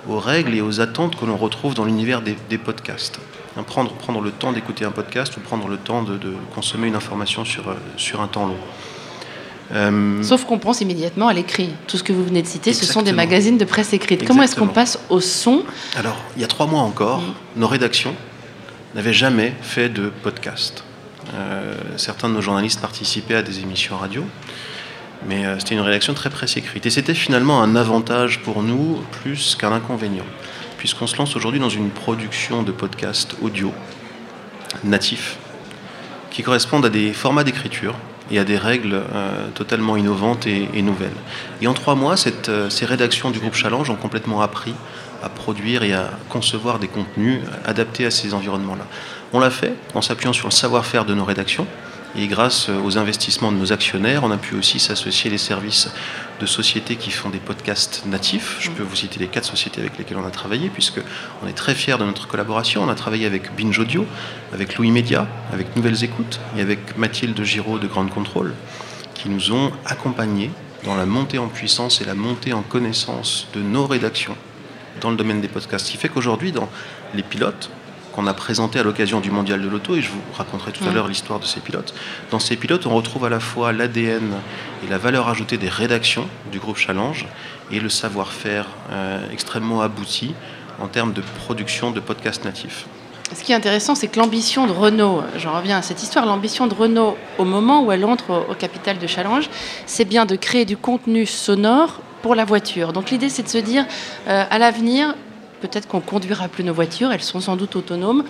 aux 0.07 0.19
règles 0.19 0.55
et 0.55 0.61
aux 0.61 0.79
attentes 0.79 1.17
que 1.17 1.25
l'on 1.25 1.37
retrouve 1.37 1.73
dans 1.73 1.83
l'univers 1.83 2.21
des 2.21 2.57
podcasts. 2.57 3.19
Hein, 3.57 3.63
prendre, 3.63 3.91
prendre 3.93 4.19
le 4.19 4.31
temps 4.31 4.51
d'écouter 4.51 4.83
un 4.83 4.91
podcast 4.91 5.37
ou 5.37 5.39
prendre 5.39 5.67
le 5.67 5.77
temps 5.77 6.03
de, 6.03 6.19
consommer 6.53 6.87
une 6.87 6.95
information 6.95 7.45
sur, 7.45 7.69
euh, 7.69 7.75
sur 7.95 8.21
un 8.21 8.27
temps 8.27 8.47
long. 8.47 8.57
Euh, 9.73 10.21
Sauf 10.23 10.43
qu'on 10.43 10.59
pense 10.59 10.81
immédiatement 10.81 11.27
à 11.27 11.33
l'écrit. 11.33 11.69
Tout 11.87 11.97
ce 11.97 12.03
que 12.03 12.11
vous 12.11 12.23
venez 12.23 12.41
de 12.41 12.47
citer, 12.47 12.73
ce 12.73 12.85
sont 12.85 13.01
des 13.01 13.13
magazines 13.13 13.57
de 13.57 13.65
presse 13.65 13.93
écrite. 13.93 14.27
Comment 14.27 14.43
est-ce 14.43 14.55
qu'on 14.55 14.67
passe 14.67 14.99
au 15.09 15.21
son 15.21 15.63
Alors, 15.95 16.17
il 16.35 16.41
y 16.41 16.45
a 16.45 16.47
trois 16.47 16.67
mois 16.67 16.81
encore, 16.81 17.21
nos 17.55 17.67
rédactions 17.67 18.13
n'avaient 18.93 19.13
jamais 19.13 19.53
fait 19.61 19.89
de 19.89 20.11
podcast. 20.21 20.83
Euh, 21.33 21.73
certains 21.97 22.29
de 22.29 22.35
nos 22.35 22.41
journalistes 22.41 22.79
participaient 22.79 23.35
à 23.35 23.41
des 23.41 23.61
émissions 23.61 23.97
radio, 23.97 24.23
mais 25.27 25.43
c'était 25.57 25.75
une 25.75 25.81
rédaction 25.81 26.13
très 26.13 26.29
presse 26.29 26.57
écrite. 26.57 26.85
Et 26.85 26.89
c'était 26.89 27.15
finalement 27.15 27.63
un 27.63 27.75
avantage 27.75 28.41
pour 28.41 28.61
nous 28.61 28.99
plus 29.23 29.55
qu'un 29.55 29.71
inconvénient 29.71 30.25
puisqu'on 30.85 31.07
se 31.07 31.17
lance 31.17 31.35
aujourd'hui 31.35 31.59
dans 31.59 31.67
une 31.67 31.89
production 31.89 32.61
de 32.61 32.71
podcasts 32.71 33.35
audio 33.41 33.73
natifs 34.83 35.37
qui 36.29 36.43
correspondent 36.43 36.85
à 36.85 36.91
des 36.91 37.11
formats 37.11 37.43
d'écriture 37.43 37.95
et 38.29 38.37
à 38.37 38.43
des 38.43 38.55
règles 38.55 38.93
euh, 38.93 39.47
totalement 39.55 39.97
innovantes 39.97 40.45
et, 40.45 40.81
nouvelles. 40.83 41.17
Et 41.59 41.65
en 41.65 41.73
trois 41.73 41.95
mois, 41.95 42.13
euh, 42.49 42.69
ces 42.69 42.85
rédactions 42.85 43.31
du 43.31 43.39
groupe 43.39 43.55
Challenge 43.55 43.89
ont 43.89 43.95
complètement 43.95 44.41
appris 44.41 44.75
à 45.23 45.29
produire 45.29 45.81
et 45.81 45.93
à 45.93 46.11
concevoir 46.29 46.77
des 46.77 46.87
contenus 46.87 47.39
adaptés 47.65 48.05
à 48.05 48.11
ces 48.11 48.35
environnements-là. 48.35 48.85
On 49.33 49.39
l'a 49.39 49.49
fait 49.49 49.73
en 49.95 50.03
s'appuyant 50.03 50.33
sur 50.33 50.49
le 50.49 50.53
savoir-faire 50.53 51.03
de 51.05 51.15
nos 51.15 51.25
rédactions, 51.25 51.65
et 52.17 52.27
grâce 52.27 52.69
aux 52.69 52.97
investissements 52.97 53.51
de 53.51 53.57
nos 53.57 53.73
actionnaires, 53.73 54.23
on 54.23 54.31
a 54.31 54.37
pu 54.37 54.55
aussi 54.55 54.79
s'associer 54.79 55.29
les 55.29 55.37
services 55.37 55.89
de 56.39 56.45
sociétés 56.45 56.95
qui 56.95 57.11
font 57.11 57.29
des 57.29 57.39
podcasts 57.39 58.03
natifs. 58.05 58.57
Je 58.59 58.69
peux 58.69 58.83
vous 58.83 58.95
citer 58.95 59.19
les 59.19 59.27
quatre 59.27 59.45
sociétés 59.45 59.81
avec 59.81 59.97
lesquelles 59.97 60.17
on 60.17 60.25
a 60.25 60.31
travaillé, 60.31 60.69
puisque 60.69 61.01
on 61.43 61.47
est 61.47 61.53
très 61.53 61.75
fiers 61.75 61.97
de 61.97 62.05
notre 62.05 62.27
collaboration. 62.27 62.83
On 62.83 62.89
a 62.89 62.95
travaillé 62.95 63.25
avec 63.25 63.53
Binge 63.55 63.77
Audio, 63.79 64.05
avec 64.53 64.77
Louis 64.77 64.91
Média, 64.91 65.27
avec 65.51 65.75
Nouvelles 65.75 66.03
Écoutes 66.03 66.39
et 66.57 66.61
avec 66.61 66.97
Mathilde 66.97 67.41
Giraud 67.43 67.79
de 67.79 67.87
Grande 67.87 68.09
Contrôle, 68.09 68.53
qui 69.13 69.29
nous 69.29 69.51
ont 69.51 69.71
accompagnés 69.85 70.51
dans 70.85 70.95
la 70.95 71.05
montée 71.05 71.37
en 71.37 71.47
puissance 71.47 71.99
et 72.01 72.05
la 72.05 72.15
montée 72.15 72.53
en 72.53 72.61
connaissance 72.61 73.47
de 73.53 73.61
nos 73.61 73.87
rédactions 73.87 74.37
dans 75.01 75.09
le 75.09 75.17
domaine 75.17 75.41
des 75.41 75.47
podcasts. 75.47 75.87
Ce 75.87 75.91
qui 75.91 75.97
fait 75.97 76.09
qu'aujourd'hui, 76.09 76.53
dans 76.53 76.69
les 77.13 77.23
pilotes, 77.23 77.69
qu'on 78.15 78.27
a 78.27 78.33
présenté 78.33 78.79
à 78.79 78.83
l'occasion 78.83 79.19
du 79.19 79.29
Mondial 79.29 79.61
de 79.61 79.67
l'Auto, 79.67 79.95
et 79.95 80.01
je 80.01 80.09
vous 80.09 80.21
raconterai 80.37 80.71
tout 80.71 80.85
à 80.87 80.91
l'heure 80.91 81.09
l'histoire 81.09 81.39
de 81.39 81.45
ces 81.45 81.59
pilotes. 81.59 81.93
Dans 82.31 82.39
ces 82.39 82.55
pilotes, 82.55 82.85
on 82.85 82.95
retrouve 82.95 83.25
à 83.25 83.29
la 83.29 83.41
fois 83.41 83.73
l'ADN 83.73 84.31
et 84.85 84.89
la 84.89 84.97
valeur 84.97 85.27
ajoutée 85.27 85.57
des 85.57 85.67
rédactions 85.67 86.27
du 86.49 86.59
groupe 86.59 86.77
Challenge 86.77 87.25
et 87.71 87.81
le 87.81 87.89
savoir-faire 87.89 88.67
euh, 88.91 89.19
extrêmement 89.33 89.81
abouti 89.81 90.33
en 90.79 90.87
termes 90.87 91.11
de 91.11 91.21
production 91.45 91.91
de 91.91 91.99
podcasts 91.99 92.45
natifs. 92.45 92.85
Ce 93.33 93.43
qui 93.43 93.51
est 93.51 93.55
intéressant, 93.55 93.95
c'est 93.95 94.07
que 94.07 94.19
l'ambition 94.19 94.65
de 94.65 94.71
Renault, 94.71 95.23
j'en 95.37 95.53
reviens 95.53 95.79
à 95.79 95.81
cette 95.81 96.01
histoire, 96.01 96.25
l'ambition 96.25 96.67
de 96.67 96.73
Renault 96.73 97.17
au 97.37 97.43
moment 97.43 97.83
où 97.83 97.91
elle 97.91 98.05
entre 98.05 98.45
au, 98.49 98.53
capital 98.53 98.97
de 98.97 99.07
Challenge, 99.07 99.49
c'est 99.87 100.05
bien 100.05 100.25
de 100.25 100.37
créer 100.37 100.63
du 100.63 100.77
contenu 100.77 101.25
sonore 101.25 101.99
pour 102.21 102.35
la 102.35 102.45
voiture. 102.45 102.93
Donc 102.93 103.11
l'idée, 103.11 103.29
c'est 103.29 103.43
de 103.43 103.49
se 103.49 103.57
dire, 103.57 103.85
euh, 104.27 104.45
à 104.49 104.57
l'avenir, 104.57 105.15
peut-être 105.61 105.87
qu'on 105.87 105.99
conduira 105.99 106.47
plus 106.47 106.63
nos 106.63 106.73
voitures, 106.73 107.11
elles 107.11 107.21
sont 107.21 107.39
sans 107.39 107.55
doute 107.55 107.75
autonomes. 107.75 108.23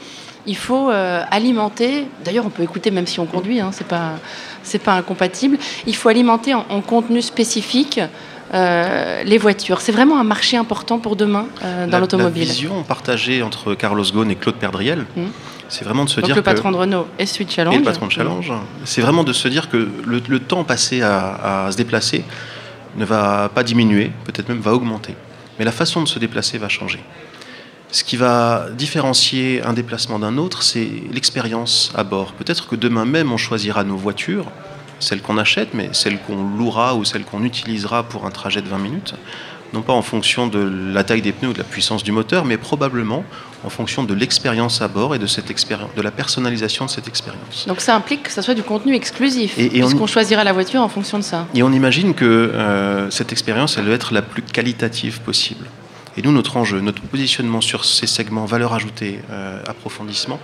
Il 0.47 0.57
faut 0.57 0.91
euh, 0.91 1.23
alimenter, 1.31 2.05
d'ailleurs 2.23 2.45
on 2.45 2.49
peut 2.49 2.63
écouter 2.63 2.91
même 2.91 3.07
si 3.07 3.19
on 3.19 3.25
conduit, 3.25 3.59
hein, 3.59 3.71
c'est 3.71 3.87
pas 3.87 4.13
pas 4.83 4.93
incompatible. 4.93 5.57
Il 5.87 5.95
faut 5.95 6.09
alimenter 6.09 6.53
en, 6.53 6.81
contenu 6.81 7.21
spécifique 7.21 7.99
euh, 8.53 9.23
les 9.23 9.37
voitures. 9.37 9.81
C'est 9.81 9.91
vraiment 9.91 10.19
un 10.19 10.23
marché 10.23 10.57
important 10.57 10.99
pour 10.99 11.15
demain 11.15 11.47
euh, 11.63 11.87
dans 11.87 11.99
l'automobile. 11.99 12.47
La 12.47 12.53
vision 12.53 12.83
partagée 12.83 13.41
entre 13.41 13.73
Carlos 13.73 14.03
Ghosn 14.03 14.29
et 14.29 14.35
Claude 14.35 14.55
Perdriel, 14.55 15.05
hmm. 15.15 15.25
c'est 15.67 15.85
vraiment 15.85 16.05
de 16.05 16.09
se 16.09 16.21
dire 16.21 16.35
le 16.35 16.41
patron 16.41 16.71
de 16.71 16.77
Renault 16.77 17.07
et 17.17 17.25
celui 17.25 17.45
de 17.45 17.51
Challenge. 17.51 17.75
Et 17.75 17.77
le 17.79 17.83
patron 17.83 18.07
de 18.07 18.11
Challenge, 18.11 18.51
c'est 18.83 19.01
vraiment 19.01 19.23
de 19.23 19.33
se 19.33 19.47
dire 19.47 19.69
que 19.69 19.87
le, 20.05 20.39
temps 20.39 20.63
passé 20.63 21.01
à, 21.01 21.65
à 21.65 21.71
se 21.71 21.77
déplacer 21.77 22.23
ne 22.97 23.05
va 23.05 23.49
pas 23.53 23.63
diminuer, 23.63 24.11
peut-être 24.25 24.49
même 24.49 24.59
va 24.59 24.73
augmenter 24.73 25.15
mais 25.57 25.65
la 25.65 25.71
façon 25.71 26.01
de 26.03 26.07
se 26.07 26.19
déplacer 26.19 26.57
va 26.57 26.69
changer. 26.69 26.99
Ce 27.91 28.03
qui 28.03 28.17
va 28.17 28.67
différencier 28.77 29.61
un 29.63 29.73
déplacement 29.73 30.19
d'un 30.19 30.37
autre, 30.37 30.63
c'est 30.63 30.89
l'expérience 31.11 31.91
à 31.95 32.03
bord. 32.03 32.33
Peut-être 32.33 32.67
que 32.67 32.75
demain 32.75 33.05
même, 33.05 33.31
on 33.31 33.37
choisira 33.37 33.83
nos 33.83 33.95
voitures, 33.95 34.51
celles 34.99 35.21
qu'on 35.21 35.37
achète, 35.37 35.73
mais 35.73 35.89
celles 35.93 36.19
qu'on 36.19 36.43
louera 36.57 36.95
ou 36.95 37.05
celles 37.05 37.23
qu'on 37.23 37.43
utilisera 37.43 38.03
pour 38.03 38.25
un 38.25 38.31
trajet 38.31 38.61
de 38.61 38.67
20 38.67 38.77
minutes, 38.79 39.15
non 39.73 39.81
pas 39.81 39.93
en 39.93 40.01
fonction 40.01 40.47
de 40.47 40.59
la 40.93 41.03
taille 41.03 41.21
des 41.21 41.31
pneus 41.31 41.49
ou 41.49 41.53
de 41.53 41.57
la 41.57 41.63
puissance 41.63 42.03
du 42.03 42.11
moteur, 42.11 42.45
mais 42.45 42.57
probablement 42.57 43.23
en 43.63 43.69
fonction 43.69 44.03
de 44.03 44.13
l'expérience 44.13 44.81
à 44.81 44.87
bord 44.87 45.15
et 45.15 45.19
de, 45.19 45.27
cette 45.27 45.49
expérience, 45.49 45.89
de 45.95 46.01
la 46.01 46.11
personnalisation 46.11 46.85
de 46.85 46.89
cette 46.89 47.07
expérience. 47.07 47.65
Donc 47.67 47.81
ça 47.81 47.95
implique 47.95 48.23
que 48.23 48.31
ce 48.31 48.41
soit 48.41 48.53
du 48.53 48.63
contenu 48.63 48.95
exclusif, 48.95 49.57
et, 49.57 49.69
puisqu'on 49.69 50.07
choisira 50.07 50.43
la 50.43 50.53
voiture 50.53 50.81
en 50.81 50.89
fonction 50.89 51.17
de 51.17 51.23
ça. 51.23 51.47
Et 51.55 51.63
on 51.63 51.71
imagine 51.71 52.13
que 52.13 52.25
euh, 52.25 53.09
cette 53.09 53.31
expérience, 53.31 53.77
elle 53.77 53.85
doit 53.85 53.95
être 53.95 54.13
la 54.13 54.21
plus 54.21 54.43
qualitative 54.43 55.21
possible. 55.21 55.65
Et 56.17 56.21
nous, 56.21 56.31
notre 56.31 56.55
enjeu, 56.57 56.79
notre 56.79 57.01
positionnement 57.01 57.59
sur 57.59 57.83
ces 57.83 58.07
segments 58.07 58.45
valeur 58.45 58.73
ajoutée, 58.73 59.19
euh, 59.31 59.61
approfondissement, 59.67 60.39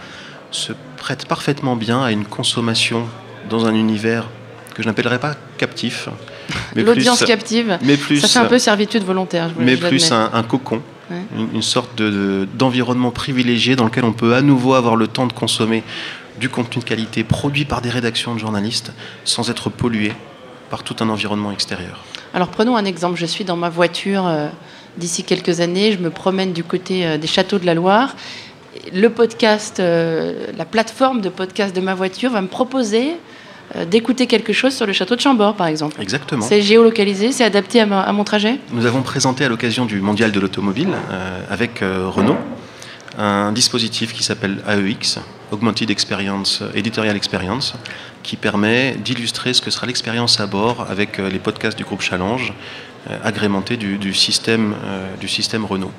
se 0.49 0.73
prête 0.97 1.25
parfaitement 1.25 1.75
bien 1.75 2.03
à 2.03 2.11
une 2.11 2.25
consommation 2.25 3.07
dans 3.49 3.65
un 3.65 3.73
univers 3.73 4.27
que 4.73 4.83
je 4.83 4.87
n'appellerais 4.87 5.19
pas 5.19 5.35
captif. 5.57 6.09
L'audience 6.75 7.23
captive, 7.23 7.77
mais 7.81 7.97
plus, 7.97 8.19
ça 8.19 8.27
fait 8.27 8.39
un 8.39 8.49
peu 8.49 8.59
servitude 8.59 9.03
volontaire. 9.03 9.49
Je 9.57 9.63
mais 9.63 9.77
plus 9.77 10.11
un, 10.11 10.43
cocon, 10.43 10.81
une, 11.53 11.61
sorte 11.61 12.01
d'environnement 12.01 13.11
privilégié 13.11 13.75
dans 13.75 13.85
lequel 13.85 14.05
on 14.05 14.13
peut 14.13 14.35
à 14.35 14.41
nouveau 14.41 14.73
avoir 14.73 14.95
le 14.95 15.07
temps 15.07 15.27
de 15.27 15.33
consommer 15.33 15.83
du 16.39 16.49
contenu 16.49 16.81
de 16.81 16.87
qualité 16.87 17.23
produit 17.23 17.65
par 17.65 17.81
des 17.81 17.89
rédactions 17.89 18.33
de 18.33 18.39
journalistes 18.39 18.91
sans 19.25 19.49
être 19.49 19.69
pollué 19.69 20.11
par 20.69 20.83
tout 20.83 20.95
un 21.01 21.09
environnement 21.09 21.51
extérieur. 21.51 22.03
Alors 22.33 22.47
prenons 22.47 22.75
un 22.77 22.85
exemple. 22.85 23.19
Je 23.19 23.25
suis 23.25 23.43
dans 23.43 23.57
ma 23.57 23.69
voiture 23.69 24.25
euh, 24.25 24.47
d'ici 24.97 25.23
quelques 25.23 25.59
années. 25.59 25.91
Je 25.91 25.97
me 25.97 26.09
promène 26.09 26.53
du 26.53 26.63
côté 26.63 27.05
euh, 27.05 27.17
des 27.17 27.27
châteaux 27.27 27.59
de 27.59 27.65
la 27.65 27.73
Loire. 27.73 28.15
Le 28.93 29.09
podcast, 29.09 29.79
euh, 29.79 30.47
la 30.57 30.65
plateforme 30.65 31.21
de 31.21 31.29
podcast 31.29 31.75
de 31.75 31.81
ma 31.81 31.93
voiture 31.93 32.31
va 32.31 32.41
me 32.41 32.47
proposer 32.47 33.17
d'écouter 33.89 34.27
quelque 34.27 34.53
chose 34.53 34.73
sur 34.73 34.85
le 34.85 34.93
château 34.93 35.15
de 35.15 35.21
Chambord, 35.21 35.55
par 35.55 35.67
exemple. 35.67 36.01
Exactement. 36.01 36.45
C'est 36.45 36.61
géolocalisé, 36.61 37.31
c'est 37.31 37.43
adapté 37.43 37.79
à, 37.81 37.85
mon 38.11 38.23
trajet? 38.23 38.59
Nous 38.71 38.85
avons 38.85 39.01
présenté 39.01 39.45
à 39.45 39.49
l'occasion 39.49 39.85
du 39.85 40.01
Mondial 40.01 40.31
de 40.31 40.39
l'automobile 40.39 40.89
avec 41.49 41.79
Renault 41.81 42.37
un 43.17 43.51
dispositif 43.51 44.13
qui 44.13 44.23
s'appelle 44.23 44.63
AEX, 44.67 45.19
Augmented 45.51 45.89
Experience, 45.89 46.63
Editorial 46.73 47.15
Experience, 47.15 47.73
qui 48.23 48.37
permet 48.37 48.95
d'illustrer 48.95 49.53
ce 49.53 49.61
que 49.61 49.71
sera 49.71 49.87
l'expérience 49.87 50.39
à 50.39 50.47
bord 50.47 50.87
avec 50.89 51.19
euh, 51.19 51.29
les 51.29 51.39
podcasts 51.39 51.77
du 51.77 51.83
groupe 51.83 52.01
Challenge, 52.01 52.53
euh, 53.09 53.17
agrémentés 53.23 53.77
du, 53.77 54.13
système, 54.13 54.75
euh, 54.85 55.15
du 55.19 55.27
système 55.27 55.65
Renault. 55.65 55.91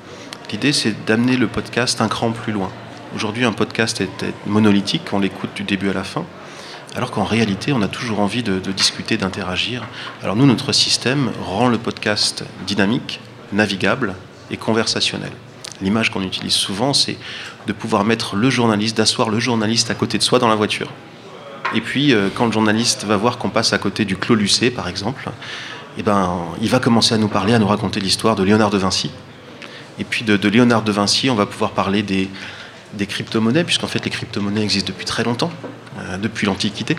L'idée, 0.51 0.73
c'est 0.73 1.05
d'amener 1.05 1.35
le 1.35 1.47
podcast 1.47 2.01
un 2.01 2.07
cran 2.07 2.31
plus 2.31 2.53
loin. 2.53 2.71
Aujourd'hui, 3.15 3.45
un 3.45 3.51
podcast 3.51 4.01
est, 4.01 4.09
monolithique, 4.45 5.03
on 5.11 5.19
l'écoute 5.19 5.51
du 5.55 5.63
début 5.63 5.89
à 5.89 5.93
la 5.93 6.03
fin, 6.03 6.25
alors 6.95 7.11
qu'en 7.11 7.23
réalité, 7.23 7.73
on 7.73 7.81
a 7.81 7.87
toujours 7.87 8.19
envie 8.19 8.43
de, 8.43 8.59
discuter, 8.71 9.17
d'interagir. 9.17 9.83
Alors 10.21 10.35
nous, 10.35 10.45
notre 10.45 10.71
système 10.73 11.31
rend 11.43 11.67
le 11.67 11.77
podcast 11.77 12.43
dynamique, 12.67 13.19
navigable 13.51 14.15
et 14.51 14.57
conversationnel. 14.57 15.31
L'image 15.81 16.11
qu'on 16.11 16.21
utilise 16.21 16.53
souvent, 16.53 16.93
c'est 16.93 17.17
de 17.65 17.73
pouvoir 17.73 18.03
mettre 18.03 18.35
le 18.35 18.49
journaliste, 18.49 18.95
d'asseoir 18.97 19.29
le 19.29 19.39
journaliste 19.39 19.89
à 19.89 19.95
côté 19.95 20.17
de 20.17 20.23
soi 20.23 20.37
dans 20.37 20.47
la 20.47 20.55
voiture. 20.55 20.89
Et 21.73 21.81
puis, 21.81 22.13
euh, 22.13 22.29
quand 22.33 22.45
le 22.45 22.51
journaliste 22.51 23.05
va 23.05 23.17
voir 23.17 23.39
qu'on 23.39 23.49
passe 23.49 23.73
à 23.73 23.79
côté 23.79 24.05
du 24.05 24.15
Clos 24.15 24.35
Lucé, 24.35 24.69
par 24.69 24.87
exemple, 24.87 25.29
eh 25.97 26.03
ben, 26.03 26.45
il 26.61 26.69
va 26.69 26.79
commencer 26.79 27.15
à 27.15 27.17
nous 27.17 27.27
parler, 27.27 27.53
à 27.53 27.59
nous 27.59 27.67
raconter 27.67 27.99
l'histoire 27.99 28.35
de 28.35 28.43
Léonard 28.43 28.69
de 28.69 28.77
Vinci. 28.77 29.09
Et 29.97 30.03
puis, 30.03 30.23
de, 30.23 30.47
Léonard 30.47 30.83
de 30.83 30.91
Vinci, 30.91 31.31
on 31.31 31.35
va 31.35 31.47
pouvoir 31.47 31.71
parler 31.71 32.03
des, 32.03 32.29
des 32.93 33.07
crypto-monnaies, 33.07 33.63
puisqu'en 33.63 33.87
fait, 33.87 34.05
les 34.05 34.11
crypto-monnaies 34.11 34.61
existent 34.61 34.91
depuis 34.91 35.05
très 35.05 35.23
longtemps, 35.23 35.51
depuis 36.21 36.45
l'Antiquité. 36.45 36.95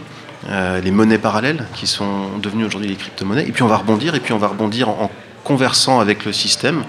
Euh, 0.50 0.80
les 0.80 0.90
monnaies 0.90 1.18
parallèles 1.18 1.64
qui 1.74 1.86
sont 1.86 2.38
devenues 2.42 2.66
aujourd'hui 2.66 2.88
les 2.88 2.96
crypto-monnaies. 2.96 3.46
Et 3.48 3.52
puis, 3.52 3.62
on 3.62 3.68
va 3.68 3.78
rebondir, 3.78 4.14
et 4.14 4.20
puis 4.20 4.32
on 4.32 4.38
va 4.38 4.48
rebondir 4.48 4.88
en 4.88 5.10
conversant 5.42 6.00
avec 6.00 6.24
le 6.24 6.32
système 6.32 6.84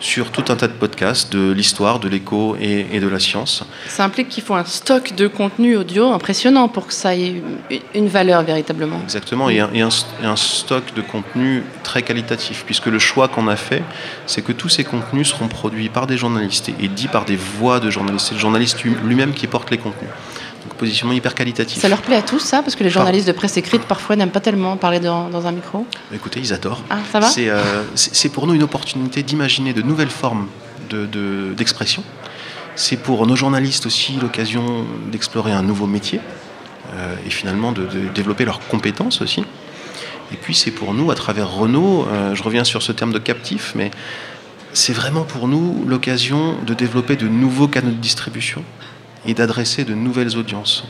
sur 0.00 0.30
tout 0.30 0.44
un 0.48 0.56
tas 0.56 0.66
de 0.66 0.72
podcasts 0.72 1.32
de 1.32 1.52
l'histoire, 1.52 2.00
de 2.00 2.08
l'écho 2.08 2.56
et, 2.60 2.98
de 2.98 3.06
la 3.06 3.20
science. 3.20 3.62
Ça 3.86 4.04
implique 4.04 4.28
qu'il 4.28 4.42
faut 4.42 4.54
un 4.54 4.64
stock 4.64 5.14
de 5.14 5.28
contenu 5.28 5.76
audio 5.76 6.10
impressionnant 6.12 6.68
pour 6.68 6.86
que 6.86 6.94
ça 6.94 7.14
ait 7.14 7.42
une 7.94 8.08
valeur 8.08 8.42
véritablement. 8.42 8.98
Exactement, 9.04 9.50
et 9.50 9.60
un, 9.60 9.70
un, 10.24 10.36
stock 10.36 10.94
de 10.94 11.02
contenu 11.02 11.62
très 11.84 12.02
qualitatif, 12.02 12.64
puisque 12.64 12.86
le 12.86 12.98
choix 12.98 13.28
qu'on 13.28 13.46
a 13.46 13.56
fait, 13.56 13.82
c'est 14.26 14.42
que 14.42 14.52
tous 14.52 14.70
ces 14.70 14.84
contenus 14.84 15.28
seront 15.28 15.48
produits 15.48 15.90
par 15.90 16.06
des 16.06 16.16
journalistes 16.16 16.70
et, 16.70 16.74
et 16.84 16.88
dits 16.88 17.08
par 17.08 17.26
des 17.26 17.36
voix 17.36 17.78
de 17.78 17.90
journalistes. 17.90 18.28
C'est 18.28 18.34
le 18.34 18.40
journaliste 18.40 18.82
lui-même 18.82 19.34
qui 19.34 19.46
porte 19.46 19.70
les 19.70 19.78
contenus. 19.78 20.10
Donc 20.64 20.74
positionnement 20.74 21.14
hyper 21.14 21.34
qualitatif. 21.34 21.80
Ça 21.80 21.88
leur 21.88 22.02
plaît 22.02 22.16
à 22.16 22.22
tous 22.22 22.38
ça 22.38 22.62
Parce 22.62 22.76
que 22.76 22.84
les 22.84 22.90
journalistes 22.90 23.26
de 23.26 23.32
presse 23.32 23.56
écrite 23.56 23.82
parfois 23.82 24.16
n'aiment 24.16 24.30
pas 24.30 24.40
tellement 24.40 24.76
parler 24.76 25.00
dans, 25.00 25.46
un 25.46 25.52
micro? 25.52 25.86
Écoutez, 26.12 26.40
ils 26.40 26.52
adorent. 26.52 26.82
Ah, 26.90 26.98
ça 27.10 27.20
va? 27.20 27.28
Euh, 27.38 27.82
C'est 27.94 28.28
pour 28.28 28.46
nous 28.46 28.54
une 28.54 28.62
opportunité 28.62 29.22
d'imaginer 29.22 29.72
de 29.72 29.82
nouvelles 29.82 30.10
formes 30.10 30.48
d'expression. 30.90 32.02
De, 32.02 32.06
c'est 32.76 32.96
pour 32.96 33.26
nos 33.26 33.36
journalistes 33.36 33.86
aussi 33.86 34.18
l'occasion 34.20 34.86
d'explorer 35.10 35.52
un 35.52 35.62
nouveau 35.62 35.86
métier 35.86 36.20
euh, 36.94 37.14
et 37.26 37.30
finalement 37.30 37.72
de, 37.72 37.86
développer 38.14 38.44
leurs 38.44 38.60
compétences 38.68 39.20
aussi. 39.22 39.44
Et 40.32 40.36
puis 40.36 40.54
c'est 40.54 40.70
pour 40.70 40.94
nous, 40.94 41.10
à 41.10 41.14
travers 41.14 41.50
Renault, 41.50 42.06
euh, 42.08 42.34
je 42.34 42.42
reviens 42.42 42.64
sur 42.64 42.82
ce 42.82 42.92
terme 42.92 43.12
de 43.12 43.18
captif, 43.18 43.72
mais 43.74 43.90
c'est 44.72 44.92
vraiment 44.92 45.24
pour 45.24 45.48
nous 45.48 45.84
l'occasion 45.86 46.56
de 46.66 46.74
développer 46.74 47.16
de 47.16 47.28
nouveaux 47.28 47.68
canaux 47.68 47.90
de 47.90 47.94
distribution 47.94 48.64
et 49.26 49.34
d'adresser 49.34 49.84
de 49.84 49.94
nouvelles 49.94 50.36
audiences. 50.36 50.84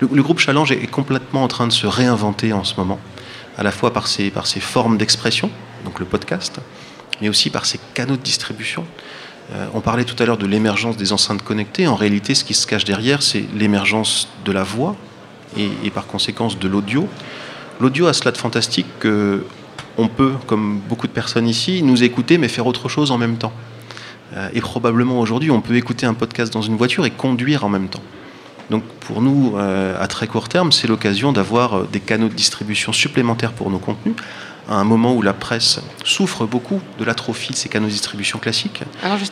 Le, 0.00 0.22
groupe 0.22 0.38
Challenge 0.38 0.70
est, 0.72 0.86
complètement 0.90 1.44
en 1.44 1.48
train 1.48 1.66
de 1.66 1.72
se 1.72 1.86
réinventer 1.86 2.52
en 2.52 2.64
ce 2.64 2.74
moment, 2.76 2.98
à 3.56 3.62
la 3.62 3.70
fois 3.70 3.92
par 3.92 4.06
ses, 4.06 4.30
par 4.30 4.46
ses 4.46 4.60
formes 4.60 4.98
d'expression, 4.98 5.50
donc 5.84 6.00
le 6.00 6.06
podcast, 6.06 6.60
mais 7.20 7.28
aussi 7.28 7.50
par 7.50 7.64
ses 7.64 7.78
canaux 7.94 8.16
de 8.16 8.22
distribution. 8.22 8.84
Euh, 9.52 9.66
on 9.74 9.80
parlait 9.80 10.04
tout 10.04 10.20
à 10.22 10.26
l'heure 10.26 10.38
de 10.38 10.46
l'émergence 10.46 10.96
des 10.96 11.12
enceintes 11.12 11.42
connectées. 11.42 11.86
En 11.86 11.94
réalité, 11.94 12.34
ce 12.34 12.44
qui 12.44 12.54
se 12.54 12.66
cache 12.66 12.84
derrière, 12.84 13.22
c'est 13.22 13.44
l'émergence 13.54 14.28
de 14.44 14.52
la 14.52 14.62
voix 14.62 14.96
et, 15.56 15.90
par 15.90 16.06
conséquence 16.06 16.58
de 16.58 16.66
l'audio. 16.66 17.08
L'audio 17.80 18.06
a 18.06 18.12
cela 18.12 18.32
de 18.32 18.38
fantastique 18.38 18.86
qu'on 19.00 20.08
peut, 20.08 20.32
comme 20.46 20.80
beaucoup 20.88 21.06
de 21.06 21.12
personnes 21.12 21.46
ici, 21.46 21.82
nous 21.82 22.02
écouter 22.02 22.38
mais 22.38 22.48
faire 22.48 22.66
autre 22.66 22.88
chose 22.88 23.10
en 23.10 23.18
même 23.18 23.36
temps. 23.36 23.52
Euh, 24.36 24.48
et 24.52 24.60
probablement 24.60 25.20
aujourd'hui, 25.20 25.50
on 25.50 25.60
peut 25.60 25.76
écouter 25.76 26.06
un 26.06 26.14
podcast 26.14 26.52
dans 26.52 26.62
une 26.62 26.76
voiture 26.76 27.06
et 27.06 27.10
conduire 27.10 27.64
en 27.64 27.68
même 27.68 27.88
temps. 27.88 28.02
Donc 28.70 28.82
pour 29.00 29.20
nous, 29.20 29.54
euh, 29.56 29.94
à 30.00 30.06
très 30.06 30.26
court 30.26 30.48
terme, 30.48 30.72
c'est 30.72 30.86
l'occasion 30.86 31.32
d'avoir 31.32 31.74
euh, 31.74 31.88
des 31.92 32.00
canaux 32.00 32.28
de 32.28 32.34
distribution 32.34 32.92
supplémentaires 32.92 33.52
pour 33.52 33.70
nos 33.70 33.78
contenus, 33.78 34.14
à 34.68 34.76
un 34.76 34.84
moment 34.84 35.14
où 35.14 35.20
la 35.20 35.34
presse 35.34 35.80
souffre 36.04 36.46
beaucoup 36.46 36.80
de 36.98 37.04
l'atrophie 37.04 37.52
de 37.52 37.56
ces 37.56 37.68
canaux 37.68 37.86
de 37.86 37.92
distribution 37.92 38.38
classiques, 38.38 38.82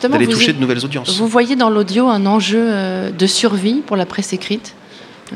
d'aller 0.09 0.27
toucher 0.27 0.53
de 0.53 0.59
nouvelles 0.59 0.85
audiences. 0.85 1.17
Vous 1.17 1.27
voyez 1.27 1.55
dans 1.55 1.71
l'audio 1.71 2.07
un 2.07 2.27
enjeu 2.27 3.11
de 3.11 3.27
survie 3.27 3.81
pour 3.85 3.97
la 3.97 4.05
presse 4.05 4.31
écrite? 4.33 4.75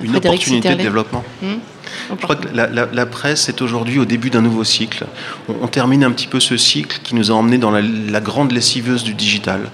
Une 0.01 0.15
opportunité 0.15 0.69
de 0.69 0.75
développement. 0.75 1.23
Hmm 1.41 1.57
je 2.10 2.15
crois 2.15 2.36
que 2.36 2.47
la, 2.53 3.05
presse 3.05 3.49
est 3.49 3.62
aujourd'hui 3.62 3.99
au 3.99 4.05
début 4.05 4.29
d'un 4.29 4.41
nouveau 4.41 4.63
cycle. 4.63 5.05
On, 5.62 5.67
termine 5.67 6.03
un 6.03 6.12
petit 6.12 6.27
peu 6.27 6.39
ce 6.39 6.57
cycle 6.57 6.99
qui 7.03 7.15
nous 7.15 7.31
a 7.31 7.33
emmenés 7.33 7.57
dans 7.57 7.71
la, 7.71 8.21
grande 8.21 8.51
lessiveuse 8.51 9.03
du 9.03 9.13
digital. 9.13 9.69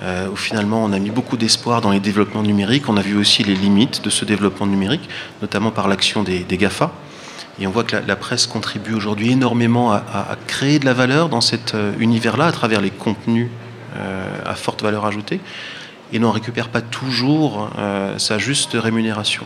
Euh, 0.00 0.28
où 0.28 0.36
finalement 0.36 0.84
on 0.84 0.92
a 0.92 1.00
mis 1.00 1.10
beaucoup 1.10 1.36
d'espoir 1.36 1.80
dans 1.80 1.90
les 1.90 1.98
développements 1.98 2.44
numériques. 2.44 2.88
On 2.88 2.96
a 2.96 3.02
vu 3.02 3.16
aussi 3.16 3.42
les 3.42 3.56
limites 3.56 4.04
de 4.04 4.10
ce 4.10 4.24
développement 4.24 4.66
numérique, 4.66 5.08
notamment 5.42 5.72
par 5.72 5.88
l'action 5.88 6.22
des, 6.22 6.44
GAFA. 6.48 6.92
Et 7.60 7.66
on 7.66 7.72
voit 7.72 7.82
que 7.82 7.96
la, 8.06 8.14
presse 8.14 8.46
contribue 8.46 8.94
aujourd'hui 8.94 9.32
énormément 9.32 9.90
à, 9.90 10.36
créer 10.46 10.78
de 10.78 10.84
la 10.84 10.94
valeur 10.94 11.28
dans 11.28 11.40
cet 11.40 11.74
euh, 11.74 11.92
univers-là 11.98 12.46
à 12.46 12.52
travers 12.52 12.80
les 12.80 12.90
contenus 12.90 13.48
euh, 13.96 14.28
à 14.46 14.54
forte 14.54 14.84
valeur 14.84 15.04
ajoutée 15.04 15.40
et 16.12 16.18
n'en 16.18 16.30
récupère 16.30 16.68
pas 16.68 16.80
toujours 16.80 17.70
sa 18.16 18.38
juste 18.38 18.70
rémunération 18.74 19.44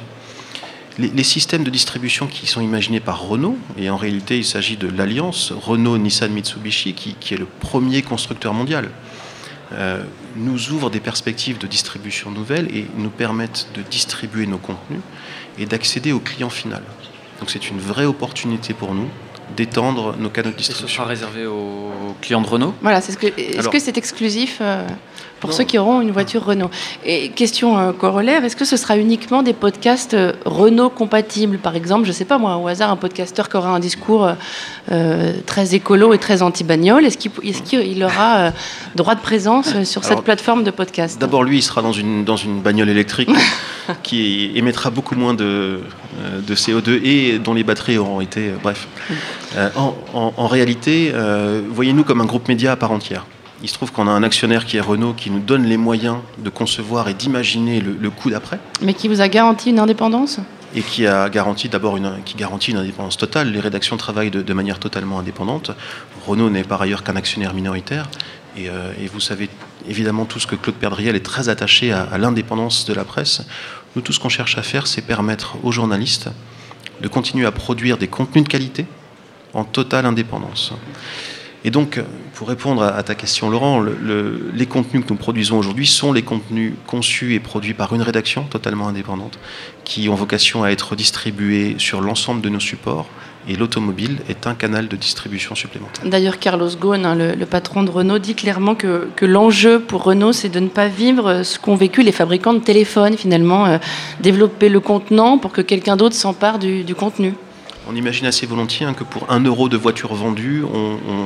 les, 0.98 1.22
systèmes 1.22 1.64
de 1.64 1.70
distribution 1.70 2.26
qui 2.26 2.46
sont 2.46 2.60
imaginés 2.60 3.00
par 3.00 3.22
Renault, 3.22 3.56
et 3.78 3.90
en 3.90 3.96
réalité 3.96 4.38
il 4.38 4.44
s'agit 4.44 4.76
de 4.76 4.88
l'alliance 4.88 5.52
Renault-Nissan-Mitsubishi, 5.52 6.94
qui, 6.94 7.34
est 7.34 7.38
le 7.38 7.46
premier 7.46 8.02
constructeur 8.02 8.54
mondial, 8.54 8.90
euh, 9.72 10.02
nous 10.36 10.70
ouvrent 10.70 10.90
des 10.90 11.00
perspectives 11.00 11.58
de 11.58 11.66
distribution 11.66 12.30
nouvelles 12.30 12.74
et 12.76 12.86
nous 12.96 13.10
permettent 13.10 13.68
de 13.74 13.82
distribuer 13.82 14.46
nos 14.46 14.58
contenus 14.58 15.00
et 15.58 15.64
d'accéder 15.64 16.12
au 16.12 16.20
client 16.20 16.50
final. 16.50 16.82
Donc 17.40 17.50
c'est 17.50 17.70
une 17.70 17.78
vraie 17.78 18.04
opportunité 18.04 18.74
pour 18.74 18.94
nous 18.94 19.08
d'étendre 19.56 20.16
nos 20.18 20.30
canaux 20.30 20.50
de 20.50 20.56
distribution. 20.56 20.86
Et 20.86 20.88
ce 20.88 20.94
sera 20.94 21.06
réservé 21.06 21.46
aux 21.46 22.14
clients 22.20 22.40
de 22.40 22.46
Renault? 22.46 22.74
Voilà, 22.82 22.98
est-ce 22.98 23.68
que 23.68 23.78
c'est 23.78 23.98
exclusif 23.98 24.58
euh, 24.60 24.86
pour 25.42 25.52
ceux 25.52 25.64
qui 25.64 25.76
auront 25.76 26.00
une 26.00 26.12
voiture 26.12 26.44
Renault. 26.44 26.70
Et 27.04 27.28
question 27.28 27.76
euh, 27.76 27.92
corollaire, 27.92 28.44
est-ce 28.44 28.56
que 28.56 28.64
ce 28.64 28.78
sera 28.78 28.96
uniquement 28.96 29.42
des 29.42 29.52
podcasts 29.52 30.14
euh, 30.14 30.32
Renault 30.46 30.88
compatibles? 30.88 31.58
Par 31.58 31.76
exemple, 31.76 32.04
je 32.04 32.08
ne 32.08 32.14
sais 32.14 32.24
pas 32.24 32.38
moi, 32.38 32.56
au 32.56 32.66
hasard, 32.68 32.90
un 32.90 32.96
podcasteur 32.96 33.50
qui 33.50 33.56
aura 33.56 33.68
un 33.68 33.80
discours 33.80 34.30
très 35.46 35.74
écolo 35.74 36.14
et 36.14 36.18
très 36.18 36.42
anti-bagnole, 36.42 37.04
est-ce 37.04 37.18
qu'il 37.18 38.04
aura 38.04 38.52
droit 38.94 39.14
de 39.14 39.20
présence 39.20 39.82
sur 39.84 40.04
cette 40.04 40.22
plateforme 40.22 40.64
de 40.64 40.70
podcast 40.70 41.20
D'abord, 41.20 41.44
lui, 41.44 41.58
il 41.58 41.62
sera 41.62 41.82
dans 41.82 41.92
une, 41.92 42.24
dans 42.24 42.36
une 42.36 42.60
bagnole 42.60 42.88
électrique 42.88 43.30
qui 44.02 44.52
émettra 44.54 44.90
beaucoup 44.90 45.14
moins 45.14 45.34
de, 45.34 45.80
de 46.46 46.54
CO2 46.54 47.00
et 47.04 47.38
dont 47.38 47.54
les 47.54 47.64
batteries 47.64 47.98
auront 47.98 48.20
été... 48.20 48.52
bref. 48.62 48.86
Euh, 49.56 49.68
en, 50.14 50.46
réalité, 50.46 51.10
euh, 51.14 51.60
voyez-nous 51.68 52.04
comme 52.04 52.20
un 52.20 52.24
groupe 52.24 52.48
média 52.48 52.72
à 52.72 52.76
part 52.76 52.92
entière. 52.92 53.26
Il 53.62 53.68
se 53.68 53.74
trouve 53.74 53.92
qu'on 53.92 54.08
a 54.08 54.10
un 54.10 54.24
actionnaire 54.24 54.66
qui 54.66 54.76
est 54.76 54.80
Renault 54.80 55.14
qui 55.14 55.30
nous 55.30 55.38
donne 55.38 55.64
les 55.64 55.76
moyens 55.76 56.16
de 56.38 56.50
concevoir 56.50 57.08
et 57.08 57.14
d'imaginer 57.14 57.80
le, 57.80 58.10
coup 58.10 58.28
d'après. 58.28 58.58
Mais 58.82 58.92
qui 58.92 59.06
vous 59.06 59.20
a 59.20 59.28
garanti 59.28 59.70
une 59.70 59.78
indépendance? 59.78 60.40
Et 60.74 60.82
qui 60.82 61.06
a 61.06 61.28
garanti 61.28 61.68
d'abord 61.68 61.96
une, 61.96 62.12
qui 62.24 62.34
garantit 62.34 62.72
une 62.72 62.78
indépendance 62.78 63.16
totale. 63.16 63.52
Les 63.52 63.60
rédactions 63.60 63.96
travaillent 63.96 64.32
de, 64.32 64.52
manière 64.52 64.80
totalement 64.80 65.20
indépendante. 65.20 65.70
Renault 66.26 66.50
n'est 66.50 66.64
par 66.64 66.82
ailleurs 66.82 67.04
qu'un 67.04 67.14
actionnaire 67.14 67.54
minoritaire. 67.54 68.08
Et, 68.56 68.68
euh, 68.68 68.92
vous 69.12 69.20
savez 69.20 69.48
évidemment 69.88 70.24
tout 70.24 70.40
ce 70.40 70.48
que 70.48 70.56
Claude 70.56 70.74
Perdriel 70.74 71.14
est 71.14 71.24
très 71.24 71.48
attaché 71.48 71.92
à, 71.92 72.02
à 72.02 72.18
l'indépendance 72.18 72.84
de 72.84 72.94
la 72.94 73.04
presse. 73.04 73.42
Nous, 73.94 74.02
tout 74.02 74.12
ce 74.12 74.18
qu'on 74.18 74.28
cherche 74.28 74.58
à 74.58 74.62
faire, 74.62 74.88
c'est 74.88 75.02
permettre 75.02 75.56
aux 75.62 75.70
journalistes 75.70 76.30
de 77.00 77.06
continuer 77.06 77.46
à 77.46 77.52
produire 77.52 77.96
des 77.96 78.08
contenus 78.08 78.42
de 78.42 78.48
qualité 78.48 78.86
en 79.54 79.62
totale 79.62 80.06
indépendance. 80.06 80.72
Et 81.64 81.70
donc, 81.70 82.00
pour 82.34 82.48
répondre 82.48 82.82
à 82.82 83.02
ta 83.02 83.14
question, 83.14 83.48
Laurent, 83.48 83.84
les 84.54 84.66
contenus 84.66 85.04
que 85.04 85.10
nous 85.10 85.18
produisons 85.18 85.58
aujourd'hui 85.58 85.86
sont 85.86 86.12
les 86.12 86.22
contenus 86.22 86.72
conçus 86.86 87.34
et 87.34 87.40
produits 87.40 87.74
par 87.74 87.94
une 87.94 88.02
rédaction 88.02 88.44
totalement 88.44 88.88
indépendante, 88.88 89.38
qui 89.84 90.08
ont 90.08 90.14
vocation 90.14 90.64
à 90.64 90.70
être 90.70 90.96
distribués 90.96 91.76
sur 91.78 92.00
l'ensemble 92.00 92.40
de 92.40 92.48
nos 92.48 92.60
supports. 92.60 93.06
Et 93.48 93.56
l'automobile 93.56 94.18
est 94.28 94.46
un 94.46 94.54
canal 94.54 94.86
de 94.86 94.94
distribution 94.94 95.56
supplémentaire. 95.56 96.04
D'ailleurs, 96.08 96.38
Carlos 96.38 96.70
Ghosn, 96.80 97.04
hein, 97.04 97.16
le, 97.16 97.46
patron 97.46 97.82
de 97.82 97.90
Renault, 97.90 98.20
dit 98.20 98.36
clairement 98.36 98.76
que, 98.76 99.08
l'enjeu 99.20 99.80
pour 99.80 100.04
Renault, 100.04 100.32
c'est 100.32 100.48
de 100.48 100.60
ne 100.60 100.68
pas 100.68 100.86
vivre 100.86 101.42
ce 101.42 101.58
qu'ont 101.58 101.74
vécu 101.74 102.02
les 102.02 102.12
fabricants 102.12 102.54
de 102.54 102.60
téléphones, 102.60 103.16
finalement, 103.16 103.66
euh, 103.66 103.78
développer 104.20 104.68
le 104.68 104.78
contenant 104.78 105.38
pour 105.38 105.52
que 105.52 105.60
quelqu'un 105.60 105.96
d'autre 105.96 106.14
s'empare 106.14 106.60
du 106.60 106.94
contenu. 106.94 107.34
On 107.88 107.96
imagine 107.96 108.26
assez 108.26 108.46
volontiers 108.46 108.86
hein, 108.86 108.94
que 108.94 109.04
pour 109.04 109.30
un 109.30 109.40
euro 109.40 109.68
de 109.68 109.76
voiture 109.76 110.14
vendue, 110.14 110.64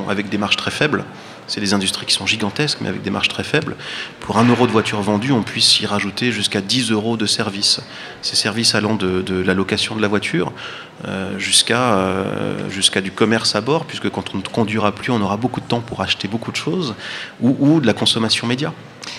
avec 0.09 0.29
des 0.29 0.37
marges 0.37 0.57
très 0.57 0.71
faibles, 0.71 1.05
c'est 1.47 1.61
des 1.61 1.73
industries 1.73 2.05
qui 2.05 2.13
sont 2.13 2.25
gigantesques, 2.25 2.79
mais 2.81 2.89
avec 2.89 3.01
des 3.03 3.09
marges 3.09 3.29
très 3.29 3.43
faibles. 3.43 3.75
Pour 4.19 4.37
un 4.37 4.45
euro 4.45 4.67
de 4.67 4.71
voiture 4.71 5.01
vendue, 5.01 5.31
on 5.31 5.43
puisse 5.43 5.79
y 5.79 5.85
rajouter 5.85 6.31
jusqu'à 6.31 6.59
10 6.59 6.91
euros 6.91 7.15
de 7.15 7.25
services. 7.25 7.79
Ces 8.21 8.35
services 8.35 8.75
allant 8.75 8.95
de, 8.95 9.23
la 9.41 9.53
location 9.53 9.95
de 9.95 10.01
la 10.01 10.07
voiture 10.07 10.51
euh, 11.07 11.37
euh, 11.69 12.69
jusqu'à 12.69 13.01
du 13.01 13.11
commerce 13.11 13.55
à 13.55 13.61
bord, 13.61 13.85
puisque 13.85 14.09
quand 14.09 14.33
on 14.33 14.37
ne 14.39 14.43
conduira 14.43 14.91
plus, 14.91 15.11
on 15.11 15.21
aura 15.21 15.37
beaucoup 15.37 15.61
de 15.61 15.67
temps 15.67 15.81
pour 15.81 16.01
acheter 16.01 16.27
beaucoup 16.27 16.51
de 16.51 16.57
choses, 16.57 16.95
ou, 17.39 17.79
de 17.79 17.87
la 17.87 17.93
consommation 17.93 18.47
média. 18.47 18.73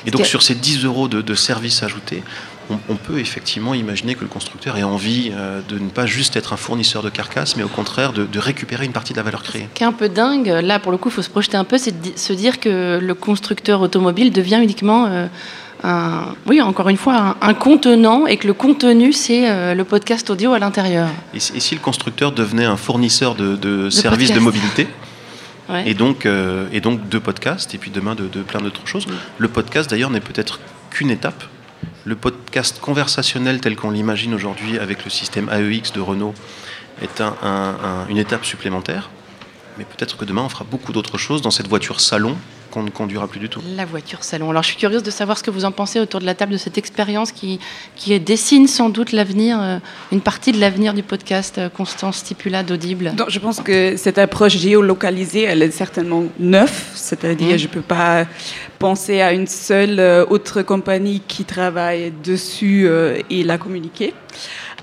Et 0.04 0.10
donc 0.10 0.26
sur 0.26 0.42
ces 0.42 0.54
10 0.54 0.84
euros 0.84 1.08
de 1.08 1.34
services 1.34 1.82
ajoutés, 1.82 2.22
on, 2.70 2.96
peut 2.96 3.18
effectivement 3.18 3.74
imaginer 3.74 4.14
que 4.14 4.22
le 4.22 4.28
constructeur 4.28 4.76
ait 4.76 4.82
envie 4.82 5.30
euh, 5.32 5.60
de 5.68 5.78
ne 5.78 5.88
pas 5.88 6.06
juste 6.06 6.36
être 6.36 6.52
un 6.52 6.56
fournisseur 6.56 7.02
de 7.02 7.08
carcasses, 7.08 7.56
mais 7.56 7.62
au 7.62 7.68
contraire 7.68 8.12
de, 8.12 8.38
récupérer 8.38 8.84
une 8.84 8.92
partie 8.92 9.12
de 9.12 9.18
la 9.18 9.22
valeur 9.22 9.42
créée. 9.42 9.68
Ce 9.70 9.78
qui 9.78 9.82
est 9.82 9.86
un 9.86 9.92
peu 9.92 10.08
dingue, 10.08 10.46
là 10.46 10.78
pour 10.78 10.92
le 10.92 10.98
coup, 10.98 11.08
il 11.08 11.12
faut 11.12 11.22
se 11.22 11.30
projeter 11.30 11.56
un 11.56 11.64
peu, 11.64 11.78
c'est 11.78 12.00
de 12.00 12.18
se 12.18 12.32
dire 12.32 12.60
que 12.60 12.98
le 12.98 13.14
constructeur 13.14 13.80
automobile 13.80 14.32
devient 14.32 14.60
uniquement... 14.62 15.06
Euh, 15.06 15.26
un, 15.84 16.34
oui, 16.46 16.60
encore 16.60 16.88
une 16.88 16.96
fois, 16.96 17.36
un, 17.40 17.54
contenant 17.54 18.26
et 18.26 18.36
que 18.36 18.48
le 18.48 18.52
contenu, 18.52 19.12
c'est 19.12 19.48
euh, 19.48 19.74
le 19.74 19.84
podcast 19.84 20.28
audio 20.28 20.52
à 20.52 20.58
l'intérieur. 20.58 21.08
Et, 21.34 21.38
si 21.38 21.72
le 21.72 21.80
constructeur 21.80 22.32
devenait 22.32 22.64
un 22.64 22.76
fournisseur 22.76 23.36
de, 23.36 23.88
services 23.88 24.32
de 24.32 24.40
mobilité 24.40 24.88
et, 25.86 25.94
donc, 25.94 26.26
et 26.72 26.80
donc 26.80 27.08
de 27.08 27.18
podcasts, 27.20 27.76
et 27.76 27.78
puis 27.78 27.92
demain 27.92 28.16
de, 28.16 28.26
plein 28.42 28.60
d'autres 28.60 28.88
choses, 28.88 29.06
le 29.38 29.46
podcast 29.46 29.88
d'ailleurs 29.88 30.10
n'est 30.10 30.18
peut-être 30.18 30.58
qu'une 30.90 31.10
étape 31.10 31.44
le 32.04 32.16
podcast 32.16 32.80
conversationnel 32.80 33.60
tel 33.60 33.76
qu'on 33.76 33.90
l'imagine 33.90 34.34
aujourd'hui 34.34 34.78
avec 34.78 35.04
le 35.04 35.10
système 35.10 35.48
AEX 35.50 35.92
de 35.92 36.00
Renault 36.00 36.34
est 37.02 37.22
une 38.08 38.18
étape 38.18 38.44
supplémentaire. 38.44 39.10
Mais 39.76 39.84
peut-être 39.84 40.16
que 40.16 40.24
demain, 40.24 40.42
on 40.42 40.48
fera 40.48 40.64
beaucoup 40.64 40.92
d'autres 40.92 41.18
choses 41.18 41.42
dans 41.42 41.50
cette 41.50 41.68
voiture 41.68 42.00
salon 42.00 42.36
qu'on 42.70 42.82
ne 42.82 42.90
conduira 42.90 43.26
plus 43.28 43.40
du 43.40 43.48
tout. 43.48 43.60
La 43.76 43.84
voiture 43.84 44.24
salon. 44.24 44.50
Alors 44.50 44.62
je 44.62 44.68
suis 44.68 44.76
curieuse 44.76 45.02
de 45.02 45.10
savoir 45.10 45.38
ce 45.38 45.42
que 45.42 45.50
vous 45.50 45.64
en 45.64 45.72
pensez 45.72 46.00
autour 46.00 46.20
de 46.20 46.26
la 46.26 46.34
table 46.34 46.52
de 46.52 46.56
cette 46.56 46.78
expérience 46.78 47.32
qui, 47.32 47.60
qui 47.96 48.18
dessine 48.20 48.66
sans 48.66 48.88
doute 48.88 49.12
l'avenir, 49.12 49.60
euh, 49.60 49.78
une 50.12 50.20
partie 50.20 50.52
de 50.52 50.60
l'avenir 50.60 50.94
du 50.94 51.02
podcast 51.02 51.58
euh, 51.58 51.68
Constance 51.68 52.18
Stipula 52.18 52.62
d'Audible. 52.62 53.12
Je 53.28 53.38
pense 53.38 53.60
que 53.60 53.96
cette 53.96 54.18
approche 54.18 54.56
géolocalisée, 54.56 55.42
elle 55.42 55.62
est 55.62 55.70
certainement 55.70 56.24
neuve, 56.38 56.72
c'est-à-dire 56.94 57.54
mmh. 57.54 57.58
je 57.58 57.66
ne 57.66 57.72
peux 57.72 57.82
pas 57.82 58.26
penser 58.78 59.20
à 59.20 59.32
une 59.32 59.46
seule 59.46 59.98
euh, 60.00 60.24
autre 60.28 60.62
compagnie 60.62 61.22
qui 61.26 61.44
travaille 61.44 62.12
dessus 62.22 62.88
et 63.30 63.42
la 63.42 63.58
communiquer. 63.58 64.14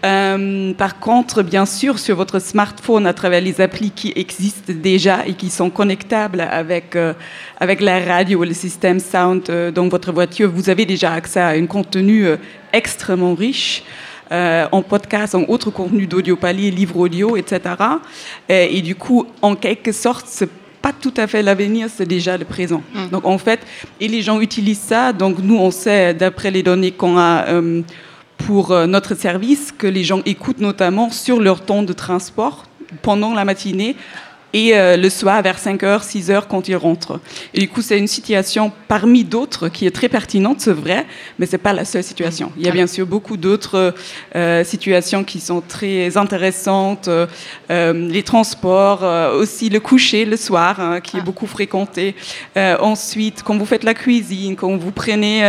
Euh, 0.05 0.73
par 0.73 0.99
contre, 0.99 1.41
bien 1.41 1.65
sûr, 1.65 1.97
sur 1.97 2.15
votre 2.15 2.39
smartphone, 2.39 3.07
à 3.07 3.13
travers 3.13 3.41
les 3.41 3.59
applis 3.59 3.91
qui 3.91 4.13
existent 4.15 4.71
déjà 4.73 5.25
et 5.25 5.33
qui 5.33 5.49
sont 5.49 5.69
connectables 5.69 6.41
avec, 6.41 6.95
euh, 6.95 7.13
avec 7.59 7.81
la 7.81 7.99
radio, 7.99 8.43
le 8.43 8.53
système 8.53 8.99
sound 8.99 9.49
euh, 9.49 9.71
dans 9.71 9.87
votre 9.87 10.11
voiture, 10.11 10.51
vous 10.51 10.69
avez 10.69 10.85
déjà 10.85 11.13
accès 11.13 11.39
à 11.39 11.49
un 11.49 11.65
contenu 11.65 12.27
extrêmement 12.71 13.33
riche. 13.33 13.83
en 14.31 14.81
podcast, 14.81 15.35
en 15.35 15.43
autres 15.47 15.71
contenus 15.71 16.09
d'audio 16.09 16.35
palier, 16.35 16.71
livres 16.71 16.97
audio, 16.97 17.37
etc. 17.37 17.59
Et, 18.49 18.81
du 18.81 18.95
coup, 18.95 19.27
en 19.41 19.55
quelque 19.55 19.91
sorte, 19.91 20.25
c'est 20.27 20.49
pas 20.81 20.91
tout 20.93 21.13
à 21.17 21.27
fait 21.27 21.41
l'avenir, 21.41 21.87
c'est 21.95 22.07
déjà 22.07 22.35
le 22.37 22.45
présent. 22.45 22.81
Mmh. 22.93 23.07
Donc 23.11 23.25
en 23.25 23.37
fait, 23.37 23.59
et 23.99 24.07
les 24.07 24.21
gens 24.21 24.41
utilisent 24.41 24.87
ça. 24.93 25.13
Donc 25.13 25.37
nous, 25.41 25.57
on 25.57 25.71
sait, 25.71 26.13
d'après 26.13 26.51
les 26.51 26.63
données 26.63 26.91
qu'on 26.91 27.17
a 27.17 27.45
pour 28.37 28.71
euh, 28.71 28.85
notre 28.85 29.15
service 29.15 29.71
que 29.71 29.87
les 29.87 30.03
gens 30.03 30.21
écoutent 30.25 30.59
notamment 30.59 31.09
sur 31.09 31.39
leur 31.39 31.61
temps 31.61 31.83
de 31.83 31.93
transport 31.93 32.65
pendant 33.01 33.33
la 33.33 33.45
matinée 33.45 33.95
et 34.53 34.77
euh, 34.77 34.95
le 34.95 35.09
soir 35.09 35.41
vers 35.41 35.57
5h, 35.57 36.05
6h 36.05 36.43
quand 36.47 36.67
ils 36.67 36.75
rentrent. 36.75 37.19
Et 37.53 37.59
du 37.59 37.67
coup, 37.67 37.81
c'est 37.81 37.97
une 37.97 38.07
situation 38.07 38.71
parmi 38.87 39.23
d'autres 39.23 39.67
qui 39.67 39.85
est 39.85 39.91
très 39.91 40.09
pertinente, 40.09 40.61
c'est 40.61 40.71
vrai, 40.71 41.05
mais 41.37 41.45
ce 41.45 41.53
n'est 41.53 41.57
pas 41.57 41.73
la 41.73 41.85
seule 41.85 42.03
situation. 42.03 42.51
Il 42.57 42.65
y 42.65 42.69
a 42.69 42.71
bien 42.71 42.87
sûr 42.87 43.05
beaucoup 43.05 43.37
d'autres 43.37 43.93
euh, 44.35 44.63
situations 44.63 45.23
qui 45.23 45.39
sont 45.39 45.61
très 45.61 46.15
intéressantes, 46.17 47.09
euh, 47.09 47.27
les 47.69 48.23
transports, 48.23 49.03
aussi 49.33 49.69
le 49.69 49.79
coucher 49.79 50.25
le 50.25 50.37
soir, 50.37 50.79
hein, 50.79 51.01
qui 51.01 51.17
est 51.17 51.21
ah. 51.21 51.23
beaucoup 51.23 51.47
fréquenté. 51.47 52.15
ensuite, 52.55 53.43
quand 53.43 53.57
vous 53.57 53.65
faites 53.65 53.83
la 53.83 53.93
cuisine, 53.93 54.55
quand 54.55 54.75
vous 54.77 54.91
prenez, 54.91 55.41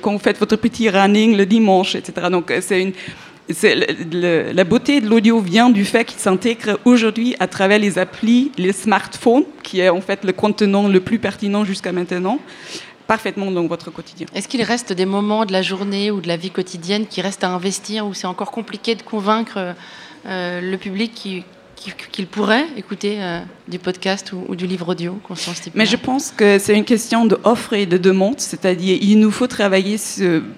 quand 0.00 0.12
vous 0.12 0.18
faites 0.18 0.38
votre 0.38 0.56
petit 0.56 0.88
running 0.88 1.36
le 1.36 1.46
dimanche, 1.46 1.94
etc. 1.94 2.28
Donc, 2.30 2.52
c'est 2.60 2.80
une 2.80 2.92
la 3.48 4.64
beauté 4.64 5.00
de 5.00 5.08
l'audio 5.08 5.40
vient 5.40 5.70
du 5.70 5.84
fait 5.84 6.04
qu'il 6.04 6.18
s'intègre 6.18 6.78
aujourd'hui 6.84 7.36
à 7.38 7.46
travers 7.46 7.78
les 7.78 7.98
applis, 7.98 8.50
les 8.58 8.72
smartphones, 8.72 9.44
qui 9.62 9.80
est 9.80 9.88
en 9.88 10.00
fait 10.00 10.24
le 10.24 10.32
contenant 10.32 10.88
le 10.88 11.00
plus 11.00 11.18
pertinent 11.18 11.64
jusqu'à 11.64 11.92
maintenant, 11.92 12.38
parfaitement 13.06 13.50
dans 13.50 13.66
votre 13.66 13.90
quotidien. 13.90 14.26
Est-ce 14.34 14.48
qu'il 14.48 14.62
reste 14.62 14.92
des 14.92 15.06
moments 15.06 15.44
de 15.44 15.52
la 15.52 15.62
journée 15.62 16.10
ou 16.10 16.20
de 16.20 16.28
la 16.28 16.36
vie 16.36 16.50
quotidienne 16.50 17.06
qui 17.06 17.20
restent 17.20 17.44
à 17.44 17.50
investir, 17.50 18.06
où 18.06 18.14
c'est 18.14 18.26
encore 18.26 18.50
compliqué 18.50 18.94
de 18.94 19.02
convaincre 19.02 19.74
euh, 20.26 20.60
le 20.60 20.76
public 20.76 21.12
qui, 21.14 21.44
qu'il 21.76 22.26
pourrait 22.26 22.66
écouter 22.76 23.16
euh, 23.20 23.40
du 23.68 23.78
podcast 23.78 24.32
ou, 24.32 24.54
du 24.54 24.66
livre 24.66 24.88
audio, 24.88 25.18
Mais 25.74 25.86
je 25.86 25.96
pense 25.96 26.30
que 26.30 26.58
c'est 26.58 26.74
une 26.74 26.84
question 26.84 27.26
d'offre 27.26 27.74
et 27.74 27.86
de 27.86 27.98
demande, 27.98 28.38
c'est-à-dire 28.38 28.98
il 29.00 29.18
nous 29.18 29.30
faut 29.30 29.46
travailler 29.46 29.96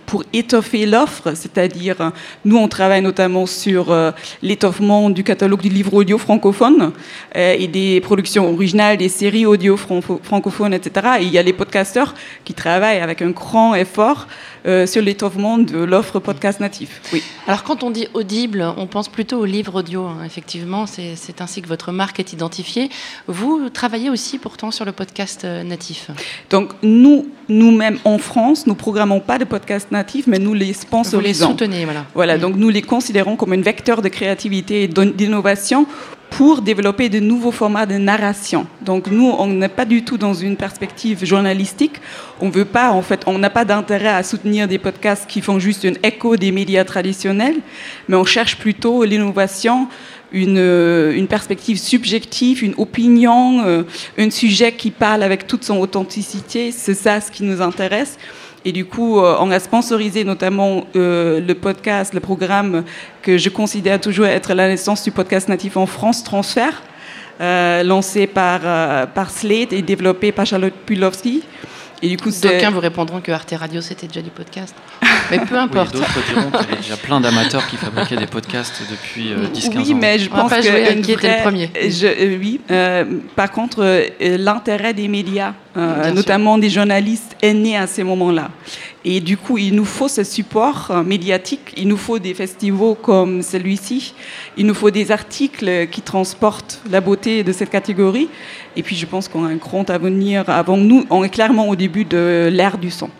pour 0.06 0.24
étoffer 0.32 0.86
l'offre, 0.86 1.34
c'est-à-dire 1.34 2.12
nous 2.44 2.56
on 2.56 2.68
travaille 2.68 3.02
notamment 3.02 3.46
sur 3.46 3.90
euh, 3.90 4.10
l'étoffement 4.42 5.10
du 5.10 5.24
catalogue 5.24 5.60
du 5.60 5.68
livre 5.68 5.94
audio 5.94 6.18
francophone 6.18 6.92
euh, 7.36 7.56
et 7.58 7.66
des 7.66 8.00
productions 8.00 8.52
originales, 8.52 8.96
des 8.96 9.08
séries 9.08 9.46
audio 9.46 9.76
francophones, 9.76 10.74
etc. 10.74 11.08
Et 11.20 11.24
il 11.24 11.30
y 11.30 11.38
a 11.38 11.42
les 11.42 11.52
podcasteurs 11.52 12.14
qui 12.44 12.54
travaillent 12.54 13.00
avec 13.00 13.22
un 13.22 13.30
grand 13.30 13.74
effort 13.74 14.28
sur 14.64 15.02
l'étoffement 15.02 15.58
de 15.58 15.78
l'offre 15.78 16.18
podcast 16.18 16.60
natif. 16.60 17.00
Oui. 17.12 17.22
Alors 17.46 17.62
quand 17.62 17.82
on 17.82 17.90
dit 17.90 18.08
audible, 18.14 18.64
on 18.76 18.86
pense 18.86 19.08
plutôt 19.08 19.38
au 19.38 19.44
livre 19.44 19.80
audio, 19.80 20.04
hein. 20.04 20.18
effectivement, 20.24 20.86
c'est 20.86 21.16
c'est 21.16 21.40
ainsi 21.40 21.62
que 21.62 21.68
votre 21.68 21.92
marque 21.92 22.20
est 22.20 22.32
identifiée. 22.32 22.90
Vous 23.26 23.68
travaillez 23.70 24.10
aussi 24.10 24.38
pourtant 24.38 24.70
sur 24.70 24.84
le 24.84 24.92
podcast 24.92 25.44
euh, 25.44 25.62
natif. 25.62 26.10
Donc 26.50 26.72
nous, 26.82 27.28
nous-mêmes 27.48 27.98
en 28.04 28.18
France, 28.18 28.66
nous 28.66 28.74
programmons 28.74 29.20
pas 29.20 29.38
de 29.38 29.44
podcast 29.44 29.90
natif, 29.90 30.26
mais 30.26 30.38
nous 30.38 30.54
les 30.54 30.72
sponsorisons. 30.72 31.46
Vous 31.46 31.52
les 31.52 31.58
soutenez, 31.58 31.84
voilà. 31.84 32.04
Voilà, 32.14 32.36
mm. 32.36 32.40
donc 32.40 32.56
nous 32.56 32.68
les 32.68 32.82
considérons 32.82 33.36
comme 33.36 33.52
un 33.52 33.60
vecteur 33.60 34.02
de 34.02 34.08
créativité 34.08 34.84
et 34.84 34.88
d'innovation 34.88 35.86
pour 36.30 36.62
développer 36.62 37.08
de 37.08 37.20
nouveaux 37.20 37.50
formats 37.50 37.86
de 37.86 37.96
narration. 37.96 38.66
Donc 38.82 39.08
nous, 39.08 39.34
on 39.38 39.46
n'est 39.46 39.68
pas 39.68 39.84
du 39.84 40.04
tout 40.04 40.18
dans 40.18 40.34
une 40.34 40.56
perspective 40.56 41.24
journalistique. 41.24 41.96
On 42.40 42.50
veut 42.50 42.64
pas, 42.64 42.90
en 42.90 43.02
fait, 43.02 43.22
on 43.26 43.38
n'a 43.38 43.50
pas 43.50 43.64
d'intérêt 43.64 44.08
à 44.08 44.22
soutenir 44.22 44.68
des 44.68 44.78
podcasts 44.78 45.26
qui 45.26 45.40
font 45.40 45.58
juste 45.58 45.84
un 45.84 45.94
écho 46.02 46.36
des 46.36 46.52
médias 46.52 46.84
traditionnels, 46.84 47.56
mais 48.08 48.16
on 48.16 48.24
cherche 48.24 48.56
plutôt 48.58 49.04
l'innovation 49.04 49.88
une, 50.32 50.58
euh, 50.58 51.26
perspective 51.26 51.78
subjective, 51.78 52.62
une 52.62 52.74
opinion, 52.76 53.62
euh, 53.64 53.82
un 54.18 54.30
sujet 54.30 54.72
qui 54.72 54.90
parle 54.90 55.22
avec 55.22 55.46
toute 55.46 55.64
son 55.64 55.78
authenticité. 55.78 56.72
C'est 56.72 56.94
ça 56.94 57.20
ce 57.20 57.30
qui 57.30 57.42
nous 57.42 57.60
intéresse. 57.62 58.18
Et 58.64 58.72
du 58.72 58.84
coup, 58.84 59.18
euh, 59.18 59.36
on 59.40 59.50
a 59.50 59.60
sponsorisé 59.60 60.24
notamment 60.24 60.84
le 60.94 61.52
podcast, 61.54 62.14
le 62.14 62.20
programme 62.20 62.84
que 63.22 63.38
je 63.38 63.48
considère 63.48 64.00
toujours 64.00 64.26
être 64.26 64.52
la 64.54 64.68
naissance 64.68 65.04
du 65.04 65.10
podcast 65.10 65.48
natif 65.48 65.76
en 65.76 65.86
France, 65.86 66.24
Transfert, 66.24 66.82
lancé 67.40 68.26
par, 68.26 68.60
par 69.08 69.30
Slate 69.30 69.72
et 69.72 69.82
développé 69.82 70.32
par 70.32 70.44
Charlotte 70.44 70.74
Pulowski. 70.86 71.44
Et 72.02 72.08
du 72.08 72.16
coup, 72.16 72.30
D'aucuns 72.30 72.70
vous 72.70 72.80
répondront 72.80 73.20
que 73.20 73.32
Arte 73.32 73.54
Radio, 73.58 73.80
c'était 73.80 74.06
déjà 74.06 74.22
du 74.22 74.30
podcast. 74.30 74.74
Mais 75.30 75.38
peu 75.40 75.58
importe. 75.58 75.94
Oui, 75.94 76.00
d'autres 76.00 76.26
diront 76.28 76.50
qu'il 76.50 76.60
y 76.60 76.72
avait 76.72 76.82
déjà 76.82 76.96
plein 77.02 77.20
d'amateurs 77.20 77.66
qui 77.66 77.76
fabriquaient 77.76 78.16
des 78.16 78.26
podcasts 78.26 78.82
depuis 78.90 79.30
10-15 79.30 79.34
euh, 79.34 79.78
ans. 79.78 79.82
Oui, 79.84 79.94
mais 79.94 80.18
je 80.18 80.30
pense 80.30 80.52
que. 80.52 81.00
qui 81.00 81.12
était 81.12 81.38
le 81.38 81.42
premier. 81.42 81.70
Je, 81.74 82.38
oui. 82.38 82.60
par 83.36 83.50
contre, 83.50 84.06
l'intérêt 84.20 84.94
des 84.94 85.08
médias, 85.08 85.52
notamment 86.14 86.56
des 86.56 86.70
journalistes, 86.70 87.36
est 87.42 87.52
né 87.52 87.76
à 87.76 87.86
ces 87.86 88.04
moments-là. 88.04 88.50
Et 89.04 89.20
du 89.20 89.36
coup, 89.36 89.58
il 89.58 89.74
nous 89.74 89.84
faut 89.84 90.08
ce 90.08 90.24
support 90.24 90.88
euh, 90.90 91.02
médiatique, 91.02 91.72
il 91.76 91.86
nous 91.86 91.96
faut 91.96 92.18
des 92.18 92.34
festivals 92.34 92.96
comme 93.00 93.42
celui-ci, 93.42 94.14
il 94.56 94.66
nous 94.66 94.74
faut 94.74 94.90
des 94.90 95.12
articles 95.12 95.86
qui 95.88 96.02
transportent 96.02 96.80
la 96.90 97.00
beauté 97.00 97.44
de 97.44 97.52
cette 97.52 97.70
catégorie. 97.70 98.28
Et 98.76 98.82
puis, 98.82 98.96
je 98.96 99.06
pense 99.06 99.28
qu'on 99.28 99.44
a 99.44 99.48
un 99.48 99.56
grand 99.56 99.88
avenir 99.90 100.48
avant 100.48 100.76
nous. 100.76 101.04
On 101.10 101.24
est 101.24 101.30
clairement 101.30 101.68
au 101.68 101.76
début 101.76 102.04
de 102.04 102.48
l'ère 102.52 102.78
du 102.78 102.90
son. 102.90 103.10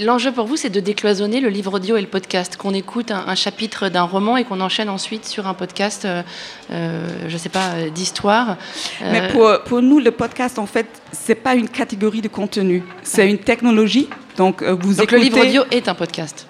L'enjeu 0.00 0.30
pour 0.30 0.46
vous, 0.46 0.56
c'est 0.56 0.70
de 0.70 0.80
décloisonner 0.80 1.40
le 1.40 1.48
livre 1.48 1.74
audio 1.74 1.96
et 1.96 2.00
le 2.00 2.06
podcast, 2.06 2.56
qu'on 2.56 2.74
écoute 2.74 3.10
un, 3.10 3.34
chapitre 3.34 3.88
d'un 3.88 4.02
roman 4.02 4.36
et 4.36 4.44
qu'on 4.44 4.60
enchaîne 4.60 4.88
ensuite 4.88 5.24
sur 5.24 5.46
un 5.46 5.54
podcast, 5.54 6.04
euh, 6.04 6.22
euh, 6.70 7.08
je 7.28 7.32
ne 7.32 7.38
sais 7.38 7.48
pas, 7.48 7.88
d'histoire. 7.92 8.56
Mais 9.00 9.28
pour, 9.28 9.48
pour, 9.64 9.82
nous, 9.82 9.98
le 9.98 10.10
podcast, 10.10 10.58
en 10.58 10.66
fait, 10.66 10.86
c'est 11.12 11.34
pas 11.34 11.54
une 11.54 11.68
catégorie 11.68 12.20
de 12.20 12.28
contenu, 12.28 12.84
c'est 13.02 13.28
une 13.28 13.38
technologie 13.38 14.08
donc, 14.40 14.62
euh, 14.62 14.74
vous 14.80 14.94
le 14.94 15.18
livre 15.18 15.38
audio 15.38 15.64
est 15.70 15.86
un 15.86 15.94
podcast 15.94 16.46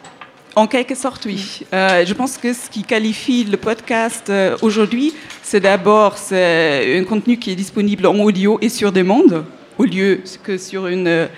en 0.55 0.66
quelque 0.68 0.94
sorte, 0.94 1.26
oui. 1.26 1.61
Euh, 1.72 2.05
je 2.05 2.12
pense 2.12 2.37
que 2.37 2.53
ce 2.53 2.68
qui 2.68 2.83
qualifie 2.83 3.44
le 3.44 3.57
podcast 3.57 4.31
euh, 4.31 4.57
aujourd'hui, 4.62 5.12
c'est 5.42 5.61
d'abord 5.61 6.16
un 6.31 7.05
contenu 7.05 7.37
qui 7.37 7.50
est 7.50 7.57
disponible 7.57 8.07
en 8.07 8.16
audio 8.18 8.59
et 8.61 8.68
sur 8.68 8.92
demande, 8.92 9.44
au 9.79 9.85
lieu 9.85 10.22
que 10.44 10.57
sur 10.57 10.87
une 10.87 11.29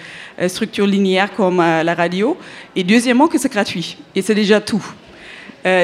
structure 0.49 0.87
linéaire 0.87 1.35
comme 1.35 1.59
la 1.59 1.95
radio. 1.95 2.37
Et 2.75 2.85
deuxièmement, 2.85 3.29
que 3.29 3.39
c'est 3.39 3.53
gratuit. 3.53 3.99
Et 4.15 4.23
c'est 4.23 4.35
déjà 4.35 4.61
tout. 4.63 4.85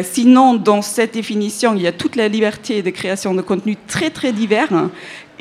sinon, 0.02 0.54
dans 0.54 0.81
cette 0.81 1.12
définition, 1.12 1.74
il 1.76 1.83
y 1.83 1.87
a 1.87 1.92
toute 1.92 2.16
la 2.16 2.28
liberté 2.28 2.83
de 2.83 2.90
création 2.90 3.35
de 3.35 3.42
contenu 3.42 3.76
très 3.87 4.09
très 4.11 4.33
divers 4.33 4.72
hein, 4.72 4.90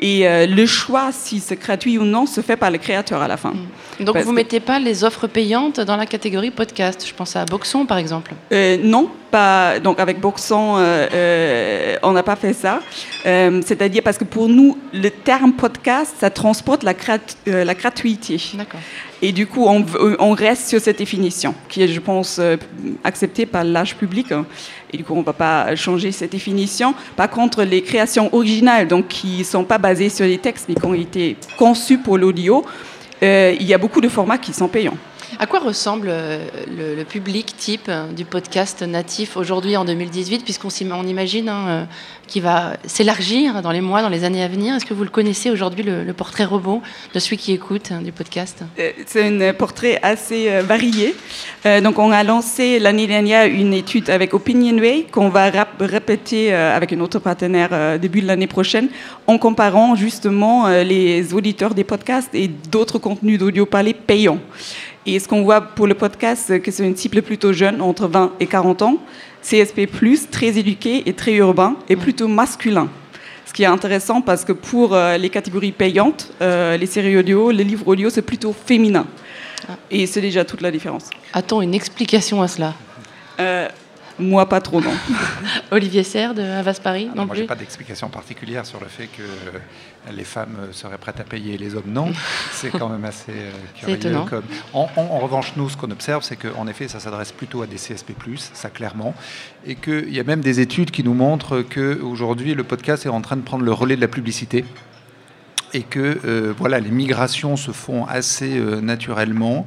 et 0.00 0.28
euh, 0.28 0.46
le 0.46 0.66
choix, 0.66 1.10
si 1.12 1.40
c'est 1.40 1.56
gratuit 1.56 1.98
ou 1.98 2.04
non, 2.04 2.26
se 2.26 2.40
fait 2.40 2.56
par 2.56 2.70
le 2.70 2.78
créateur 2.78 3.20
à 3.20 3.28
la 3.28 3.36
fin. 3.36 3.52
Mm. 3.52 4.04
Donc 4.04 4.16
vous 4.18 4.30
ne 4.30 4.36
mettez 4.36 4.60
pas 4.60 4.78
les 4.78 5.02
offres 5.02 5.26
payantes 5.26 5.80
dans 5.80 5.96
la 5.96 6.06
catégorie 6.06 6.50
podcast 6.50 7.04
Je 7.06 7.12
pense 7.12 7.34
à 7.34 7.44
Boxon, 7.44 7.84
par 7.84 7.98
exemple. 7.98 8.32
Euh, 8.52 8.76
non, 8.80 9.10
pas. 9.30 9.80
Donc 9.80 9.98
avec 9.98 10.20
Boxon, 10.20 10.76
euh, 10.78 11.96
on 12.02 12.12
n'a 12.12 12.22
pas 12.22 12.36
fait 12.36 12.52
ça. 12.52 12.80
C'est-à-dire 13.24 14.02
parce 14.02 14.18
que 14.18 14.24
pour 14.24 14.48
nous, 14.48 14.78
le 14.92 15.10
terme 15.10 15.52
podcast, 15.52 16.14
ça 16.18 16.30
transporte 16.30 16.84
la, 16.84 16.94
la 17.46 17.74
gratuité. 17.74 18.40
D'accord. 18.54 18.80
Et 19.20 19.32
du 19.32 19.48
coup, 19.48 19.66
on, 19.66 19.84
on, 20.20 20.30
reste 20.30 20.68
sur 20.68 20.80
cette 20.80 20.98
définition, 20.98 21.52
qui 21.68 21.82
est, 21.82 21.88
je 21.88 21.98
pense, 21.98 22.40
acceptée 23.02 23.46
par 23.46 23.64
l'âge 23.64 23.96
public. 23.96 24.28
Et 24.92 24.96
du 24.96 25.04
coup, 25.04 25.14
on 25.14 25.20
ne 25.20 25.24
va 25.24 25.32
pas 25.32 25.74
changer 25.76 26.12
cette 26.12 26.32
définition. 26.32 26.94
Par 27.16 27.28
contre, 27.28 27.62
les 27.62 27.82
créations 27.82 28.32
originales, 28.34 28.88
qui 29.08 29.38
ne 29.38 29.44
sont 29.44 29.64
pas 29.64 29.78
basées 29.78 30.08
sur 30.08 30.24
les 30.24 30.38
textes, 30.38 30.66
mais 30.68 30.74
qui 30.74 30.84
ont 30.86 30.94
été 30.94 31.36
conçues 31.58 31.98
pour 31.98 32.16
l'audio, 32.16 32.64
euh, 33.22 33.54
il 33.58 33.66
y 33.66 33.74
a 33.74 33.78
beaucoup 33.78 34.00
de 34.00 34.08
formats 34.08 34.38
qui 34.38 34.52
sont 34.52 34.68
payants. 34.68 34.96
À 35.38 35.46
quoi 35.46 35.60
ressemble 35.60 36.08
euh, 36.10 36.38
le, 36.96 37.04
public 37.04 37.54
type 37.56 37.88
euh, 37.88 38.10
du 38.12 38.24
podcast 38.24 38.82
natif 38.82 39.36
aujourd'hui 39.36 39.76
en 39.76 39.84
2018, 39.84 40.42
puisqu'on 40.42 40.68
on 40.92 41.06
imagine 41.06 41.48
hein, 41.48 41.64
euh, 41.68 41.84
qu'il 42.26 42.42
va 42.42 42.72
s'élargir 42.84 43.60
dans 43.62 43.70
les 43.70 43.80
mois, 43.80 44.00
dans 44.00 44.08
les 44.08 44.24
années 44.24 44.42
à 44.42 44.48
venir? 44.48 44.74
Est-ce 44.74 44.86
que 44.86 44.94
vous 44.94 45.04
le 45.04 45.10
connaissez 45.10 45.50
aujourd'hui, 45.50 45.82
le, 45.84 46.12
portrait 46.12 46.44
robot 46.44 46.82
de 47.14 47.18
celui 47.18 47.36
qui 47.36 47.52
écoute 47.52 47.92
hein, 47.92 48.00
du 48.00 48.10
podcast? 48.10 48.64
C'est 49.06 49.26
un 49.26 49.52
portrait 49.52 49.98
assez 50.02 50.60
varié. 50.62 51.14
donc 51.82 51.98
on 51.98 52.10
a 52.10 52.24
lancé 52.24 52.80
l'année 52.80 53.06
dernière 53.06 53.46
une 53.46 53.72
étude 53.72 54.10
avec 54.10 54.34
Opinionway 54.34 55.06
qu'on 55.12 55.28
va 55.28 55.50
répéter 55.78 56.52
avec 56.52 56.92
un 56.92 57.00
autre 57.00 57.20
partenaire 57.20 57.98
début 58.00 58.20
de 58.20 58.26
l'année 58.26 58.48
prochaine 58.48 58.88
en 59.26 59.38
comparant 59.38 59.94
justement 59.94 60.66
les 60.68 61.32
auditeurs 61.32 61.74
des 61.74 61.84
podcasts 61.84 62.34
et 62.34 62.48
d'autres 62.48 62.98
contenus 62.98 63.38
d'audio 63.38 63.64
parlé 63.64 63.94
payants. 63.94 64.40
Et 65.10 65.18
ce 65.20 65.26
qu'on 65.26 65.42
voit 65.42 65.62
pour 65.62 65.86
le 65.86 65.94
podcast, 65.94 66.60
que 66.60 66.70
c'est 66.70 66.86
une 66.86 66.94
cible 66.94 67.22
plutôt 67.22 67.54
jeune, 67.54 67.80
entre 67.80 68.06
20 68.08 68.32
et 68.40 68.46
40 68.46 68.82
ans, 68.82 68.98
CSP+, 69.42 69.88
très 70.30 70.58
éduqué 70.58 71.08
et 71.08 71.14
très 71.14 71.32
urbain, 71.32 71.76
et 71.88 71.96
plutôt 71.96 72.28
masculin. 72.28 72.90
Ce 73.46 73.54
qui 73.54 73.62
est 73.62 73.66
intéressant 73.66 74.20
parce 74.20 74.44
que 74.44 74.52
pour 74.52 74.94
euh, 74.94 75.16
les 75.16 75.30
catégories 75.30 75.72
payantes, 75.72 76.30
euh, 76.42 76.76
les 76.76 76.84
séries 76.84 77.16
audio, 77.16 77.50
les 77.50 77.64
livres 77.64 77.88
audio, 77.88 78.10
c'est 78.10 78.20
plutôt 78.20 78.52
féminin. 78.52 79.06
Ah. 79.66 79.76
Et 79.90 80.04
c'est 80.04 80.20
déjà 80.20 80.44
toute 80.44 80.60
la 80.60 80.70
différence. 80.70 81.08
A-t-on 81.32 81.62
une 81.62 81.72
explication 81.72 82.42
à 82.42 82.48
cela 82.48 82.74
euh, 83.40 83.66
moi, 84.18 84.48
pas 84.48 84.60
trop, 84.60 84.80
non. 84.80 84.90
Olivier 85.70 86.02
Serre 86.02 86.34
de 86.34 86.42
Havas 86.42 86.80
Paris, 86.82 87.06
non 87.06 87.14
moi, 87.16 87.26
Moi, 87.26 87.36
n'ai 87.36 87.42
pas 87.44 87.54
d'explication 87.54 88.08
particulière 88.08 88.66
sur 88.66 88.80
le 88.80 88.86
fait 88.86 89.06
que 89.06 89.22
les 90.12 90.24
femmes 90.24 90.68
seraient 90.72 90.98
prêtes 90.98 91.20
à 91.20 91.24
payer 91.24 91.54
et 91.54 91.58
les 91.58 91.74
hommes 91.74 91.84
non. 91.88 92.12
C'est 92.52 92.70
quand 92.70 92.88
même 92.88 93.04
assez 93.04 93.32
euh, 93.32 93.52
curieux. 93.78 94.18
Comme... 94.28 94.44
En, 94.72 94.88
en, 94.96 95.18
revanche, 95.18 95.52
nous, 95.56 95.68
ce 95.68 95.76
qu'on 95.76 95.90
observe, 95.90 96.22
c'est 96.22 96.36
qu'en 96.36 96.66
effet, 96.66 96.88
ça 96.88 97.00
s'adresse 97.00 97.32
plutôt 97.32 97.62
à 97.62 97.66
des 97.66 97.76
CSP+, 97.76 98.12
ça 98.52 98.70
clairement, 98.70 99.14
et 99.66 99.74
qu'il 99.74 100.12
y 100.12 100.20
a 100.20 100.24
même 100.24 100.40
des 100.40 100.60
études 100.60 100.90
qui 100.90 101.04
nous 101.04 101.14
montrent 101.14 101.62
qu'aujourd'hui, 101.62 102.54
le 102.54 102.64
podcast 102.64 103.06
est 103.06 103.10
en 103.10 103.20
train 103.20 103.36
de 103.36 103.42
prendre 103.42 103.64
le 103.64 103.72
relais 103.72 103.96
de 103.96 104.00
la 104.00 104.08
publicité 104.08 104.64
et 105.74 105.82
que 105.82 106.18
euh, 106.24 106.52
voilà, 106.56 106.80
les 106.80 106.90
migrations 106.90 107.56
se 107.56 107.70
font 107.70 108.06
assez 108.06 108.58
euh, 108.58 108.80
naturellement 108.80 109.66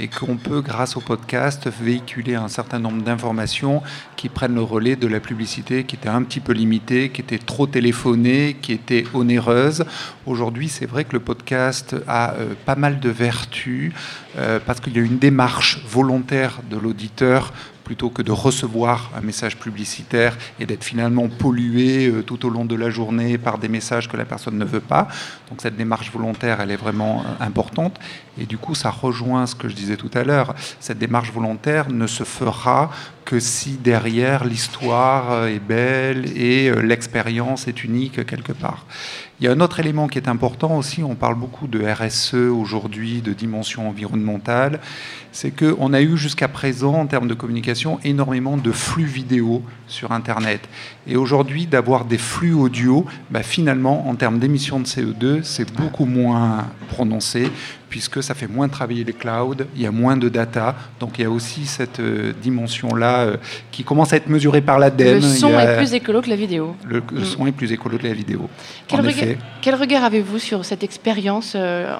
et 0.00 0.08
qu'on 0.08 0.36
peut, 0.36 0.60
grâce 0.60 0.96
au 0.96 1.00
podcast, 1.00 1.68
véhiculer 1.80 2.34
un 2.34 2.48
certain 2.48 2.80
nombre 2.80 3.02
d'informations 3.02 3.82
qui 4.16 4.28
prennent 4.28 4.54
le 4.54 4.62
relais 4.62 4.96
de 4.96 5.06
la 5.06 5.20
publicité 5.20 5.84
qui 5.84 5.94
était 5.96 6.08
un 6.08 6.22
petit 6.22 6.40
peu 6.40 6.52
limitée, 6.52 7.10
qui 7.10 7.20
était 7.20 7.38
trop 7.38 7.66
téléphonée, 7.66 8.56
qui 8.60 8.72
était 8.72 9.04
onéreuse. 9.14 9.84
Aujourd'hui, 10.26 10.68
c'est 10.68 10.86
vrai 10.86 11.04
que 11.04 11.12
le 11.12 11.20
podcast 11.20 11.94
a 12.08 12.34
euh, 12.34 12.54
pas 12.64 12.76
mal 12.76 12.98
de 13.00 13.10
vertus 13.10 13.92
parce 14.66 14.80
qu'il 14.80 14.96
y 14.96 14.98
a 14.98 15.02
une 15.02 15.18
démarche 15.18 15.80
volontaire 15.86 16.58
de 16.68 16.76
l'auditeur 16.76 17.52
plutôt 17.84 18.10
que 18.10 18.22
de 18.22 18.32
recevoir 18.32 19.10
un 19.16 19.20
message 19.20 19.58
publicitaire 19.58 20.36
et 20.58 20.66
d'être 20.66 20.84
finalement 20.84 21.28
pollué 21.28 22.08
euh, 22.08 22.22
tout 22.22 22.46
au 22.46 22.50
long 22.50 22.64
de 22.64 22.74
la 22.74 22.90
journée 22.90 23.38
par 23.38 23.58
des 23.58 23.68
messages 23.68 24.08
que 24.08 24.16
la 24.16 24.24
personne 24.24 24.58
ne 24.58 24.64
veut 24.64 24.80
pas. 24.80 25.08
Donc 25.50 25.60
cette 25.60 25.76
démarche 25.76 26.10
volontaire, 26.10 26.60
elle 26.60 26.70
est 26.70 26.76
vraiment 26.76 27.20
euh, 27.20 27.44
importante. 27.44 28.00
Et 28.38 28.46
du 28.46 28.58
coup, 28.58 28.74
ça 28.74 28.90
rejoint 28.90 29.46
ce 29.46 29.54
que 29.54 29.68
je 29.68 29.74
disais 29.74 29.96
tout 29.96 30.10
à 30.14 30.24
l'heure. 30.24 30.54
Cette 30.80 30.98
démarche 30.98 31.32
volontaire 31.32 31.90
ne 31.90 32.06
se 32.06 32.24
fera 32.24 32.90
que 33.24 33.40
si 33.40 33.72
derrière 33.72 34.44
l'histoire 34.44 35.32
euh, 35.32 35.46
est 35.46 35.58
belle 35.58 36.36
et 36.36 36.70
l'expérience 36.82 37.68
est 37.68 37.84
unique 37.84 38.26
quelque 38.26 38.52
part. 38.52 38.84
Il 39.40 39.46
y 39.46 39.48
a 39.48 39.52
un 39.52 39.60
autre 39.60 39.80
élément 39.80 40.06
qui 40.06 40.18
est 40.18 40.28
important 40.28 40.76
aussi, 40.76 41.02
on 41.02 41.16
parle 41.16 41.34
beaucoup 41.34 41.66
de 41.66 41.84
RSE 41.84 42.34
aujourd'hui, 42.34 43.20
de 43.20 43.32
dimension 43.32 43.88
environnementale, 43.88 44.78
c'est 45.32 45.50
qu'on 45.50 45.92
a 45.92 46.00
eu 46.00 46.16
jusqu'à 46.16 46.46
présent, 46.46 46.94
en 46.94 47.06
termes 47.06 47.26
de 47.26 47.34
communication, 47.34 47.98
énormément 48.04 48.56
de 48.56 48.70
flux 48.70 49.04
vidéo 49.04 49.62
sur 49.88 50.12
Internet. 50.12 50.60
Et 51.06 51.16
aujourd'hui, 51.16 51.66
d'avoir 51.66 52.04
des 52.04 52.18
flux 52.18 52.52
audio, 52.52 53.04
bah, 53.30 53.42
finalement, 53.42 54.08
en 54.08 54.14
termes 54.14 54.38
d'émissions 54.38 54.80
de 54.80 54.86
CO2, 54.86 55.42
c'est 55.42 55.70
beaucoup 55.72 56.06
moins 56.06 56.66
prononcé, 56.88 57.50
puisque 57.90 58.22
ça 58.22 58.34
fait 58.34 58.46
moins 58.46 58.68
travailler 58.68 59.04
les 59.04 59.12
clouds, 59.12 59.64
il 59.76 59.82
y 59.82 59.86
a 59.86 59.90
moins 59.90 60.16
de 60.16 60.28
data. 60.28 60.74
Donc 61.00 61.18
il 61.18 61.22
y 61.22 61.24
a 61.24 61.30
aussi 61.30 61.66
cette 61.66 62.00
euh, 62.00 62.32
dimension-là 62.42 63.20
euh, 63.20 63.36
qui 63.70 63.84
commence 63.84 64.12
à 64.12 64.16
être 64.16 64.28
mesurée 64.28 64.62
par 64.62 64.78
l'ADEME. 64.78 65.16
Le 65.16 65.20
son 65.20 65.58
est 65.58 65.76
plus 65.76 65.94
écolo 65.94 66.22
que 66.22 66.30
la 66.30 66.36
vidéo. 66.36 66.74
Le, 66.86 67.00
mm. 67.00 67.24
son 67.24 67.46
est 67.46 67.52
plus 67.52 67.70
écolo 67.72 67.98
que 67.98 68.06
la 68.06 68.14
vidéo. 68.14 68.48
Quel, 68.88 69.00
regard, 69.00 69.36
quel 69.60 69.74
regard, 69.74 70.04
avez-vous 70.04 70.38
sur 70.38 70.64
cette 70.64 70.82
expérience, 70.82 71.52
euh, 71.54 71.94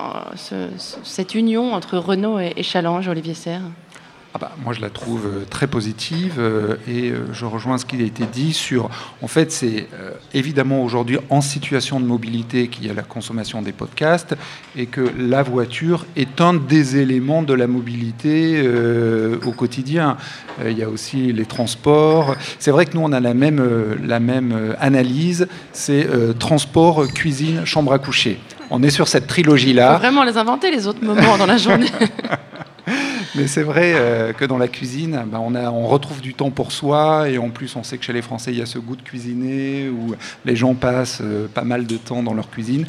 cette 1.05 1.35
union 1.35 1.75
entre 1.75 1.99
Renault 1.99 2.39
et, 2.39 2.55
et 2.57 2.63
Challenge, 2.63 3.07
Olivier 3.07 3.35
Serre? 3.35 3.63
Ah 4.37 4.41
bah, 4.41 4.51
moi, 4.65 4.73
je 4.73 4.81
la 4.81 4.91
trouve 4.91 5.27
euh, 5.27 5.45
très 5.49 5.69
positive 5.69 6.39
euh, 6.39 6.75
et 6.89 7.11
euh, 7.11 7.33
je 7.33 7.45
rejoins 7.45 7.79
ce 7.79 7.85
qui 7.85 8.03
a 8.03 8.05
été 8.05 8.25
dit 8.25 8.53
sur. 8.53 8.91
En 9.23 9.29
fait, 9.29 9.53
c'est 9.53 9.87
évidemment 10.33 10.83
aujourd'hui 10.83 11.19
en 11.31 11.41
situation 11.41 12.01
de 12.01 12.05
mobilité 12.05 12.67
qu'il 12.67 12.85
y 12.85 12.91
a 12.91 12.95
la 12.95 13.03
consommation 13.03 13.63
des 13.63 13.71
podcasts 13.71 14.35
et 14.77 14.87
que 14.87 15.09
la 15.17 15.45
voiture 15.45 16.05
est 16.17 16.41
un 16.41 16.53
des 16.53 16.97
éléments 16.97 17.43
de 17.43 17.55
la 17.55 17.69
mobilité 17.69 18.69
au 19.47 19.53
quotidien. 19.53 20.17
il 20.65 20.77
y 20.77 20.83
a 20.83 20.89
aussi 20.89 21.33
les 21.33 21.47
transports. 21.47 22.35
C'est 22.59 22.71
vrai 22.71 22.87
que 22.87 22.97
nous, 22.97 23.03
on 23.05 23.13
a 23.13 23.21
la 23.21 23.35
même, 23.35 23.63
la 24.05 24.21
même 24.21 24.75
analyse 24.81 25.47
c'est 25.73 26.09
transport, 26.39 27.07
cuisine, 27.13 27.65
chambre 27.65 27.93
à 27.93 27.99
coucher. 27.99 28.41
On 28.71 28.83
est 28.83 28.91
sur 28.91 29.09
cette 29.09 29.27
trilogie-là. 29.27 29.91
Il 29.91 29.95
faut 29.95 30.01
vraiment 30.01 30.25
les 30.25 30.37
inventer, 30.37 30.71
les 30.71 30.87
autres 30.87 31.05
moments 31.05 31.39
dans 31.39 31.47
la 31.47 31.59
journée. 31.59 31.91
Mais 33.37 33.49
c'est 33.49 33.63
vrai 33.63 33.95
euh, 33.95 34.33
que 34.33 34.45
dans 34.45 34.59
la 34.59 34.69
cuisine, 34.69 35.25
ben, 35.27 35.41
on, 35.41 35.87
retrouve 35.89 36.21
du 36.21 36.35
temps 36.35 36.51
pour 36.51 36.71
soi 36.71 37.29
et 37.29 37.39
en 37.39 37.51
plus 37.51 37.75
on 37.75 37.83
sait 37.83 37.99
que 37.99 38.05
chez 38.05 38.13
les 38.13 38.23
Français 38.23 38.53
il 38.53 38.59
y 38.59 38.63
a 38.63 38.67
ce 38.67 38.79
goût 38.79 38.95
de 38.95 39.03
cuisiner 39.03 39.89
où 39.89 40.15
les 40.45 40.55
gens 40.55 40.75
passent 40.75 41.21
euh, 41.21 41.49
pas 41.49 41.65
mal 41.65 41.87
de 41.87 41.97
temps 41.97 42.23
dans 42.23 42.35
leur 42.35 42.49
cuisine. 42.49 42.87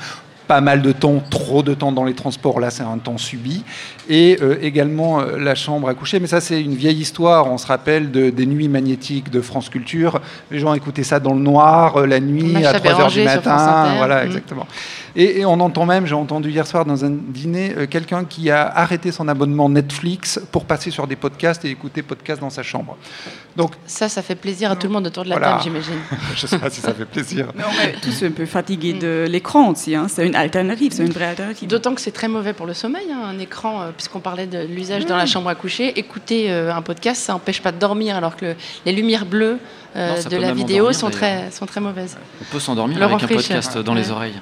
pas 0.48 0.62
mal 0.62 0.84
de 0.84 0.92
temps, 0.92 1.24
trop 1.32 1.64
de 1.64 1.74
temps 1.74 1.92
dans 1.92 2.04
les 2.04 2.14
transports, 2.14 2.60
là 2.60 2.70
c'est 2.70 2.84
un 2.84 3.00
temps 3.00 3.18
subi, 3.18 3.64
et 4.10 4.38
euh, 4.42 4.58
également 4.62 5.20
euh, 5.20 5.38
la 5.38 5.56
chambre 5.56 5.90
à 5.90 5.94
coucher, 5.94 6.20
mais 6.20 6.28
ça 6.28 6.42
c'est 6.42 6.62
une 6.62 6.76
vieille 6.76 7.00
histoire, 7.00 7.52
on 7.52 7.58
se 7.58 7.68
rappelle 7.68 8.12
de, 8.12 8.30
des 8.30 8.46
nuits 8.46 8.68
magnétiques 8.68 9.30
de 9.30 9.42
France 9.42 9.70
Culture, 9.70 10.22
les 10.52 10.60
gens 10.60 10.74
écoutaient 10.74 11.04
ça 11.04 11.20
dans 11.20 11.34
le 11.34 11.40
noir, 11.40 11.98
euh, 11.98 12.06
la 12.06 12.20
nuit, 12.20 12.66
à 12.66 12.74
3h 12.74 13.12
du 13.12 13.24
matin, 13.24 13.96
voilà, 13.98 14.24
mm. 14.24 14.28
exactement. 14.28 14.68
Et, 15.18 15.46
on 15.46 15.62
entend 15.62 15.86
même, 15.86 16.06
j'ai 16.06 16.16
entendu 16.16 16.50
hier 16.50 16.68
soir 16.68 16.84
dans 16.84 17.06
un 17.06 17.10
dîner, 17.10 17.74
quelqu'un 17.90 18.26
qui 18.26 18.52
a 18.52 18.68
arrêté 18.68 19.14
son 19.14 19.30
abonnement 19.30 19.70
Netflix 19.70 20.42
pour 20.52 20.66
passer 20.66 20.92
sur 20.92 21.08
des 21.08 21.16
podcasts 21.16 21.64
et 21.64 21.70
écouter 21.70 22.02
podcasts 22.02 22.42
dans 22.42 22.50
sa 22.50 22.64
chambre. 22.64 22.98
Donc 23.56 23.72
Ça, 23.88 24.10
ça 24.10 24.22
fait 24.22 24.36
plaisir 24.36 24.72
à 24.72 24.76
tout 24.76 24.88
le 24.88 24.94
monde 24.94 25.08
autour 25.08 25.24
de 25.24 25.30
la 25.30 25.40
table, 25.40 25.62
j'imagine. 25.64 26.00
Je 26.36 26.44
ne 26.44 26.48
sais 26.48 26.60
pas 26.60 26.70
si 26.70 26.82
ça 26.82 26.94
fait 26.94 27.06
plaisir. 27.06 27.48
Mais 27.56 27.64
on 27.64 27.88
est 27.88 28.02
tous 28.02 28.26
un 28.26 28.32
peu 28.32 28.46
fatigués 28.46 28.92
de 28.92 29.26
l'écran 29.30 29.70
aussi, 29.70 29.96
hein. 29.96 30.08
c'est 30.10 30.28
une 30.28 30.36
alternative, 30.36 30.92
c'est 30.94 31.06
une 31.06 31.14
vraie 31.14 31.28
alternative. 31.28 31.70
D'autant 31.70 31.96
que 31.96 32.02
c'est 32.02 32.12
très 32.12 32.28
mauvais 32.28 32.52
pour 32.52 32.66
le 32.66 32.74
sommeil, 32.74 33.08
hein, 33.10 33.22
un 33.26 33.40
écran, 33.40 33.94
puisqu'on 33.96 34.20
parlait 34.20 34.48
de 34.48 34.60
l'usage 34.60 35.06
dans 35.06 35.18
la 35.18 35.26
chambre 35.26 35.50
à 35.50 35.56
coucher. 35.56 35.98
Écouter 35.98 36.52
euh, 36.52 36.74
un 36.74 36.82
podcast, 36.82 37.22
ça 37.22 37.34
n'empêche 37.34 37.62
pas 37.62 37.72
de 37.72 37.80
dormir, 37.80 38.16
alors 38.16 38.36
que 38.36 38.56
les 38.86 38.92
lumières 38.92 39.26
bleues 39.26 39.58
euh, 39.96 40.22
de 40.24 40.38
la 40.38 40.54
vidéo 40.54 40.94
sont, 40.94 41.10
très, 41.10 41.52
sont 41.52 41.66
très 41.66 41.82
mauvaises. 41.82 42.18
On 42.42 42.46
peut 42.46 42.60
s'endormir 42.60 43.02
avec 43.02 43.24
un 43.24 43.28
podcast 43.28 43.78
dans 43.78 43.94
les 43.94 44.12
oreilles. 44.12 44.40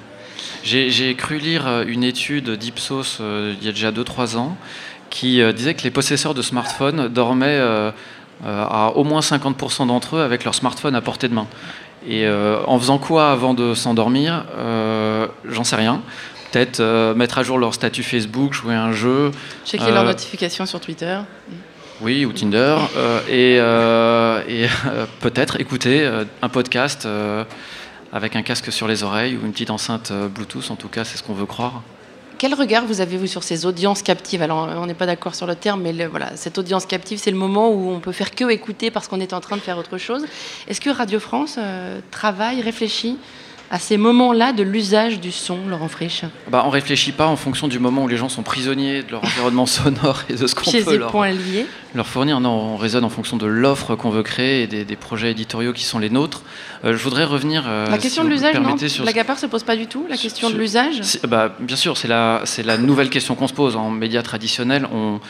J'ai 0.62 1.14
cru 1.14 1.38
lire 1.38 1.82
une 1.86 2.04
étude 2.04 2.50
d'Ipsos 2.50 3.20
il 3.20 3.64
y 3.64 3.68
a 3.68 3.72
déjà 3.72 3.90
2-3 3.90 4.36
ans 4.36 4.56
qui 5.10 5.40
disait 5.52 5.74
que 5.74 5.82
les 5.82 5.90
possesseurs 5.90 6.34
de 6.34 6.42
smartphones 6.42 7.08
dormaient 7.08 7.60
à 8.44 8.92
au 8.96 9.04
moins 9.04 9.20
50% 9.20 9.86
d'entre 9.86 10.16
eux 10.16 10.22
avec 10.22 10.44
leur 10.44 10.54
smartphone 10.54 10.94
à 10.94 11.00
portée 11.00 11.28
de 11.28 11.34
main. 11.34 11.46
Et 12.08 12.26
en 12.28 12.78
faisant 12.78 12.98
quoi 12.98 13.30
avant 13.30 13.52
de 13.52 13.74
s'endormir? 13.74 14.46
J'en 15.44 15.64
sais 15.64 15.76
rien 15.76 16.00
peut-être 16.54 16.80
euh, 16.80 17.14
mettre 17.14 17.38
à 17.38 17.42
jour 17.42 17.58
leur 17.58 17.74
statut 17.74 18.04
Facebook, 18.04 18.52
jouer 18.52 18.74
à 18.74 18.84
un 18.84 18.92
jeu. 18.92 19.32
Checker 19.64 19.90
leurs 19.90 20.04
euh, 20.04 20.08
notifications 20.08 20.66
sur 20.66 20.80
Twitter. 20.80 21.18
Oui, 22.00 22.24
ou 22.24 22.32
Tinder. 22.32 22.76
Euh, 22.96 24.44
et, 24.46 24.62
et 24.62 24.68
peut-être 25.20 25.60
écouter 25.60 26.08
un 26.42 26.48
podcast 26.48 27.08
avec 28.12 28.36
un 28.36 28.42
casque 28.42 28.70
sur 28.70 28.86
les 28.86 29.02
oreilles 29.02 29.36
ou 29.36 29.44
une 29.44 29.52
petite 29.52 29.70
enceinte 29.70 30.12
Bluetooth, 30.12 30.70
en 30.70 30.76
tout 30.76 30.88
cas, 30.88 31.04
c'est 31.04 31.16
ce 31.16 31.22
qu'on 31.24 31.34
veut 31.34 31.46
croire. 31.46 31.82
Quel 32.38 32.54
regard 32.54 32.84
vous 32.84 33.00
avez, 33.00 33.16
vous, 33.16 33.26
sur 33.26 33.42
ces 33.42 33.64
audiences 33.64 34.02
captives? 34.02 34.42
Alors, 34.42 34.68
on 34.76 34.86
n'est 34.86 34.94
pas 34.94 35.06
d'accord 35.06 35.34
sur 35.34 35.46
le 35.46 35.54
terme, 35.54 35.82
mais 35.82 36.06
voilà, 36.06 36.36
cette 36.36 36.58
audience 36.58 36.84
captive, 36.84 37.18
c'est 37.18 37.30
le 37.30 37.36
moment 37.36 37.70
où 37.70 37.90
on 37.90 38.00
peut 38.00 38.12
faire 38.12 38.32
que 38.32 38.50
écouter 38.50 38.90
parce 38.90 39.08
qu'on 39.08 39.20
est 39.20 39.32
en 39.32 39.40
train 39.40 39.56
de 39.56 39.62
faire 39.62 39.78
autre 39.78 39.98
chose. 39.98 40.24
Est-ce 40.68 40.80
que 40.80 40.90
Radio 40.90 41.18
France 41.18 41.58
travaille, 42.10 42.60
réfléchit? 42.60 43.18
À 43.70 43.78
ces 43.78 43.96
moments-là 43.96 44.52
de 44.52 44.62
l'usage 44.62 45.20
du 45.20 45.32
son, 45.32 45.58
Laurent 45.68 45.88
Frisch 45.88 46.22
bah, 46.50 46.62
On 46.64 46.68
ne 46.68 46.72
réfléchit 46.72 47.12
pas 47.12 47.26
en 47.26 47.36
fonction 47.36 47.66
du 47.66 47.78
moment 47.78 48.04
où 48.04 48.08
les 48.08 48.16
gens 48.16 48.28
sont 48.28 48.42
prisonniers 48.42 49.02
de 49.02 49.10
leur 49.10 49.24
environnement 49.24 49.66
sonore 49.66 50.22
et 50.28 50.34
de 50.34 50.46
ce 50.46 50.54
qu'on 50.54 50.70
peut 50.70 50.96
leur, 50.96 51.12
leur, 51.94 52.06
fournir. 52.06 52.40
Non, 52.40 52.50
on 52.50 52.76
raisonne 52.76 53.04
en 53.04 53.08
fonction 53.08 53.36
de 53.36 53.46
l'offre 53.46 53.96
qu'on 53.96 54.10
veut 54.10 54.22
créer 54.22 54.62
et 54.62 54.84
des, 54.84 54.96
projets 54.96 55.30
éditoriaux 55.30 55.72
qui 55.72 55.84
sont 55.84 55.98
les 55.98 56.10
nôtres. 56.10 56.42
Euh, 56.84 56.96
je 56.96 57.02
voudrais 57.02 57.24
revenir. 57.24 57.64
Euh, 57.66 57.88
la 57.88 57.98
question 57.98 58.24
de 58.24 58.28
l'usage, 58.28 58.54
non 58.54 58.76
La 59.04 59.12
Gapar 59.12 59.36
ne 59.36 59.40
se 59.40 59.46
pose 59.46 59.62
pas 59.62 59.76
du 59.76 59.86
tout, 59.86 60.06
la 60.08 60.16
question 60.16 60.50
de 60.50 60.56
l'usage 60.56 61.00
bah, 61.26 61.54
Bien 61.58 61.76
sûr, 61.76 61.96
c'est 61.96 62.08
la, 62.08 62.42
la 62.64 62.78
nouvelle 62.78 63.10
question 63.10 63.34
qu'on 63.34 63.48
se 63.48 63.54
pose. 63.54 63.76
En 63.76 63.90
médias 63.90 64.22
traditionnels, 64.22 64.86
on, 64.92 65.20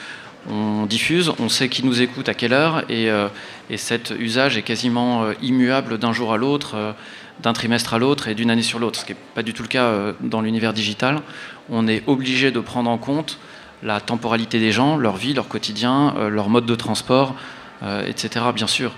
on 0.51 0.87
diffuse, 0.87 1.33
on 1.39 1.49
sait 1.49 1.69
qui 1.69 1.85
nous 1.85 2.03
écoute 2.03 2.29
à 2.29 2.35
quelle 2.35 2.53
heure, 2.53 2.85
et, 2.91 3.11
euh, 3.11 3.29
et 3.71 3.77
cet 3.77 4.13
usage 4.19 4.57
est 4.57 4.63
quasiment 4.63 5.31
immuable 5.41 5.99
d'un 5.99 6.13
jour 6.13 6.33
à 6.33 6.37
l'autre 6.37 6.95
d'un 7.41 7.53
trimestre 7.53 7.95
à 7.95 7.99
l'autre 7.99 8.29
et 8.29 8.35
d'une 8.35 8.51
année 8.51 8.63
sur 8.63 8.79
l'autre, 8.79 9.01
ce 9.01 9.05
qui 9.05 9.13
n'est 9.13 9.19
pas 9.35 9.43
du 9.43 9.53
tout 9.53 9.63
le 9.63 9.69
cas 9.69 9.85
euh, 9.85 10.13
dans 10.21 10.41
l'univers 10.41 10.73
digital. 10.73 11.21
On 11.69 11.89
est 11.89 12.03
obligé 12.07 12.51
de 12.51 12.61
prendre 12.61 12.91
en 12.91 12.99
compte 12.99 13.39
la 13.83 14.01
temporalité 14.01 14.61
des 14.61 14.73
gens, 14.73 14.97
leur 14.97 15.17
vie, 15.17 15.35
leur 15.35 15.49
quotidien, 15.49 16.15
euh, 16.17 16.29
leur 16.29 16.49
mode 16.49 16.67
de 16.67 16.75
transport, 16.75 17.35
euh, 17.83 18.07
etc. 18.07 18.47
Bien 18.55 18.67
sûr. 18.67 18.93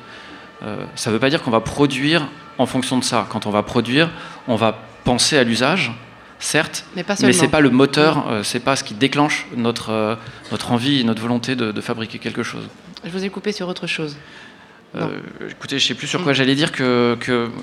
ça 0.94 1.10
ne 1.10 1.14
veut 1.14 1.20
pas 1.20 1.30
dire 1.30 1.42
qu'on 1.42 1.50
va 1.50 1.60
produire 1.60 2.28
en 2.58 2.66
fonction 2.66 2.98
de 2.98 3.04
ça. 3.04 3.26
Quand 3.30 3.46
on 3.46 3.50
va 3.50 3.62
produire, 3.62 4.10
on 4.48 4.56
va 4.56 4.78
penser 5.04 5.36
à 5.36 5.44
l'usage, 5.44 5.92
certes, 6.38 6.84
mais, 6.94 7.04
ce 7.16 7.42
n'est 7.42 7.48
pas 7.48 7.60
le 7.60 7.70
moteur, 7.70 8.26
c'est 8.42 8.60
pas 8.60 8.76
ce 8.76 8.84
qui 8.84 8.94
déclenche 8.94 9.46
notre, 9.56 10.18
notre 10.50 10.72
envie, 10.72 11.04
notre 11.04 11.22
volonté 11.22 11.56
de, 11.56 11.72
de 11.72 11.80
fabriquer 11.80 12.18
quelque 12.18 12.42
chose. 12.42 12.68
Je 13.04 13.10
vous 13.10 13.24
ai 13.24 13.28
coupé 13.28 13.52
sur 13.52 13.68
autre 13.68 13.86
chose. 13.86 14.16
Euh, 14.96 15.08
écoutez, 15.50 15.78
je 15.78 15.84
ne 15.84 15.88
sais 15.88 15.94
plus 15.94 16.06
sur 16.06 16.22
quoi 16.22 16.32
j'allais 16.32 16.54
dire 16.54 16.72
que, 16.72 17.16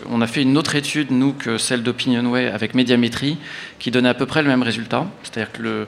on 0.10 0.22
a 0.22 0.28
fait 0.28 0.42
une 0.42 0.58
autre 0.58 0.76
étude, 0.76 1.12
nous, 1.12 1.34
que 1.34 1.58
celle 1.58 1.84
d'Opinionway 1.84 2.48
avec 2.48 2.74
Médiamétrie, 2.76 3.38
qui 3.80 3.92
donnait 3.92 4.10
à 4.10 4.14
peu 4.14 4.26
près 4.26 4.42
le 4.42 4.50
même 4.50 4.64
résultat. 4.64 5.08
C'est-à-dire 5.24 5.52
que 5.52 5.88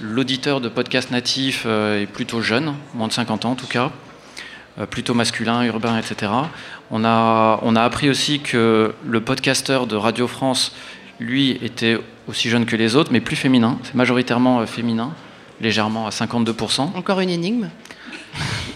l'auditeur 0.00 0.60
de 0.60 0.68
podcast 0.68 1.10
natif 1.10 1.64
euh, 1.66 2.02
est 2.02 2.06
plutôt 2.06 2.40
jeune, 2.40 2.74
moins 2.94 3.08
de 3.08 3.12
50 3.12 3.44
ans 3.44 3.52
en 3.52 3.54
tout 3.54 3.66
cas, 3.66 3.90
euh, 4.78 4.86
plutôt 4.86 5.14
masculin, 5.14 5.62
urbain, 5.64 5.98
etc. 5.98 6.32
On 6.90 7.04
a, 7.04 7.58
on 7.62 7.76
a 7.76 7.82
appris 7.82 8.08
aussi 8.08 8.40
que 8.40 8.94
le 9.06 9.20
podcasteur 9.20 9.86
de 9.86 9.96
Radio 9.96 10.26
France, 10.26 10.74
lui, 11.20 11.52
était 11.62 11.98
aussi 12.28 12.48
jeune 12.48 12.66
que 12.66 12.76
les 12.76 12.96
autres, 12.96 13.12
mais 13.12 13.20
plus 13.20 13.36
féminin. 13.36 13.78
C'est 13.84 13.94
majoritairement 13.94 14.64
féminin, 14.66 15.12
légèrement 15.60 16.06
à 16.06 16.10
52%. 16.10 16.94
Encore 16.94 17.20
une 17.20 17.30
énigme 17.30 17.68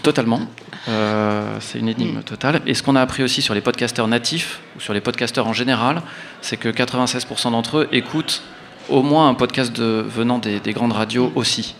Totalement. 0.03 0.41
Euh, 0.87 1.57
c'est 1.59 1.79
une 1.79 1.89
énigme 1.89 2.19
mm. 2.19 2.23
totale. 2.23 2.61
Et 2.65 2.73
ce 2.73 2.83
qu'on 2.83 2.95
a 2.95 3.01
appris 3.01 3.23
aussi 3.23 3.41
sur 3.41 3.53
les 3.53 3.61
podcasteurs 3.61 4.07
natifs, 4.07 4.61
ou 4.75 4.79
sur 4.79 4.93
les 4.93 5.01
podcasteurs 5.01 5.47
en 5.47 5.53
général, 5.53 6.01
c'est 6.41 6.57
que 6.57 6.69
96% 6.69 7.51
d'entre 7.51 7.79
eux 7.79 7.89
écoutent 7.91 8.41
au 8.89 9.03
moins 9.03 9.29
un 9.29 9.35
podcast 9.35 9.79
venant 9.79 10.39
des, 10.39 10.59
grandes 10.73 10.93
radios 10.93 11.29
mm. 11.29 11.37
aussi. 11.37 11.75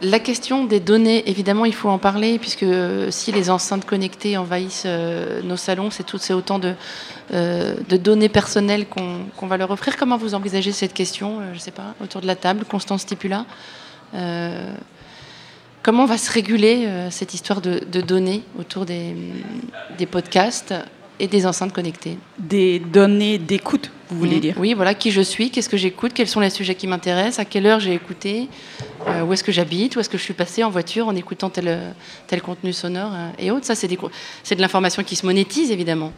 La 0.00 0.20
question 0.20 0.64
des 0.64 0.78
données, 0.78 1.28
évidemment, 1.28 1.64
il 1.64 1.74
faut 1.74 1.88
en 1.88 1.98
parler, 1.98 2.38
puisque 2.38 2.62
euh, 2.62 3.10
si 3.10 3.32
les 3.32 3.50
enceintes 3.50 3.84
connectées 3.84 4.36
envahissent 4.36 4.84
euh, 4.86 5.42
nos 5.42 5.56
salons, 5.56 5.90
c'est, 5.90 6.04
tout, 6.04 6.18
c'est 6.18 6.34
autant 6.34 6.60
de, 6.60 6.74
de, 7.32 7.96
données 7.96 8.28
personnelles 8.28 8.86
qu'on, 8.86 9.46
va 9.46 9.56
leur 9.56 9.72
offrir. 9.72 9.96
Comment 9.96 10.16
vous 10.16 10.34
envisagez 10.34 10.70
cette 10.70 10.94
question, 10.94 11.40
je 11.48 11.54
ne 11.54 11.58
sais 11.58 11.72
pas, 11.72 11.94
autour 12.00 12.20
de 12.20 12.28
la 12.28 12.36
table, 12.36 12.64
Constance 12.64 13.00
Stipula? 13.02 13.44
Comment 15.82 16.06
va 16.06 16.18
se 16.18 16.30
réguler 16.30 16.84
euh, 16.86 17.10
cette 17.10 17.34
histoire 17.34 17.60
de, 17.60 17.78
données 18.00 18.42
autour 18.58 18.84
des, 18.84 19.14
podcasts 20.10 20.74
et 21.20 21.28
des 21.28 21.46
enceintes 21.46 21.72
connectées? 21.72 22.18
Des 22.38 22.78
données 22.78 23.38
d'écoute, 23.38 23.90
vous 24.10 24.18
voulez 24.18 24.36
mmh. 24.36 24.40
dire? 24.40 24.54
Oui, 24.58 24.74
voilà, 24.74 24.94
qui 24.94 25.10
je 25.10 25.20
suis, 25.20 25.50
qu'est-ce 25.50 25.68
que 25.68 25.76
j'écoute, 25.76 26.12
quels 26.14 26.28
sont 26.28 26.40
les 26.40 26.50
sujets 26.50 26.74
qui 26.74 26.86
m'intéressent, 26.88 27.38
à 27.38 27.44
quelle 27.44 27.66
heure 27.66 27.80
j'ai 27.80 27.94
écouté, 27.94 28.48
euh, 29.06 29.22
où 29.22 29.32
est-ce 29.32 29.44
que 29.44 29.52
j'habite, 29.52 29.96
où 29.96 30.00
est-ce 30.00 30.10
que 30.10 30.18
je 30.18 30.22
suis 30.22 30.34
passé 30.34 30.64
en 30.64 30.70
voiture 30.70 31.06
en 31.06 31.14
écoutant 31.14 31.48
tel, 31.48 31.94
tel 32.26 32.42
contenu 32.42 32.72
sonore 32.72 33.12
euh, 33.14 33.30
et 33.38 33.50
autres. 33.50 33.66
Ça, 33.66 33.74
c'est 33.74 33.86
de 33.88 34.60
l'information 34.60 35.04
qui 35.04 35.14
se 35.14 35.24
monétise, 35.24 35.70
évidemment. 35.70 36.12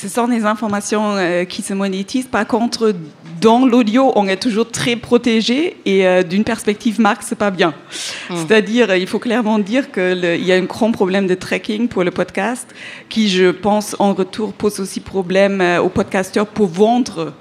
Ce 0.00 0.08
sont 0.08 0.28
des 0.28 0.44
informations 0.44 1.16
euh, 1.16 1.44
qui 1.44 1.60
se 1.60 1.74
monétisent. 1.74 2.28
Par 2.28 2.46
contre, 2.46 2.94
dans 3.40 3.66
l'audio, 3.66 4.12
on 4.14 4.28
est 4.28 4.40
toujours 4.40 4.70
très 4.70 4.94
protégé 4.94 5.76
et 5.84 6.06
euh, 6.06 6.22
d'une 6.22 6.44
perspective 6.44 7.00
marque, 7.00 7.24
c'est 7.24 7.34
pas 7.34 7.50
bien. 7.50 7.74
Hmm. 8.30 8.36
C'est-à-dire, 8.36 8.94
il 8.94 9.08
faut 9.08 9.18
clairement 9.18 9.58
dire 9.58 9.90
qu'il 9.90 10.44
y 10.44 10.52
a 10.52 10.54
un 10.54 10.62
grand 10.62 10.92
problème 10.92 11.26
de 11.26 11.34
tracking 11.34 11.88
pour 11.88 12.04
le 12.04 12.12
podcast 12.12 12.72
qui, 13.08 13.28
je 13.28 13.50
pense, 13.50 13.96
en 13.98 14.12
retour 14.14 14.52
pose 14.52 14.78
aussi 14.78 15.00
problème 15.00 15.60
euh, 15.60 15.82
aux 15.82 15.88
podcasteurs 15.88 16.46
pour 16.46 16.68
vendre 16.68 17.32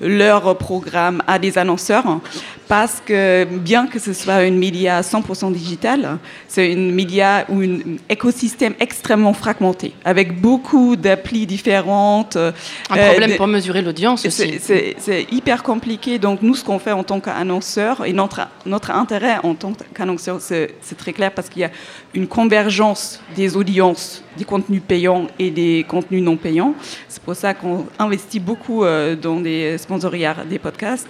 leur 0.00 0.56
programme 0.58 1.22
à 1.26 1.38
des 1.38 1.58
annonceurs 1.58 2.20
parce 2.68 3.02
que 3.04 3.44
bien 3.44 3.86
que 3.86 3.98
ce 3.98 4.12
soit 4.12 4.34
un 4.34 4.50
média 4.50 5.00
100% 5.00 5.52
digital, 5.52 6.18
c'est 6.48 6.72
un 6.72 6.92
média 6.92 7.44
ou 7.48 7.60
un 7.60 7.78
écosystème 8.08 8.74
extrêmement 8.80 9.34
fragmenté 9.34 9.92
avec 10.04 10.40
beaucoup 10.40 10.96
d'applis 10.96 11.46
différentes. 11.46 12.36
Un 12.36 12.52
euh, 12.96 13.10
problème 13.10 13.36
pour 13.36 13.46
mesurer 13.46 13.82
l'audience 13.82 14.24
aussi. 14.24 14.58
C'est 14.60 15.26
hyper 15.30 15.62
compliqué. 15.62 16.18
Donc 16.18 16.42
nous, 16.42 16.54
ce 16.54 16.64
qu'on 16.64 16.78
fait 16.78 16.92
en 16.92 17.04
tant 17.04 17.20
qu'annonceur 17.20 18.04
et 18.04 18.12
notre, 18.12 18.48
notre 18.66 18.90
intérêt 18.90 19.36
en 19.42 19.54
tant 19.54 19.72
qu'annonceur, 19.94 20.38
c'est 20.40 20.96
très 20.96 21.12
clair 21.12 21.32
parce 21.32 21.48
qu'il 21.48 21.62
y 21.62 21.64
a 21.64 21.70
une 22.14 22.26
convergence 22.26 23.20
des 23.36 23.56
audiences 23.56 24.24
des 24.36 24.44
contenus 24.44 24.82
payants 24.86 25.26
et 25.38 25.50
des 25.50 25.84
contenus 25.88 26.22
non 26.22 26.36
payants. 26.36 26.74
C'est 27.08 27.22
pour 27.22 27.36
ça 27.36 27.54
qu'on 27.54 27.86
investit 27.98 28.40
beaucoup 28.40 28.84
euh, 28.84 29.16
dans 29.16 29.40
des 29.40 29.78
sponsoriats 29.78 30.36
des 30.48 30.58
podcasts. 30.58 31.08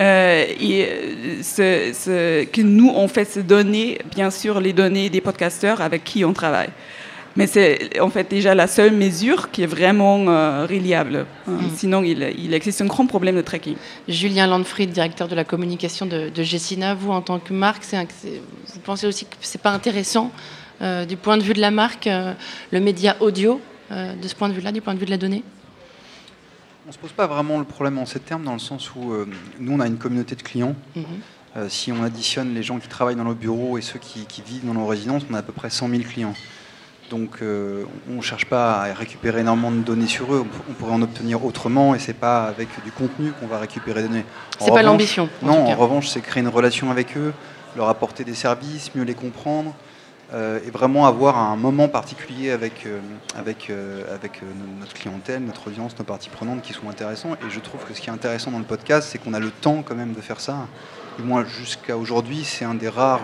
Euh, 0.00 0.44
et 0.60 0.86
euh, 0.86 1.42
ce, 1.42 2.44
que 2.44 2.60
nous, 2.62 2.92
on 2.94 3.08
fait 3.08 3.24
se 3.24 3.40
donner, 3.40 3.98
bien 4.14 4.30
sûr, 4.30 4.60
les 4.60 4.72
données 4.72 5.10
des 5.10 5.20
podcasteurs 5.20 5.80
avec 5.80 6.04
qui 6.04 6.24
on 6.24 6.32
travaille. 6.32 6.70
Mais 7.38 7.46
c'est 7.46 8.00
en 8.00 8.10
fait 8.10 8.28
déjà 8.28 8.54
la 8.54 8.66
seule 8.66 8.92
mesure 8.92 9.50
qui 9.50 9.62
est 9.62 9.66
vraiment 9.66 10.24
reliable. 10.66 11.24
Hein. 11.46 11.52
Mm. 11.52 11.70
Sinon, 11.74 12.02
il, 12.02 12.52
existe 12.52 12.82
un 12.82 12.86
grand 12.86 13.06
problème 13.06 13.36
de 13.36 13.42
tracking. 13.42 13.76
Julien 14.08 14.46
Landfried, 14.46 14.90
directeur 14.90 15.28
de 15.28 15.34
la 15.34 15.44
communication 15.44 16.04
de, 16.04 16.28
de 16.28 16.42
Gessina, 16.42 16.94
vous, 16.94 17.12
en 17.12 17.22
tant 17.22 17.38
que 17.38 17.52
marque, 17.52 17.84
vous 17.84 18.80
pensez 18.84 19.06
aussi 19.06 19.24
que 19.24 19.36
ce 19.40 19.56
n'est 19.56 19.62
pas 19.62 19.70
intéressant 19.70 20.32
euh, 20.80 21.04
du 21.04 21.16
point 21.16 21.36
de 21.36 21.42
vue 21.42 21.54
de 21.54 21.60
la 21.60 21.70
marque, 21.70 22.06
euh, 22.06 22.34
le 22.70 22.80
média 22.80 23.16
audio, 23.20 23.60
euh, 23.90 24.14
de 24.14 24.28
ce 24.28 24.34
point 24.34 24.48
de 24.48 24.54
vue-là, 24.54 24.70
du 24.70 24.80
point 24.80 24.94
de 24.94 24.98
vue 24.98 25.06
de 25.06 25.10
la 25.10 25.16
donnée? 25.16 25.42
On 26.84 26.88
ne 26.88 26.92
se 26.92 26.98
pose 26.98 27.12
pas 27.12 27.26
vraiment 27.26 27.58
le 27.58 27.64
problème 27.64 27.98
en 27.98 28.06
ces 28.06 28.20
termes, 28.20 28.44
dans 28.44 28.52
le 28.52 28.58
sens 28.58 28.94
où 28.94 29.12
nous, 29.58 29.72
on 29.72 29.80
a 29.80 29.86
une 29.86 29.98
communauté 29.98 30.34
de 30.36 30.42
clients. 30.42 30.74
Mhm. 30.96 31.68
si 31.68 31.92
on 31.92 32.02
additionne 32.02 32.54
les 32.54 32.62
gens 32.62 32.78
qui 32.78 32.88
travaillent 32.88 33.16
dans 33.16 33.24
nos 33.24 33.34
bureaux 33.34 33.76
et 33.76 33.82
ceux 33.82 33.98
qui, 33.98 34.24
qui, 34.24 34.40
vivent 34.40 34.64
dans 34.64 34.72
nos 34.72 34.86
résidences, 34.86 35.24
on 35.30 35.34
a 35.34 35.38
à 35.38 35.42
peu 35.42 35.52
près 35.52 35.68
100 35.68 35.90
000 35.90 36.02
clients. 36.04 36.34
Donc 37.10 37.38
euh, 37.40 37.84
on 38.10 38.16
ne 38.16 38.20
cherche 38.20 38.46
pas 38.46 38.82
à 38.82 38.92
récupérer 38.92 39.40
énormément 39.40 39.70
de 39.70 39.78
données 39.78 40.06
sur 40.06 40.34
eux, 40.34 40.44
on 40.68 40.72
pourrait 40.74 40.92
en 40.92 41.02
obtenir 41.02 41.44
autrement 41.44 41.94
et 41.94 41.98
c'est 41.98 42.12
pas 42.12 42.44
avec 42.44 42.68
du 42.84 42.92
contenu 42.92 43.32
qu'on 43.32 43.46
va 43.46 43.58
récupérer 43.58 44.02
des 44.02 44.08
données. 44.08 44.24
C'est 44.60 44.70
pas 44.70 44.82
l'ambition. 44.82 45.28
Non, 45.42 45.66
en 45.66 45.74
revanche, 45.74 46.08
c'est 46.08 46.20
créer 46.20 46.42
une 46.42 46.48
relation 46.48 46.90
avec 46.90 47.16
eux, 47.16 47.32
leur 47.76 47.88
apporter 47.88 48.24
des 48.24 48.34
services, 48.34 48.94
mieux 48.94 49.04
les 49.04 49.14
comprendre 49.14 49.74
euh, 50.34 50.60
et 50.66 50.70
vraiment 50.70 51.06
avoir 51.06 51.38
un 51.38 51.56
moment 51.56 51.88
particulier 51.88 52.50
avec, 52.50 52.84
euh, 52.84 53.00
avec, 53.34 53.72
avec 54.12 54.42
notre 54.78 54.92
clientèle, 54.92 55.42
notre 55.44 55.68
audience, 55.68 55.98
nos 55.98 56.04
parties 56.04 56.28
prenantes 56.28 56.60
qui 56.60 56.74
sont 56.74 56.90
intéressants. 56.90 57.34
Et 57.34 57.50
je 57.50 57.60
trouve 57.60 57.84
que 57.84 57.94
ce 57.94 58.00
qui 58.02 58.10
est 58.10 58.12
intéressant 58.12 58.50
dans 58.50 58.58
le 58.58 58.64
podcast, 58.64 59.08
c'est 59.10 59.18
qu'on 59.18 59.32
a 59.32 59.40
le 59.40 59.50
temps 59.50 59.82
quand 59.82 59.94
même 59.94 60.12
de 60.12 60.20
faire 60.20 60.40
ça. 60.40 60.66
Et 61.18 61.22
moi, 61.22 61.44
jusqu'à 61.44 61.96
aujourd'hui, 61.96 62.44
c'est 62.44 62.66
un 62.66 62.74
des 62.74 62.88
rares 62.88 63.22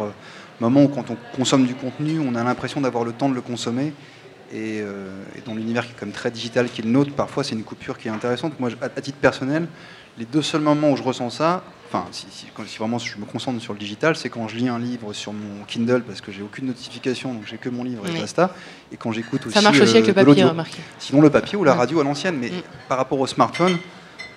moment 0.61 0.85
où 0.85 0.89
quand 0.89 1.11
on 1.11 1.17
consomme 1.37 1.67
du 1.67 1.75
contenu, 1.75 2.21
on 2.21 2.35
a 2.35 2.45
l'impression 2.45 2.81
d'avoir 2.81 3.05
le 3.05 3.13
temps 3.13 3.29
de 3.29 3.35
le 3.35 3.41
consommer. 3.41 3.93
Et, 4.53 4.81
euh, 4.81 5.09
dans 5.47 5.55
l'univers 5.55 5.85
qui 5.85 5.93
est 5.93 5.99
comme 5.99 6.13
très 6.13 6.31
digital 6.31 6.69
qui 6.69 6.81
est 6.81 6.85
le 6.85 6.91
nôtre, 6.91 7.13
parfois 7.13 7.43
c'est 7.43 7.55
une 7.55 7.65
coupure 7.65 7.99
qui 7.99 8.09
est 8.09 8.11
intéressante. 8.11 8.59
Moi, 8.61 8.71
à, 8.81 8.89
titre 9.01 9.19
personnel, 9.19 9.67
les 10.17 10.27
deux 10.27 10.43
seuls 10.43 10.61
moments 10.61 10.93
où 10.93 10.97
je 10.97 11.03
ressens 11.03 11.31
ça, 11.31 11.65
enfin, 11.89 12.07
si, 12.13 12.29
vraiment 12.79 12.99
je 12.99 13.19
me 13.19 13.25
concentre 13.25 13.61
sur 13.61 13.73
le 13.73 13.79
digital, 13.79 14.15
c'est 14.15 14.29
quand 14.29 14.47
je 14.47 14.57
lis 14.57 14.69
un 14.69 14.79
livre 14.79 15.13
sur 15.13 15.33
mon 15.33 15.65
Kindle 15.67 16.03
parce 16.07 16.21
que 16.21 16.31
j'ai 16.31 16.43
aucune 16.43 16.67
notification, 16.67 17.35
donc 17.35 17.45
j'ai 17.47 17.57
que 17.57 17.69
mon 17.69 17.83
livre 17.83 18.07
et 18.07 18.21
basta. 18.21 18.55
Et 18.93 18.97
quand 18.97 19.11
j'écoute 19.11 19.45
aussi. 19.47 19.55
Ça 19.55 19.63
marche 19.63 19.81
aussi 19.81 19.97
avec 19.97 20.07
le 20.07 20.15
papier, 20.15 20.45
remarquez. 20.45 20.83
Sinon, 20.99 21.21
le 21.21 21.31
papier 21.31 21.59
ou 21.59 21.65
la 21.65 21.75
radio 21.75 22.01
à 22.01 22.05
l'ancienne, 22.05 22.37
mais 22.39 22.51
mm. 22.51 22.63
par 22.89 22.99
rapport 22.99 23.19
au 23.19 23.27
smartphone, 23.27 23.77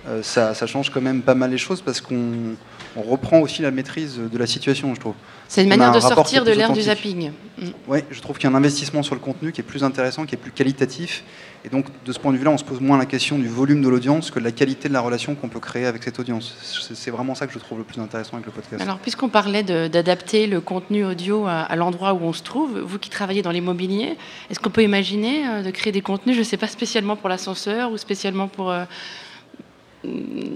euh, 0.08 0.24
ça, 0.24 0.54
change 0.66 0.90
quand 0.90 1.02
même 1.02 1.22
pas 1.22 1.36
mal 1.36 1.52
les 1.52 1.58
choses 1.58 1.82
parce 1.82 2.00
qu'on 2.00 2.56
reprend 3.02 3.40
aussi 3.40 3.62
la 3.62 3.72
maîtrise 3.72 4.20
de 4.20 4.38
la 4.38 4.48
situation, 4.48 4.94
je 4.96 5.00
trouve. 5.00 5.16
C'est 5.48 5.64
une 5.64 5.70
manière 5.70 5.92
de 5.92 6.00
sortir 6.00 6.44
de 6.44 6.52
l'ère 6.52 6.74
du 6.74 6.82
zapping. 6.82 7.32
Mm. 7.58 7.68
Oui, 7.88 8.00
je 8.12 8.20
trouve 8.22 8.38
qu'il 8.38 8.50
y 8.50 8.54
a 8.54 8.56
un 8.56 8.58
investissement 8.58 9.04
sur 9.04 9.16
le 9.16 9.22
contenu 9.22 9.52
qui 9.52 9.62
est 9.62 9.64
plus 9.64 9.84
intéressant, 9.84 10.26
qui 10.26 10.36
est 10.36 10.38
plus 10.38 10.52
qualitatif. 10.52 11.24
Et 11.66 11.70
donc, 11.70 11.86
de 12.06 12.12
ce 12.12 12.20
point 12.20 12.32
de 12.32 12.38
vue-là, 12.38 12.52
on 12.52 12.58
se 12.58 12.64
pose 12.64 12.80
moins 12.80 12.98
la 12.98 13.06
question 13.06 13.38
du 13.38 13.48
volume 13.48 13.82
de 13.82 13.90
l'audience 13.90 14.32
que 14.32 14.40
de 14.40 14.44
la 14.44 14.52
qualité 14.52 14.88
de 14.88 14.94
la 14.94 15.02
relation 15.02 15.36
qu'on 15.36 15.50
peut 15.50 15.60
créer 15.60 15.86
avec 15.86 16.04
cette 16.04 16.20
audience. 16.20 16.56
C'est 16.94 17.12
vraiment 17.12 17.36
ça 17.36 17.48
que 17.48 17.54
je 17.54 17.60
trouve 17.60 17.80
le 17.80 17.84
plus 17.84 18.00
intéressant 18.00 18.34
avec 18.34 18.46
le 18.46 18.52
podcast. 18.52 18.82
Alors, 18.82 19.00
puisqu'on 19.00 19.30
parlait 19.30 19.64
d'adapter 19.64 20.48
le 20.48 20.62
contenu 20.62 21.06
audio 21.06 21.46
à, 21.48 21.76
l'endroit 21.76 22.14
où 22.14 22.22
on 22.22 22.34
se 22.34 22.44
trouve, 22.44 22.80
vous 22.80 23.00
qui 23.00 23.10
travaillez 23.10 23.42
dans 23.42 23.52
l'immobilier, 23.52 24.18
est-ce 24.50 24.60
qu'on 24.60 24.70
peut 24.70 24.84
imaginer 24.84 25.48
euh, 25.48 25.64
de 25.64 25.72
créer 25.72 25.92
des 25.92 26.02
contenus, 26.02 26.36
je 26.36 26.42
ne 26.42 26.46
sais 26.46 26.58
pas, 26.58 26.68
spécialement 26.68 27.16
pour 27.16 27.30
l'ascenseur 27.30 27.92
ou 27.92 27.98
spécialement 27.98 28.48
pour... 28.48 28.72
Euh, 28.72 28.86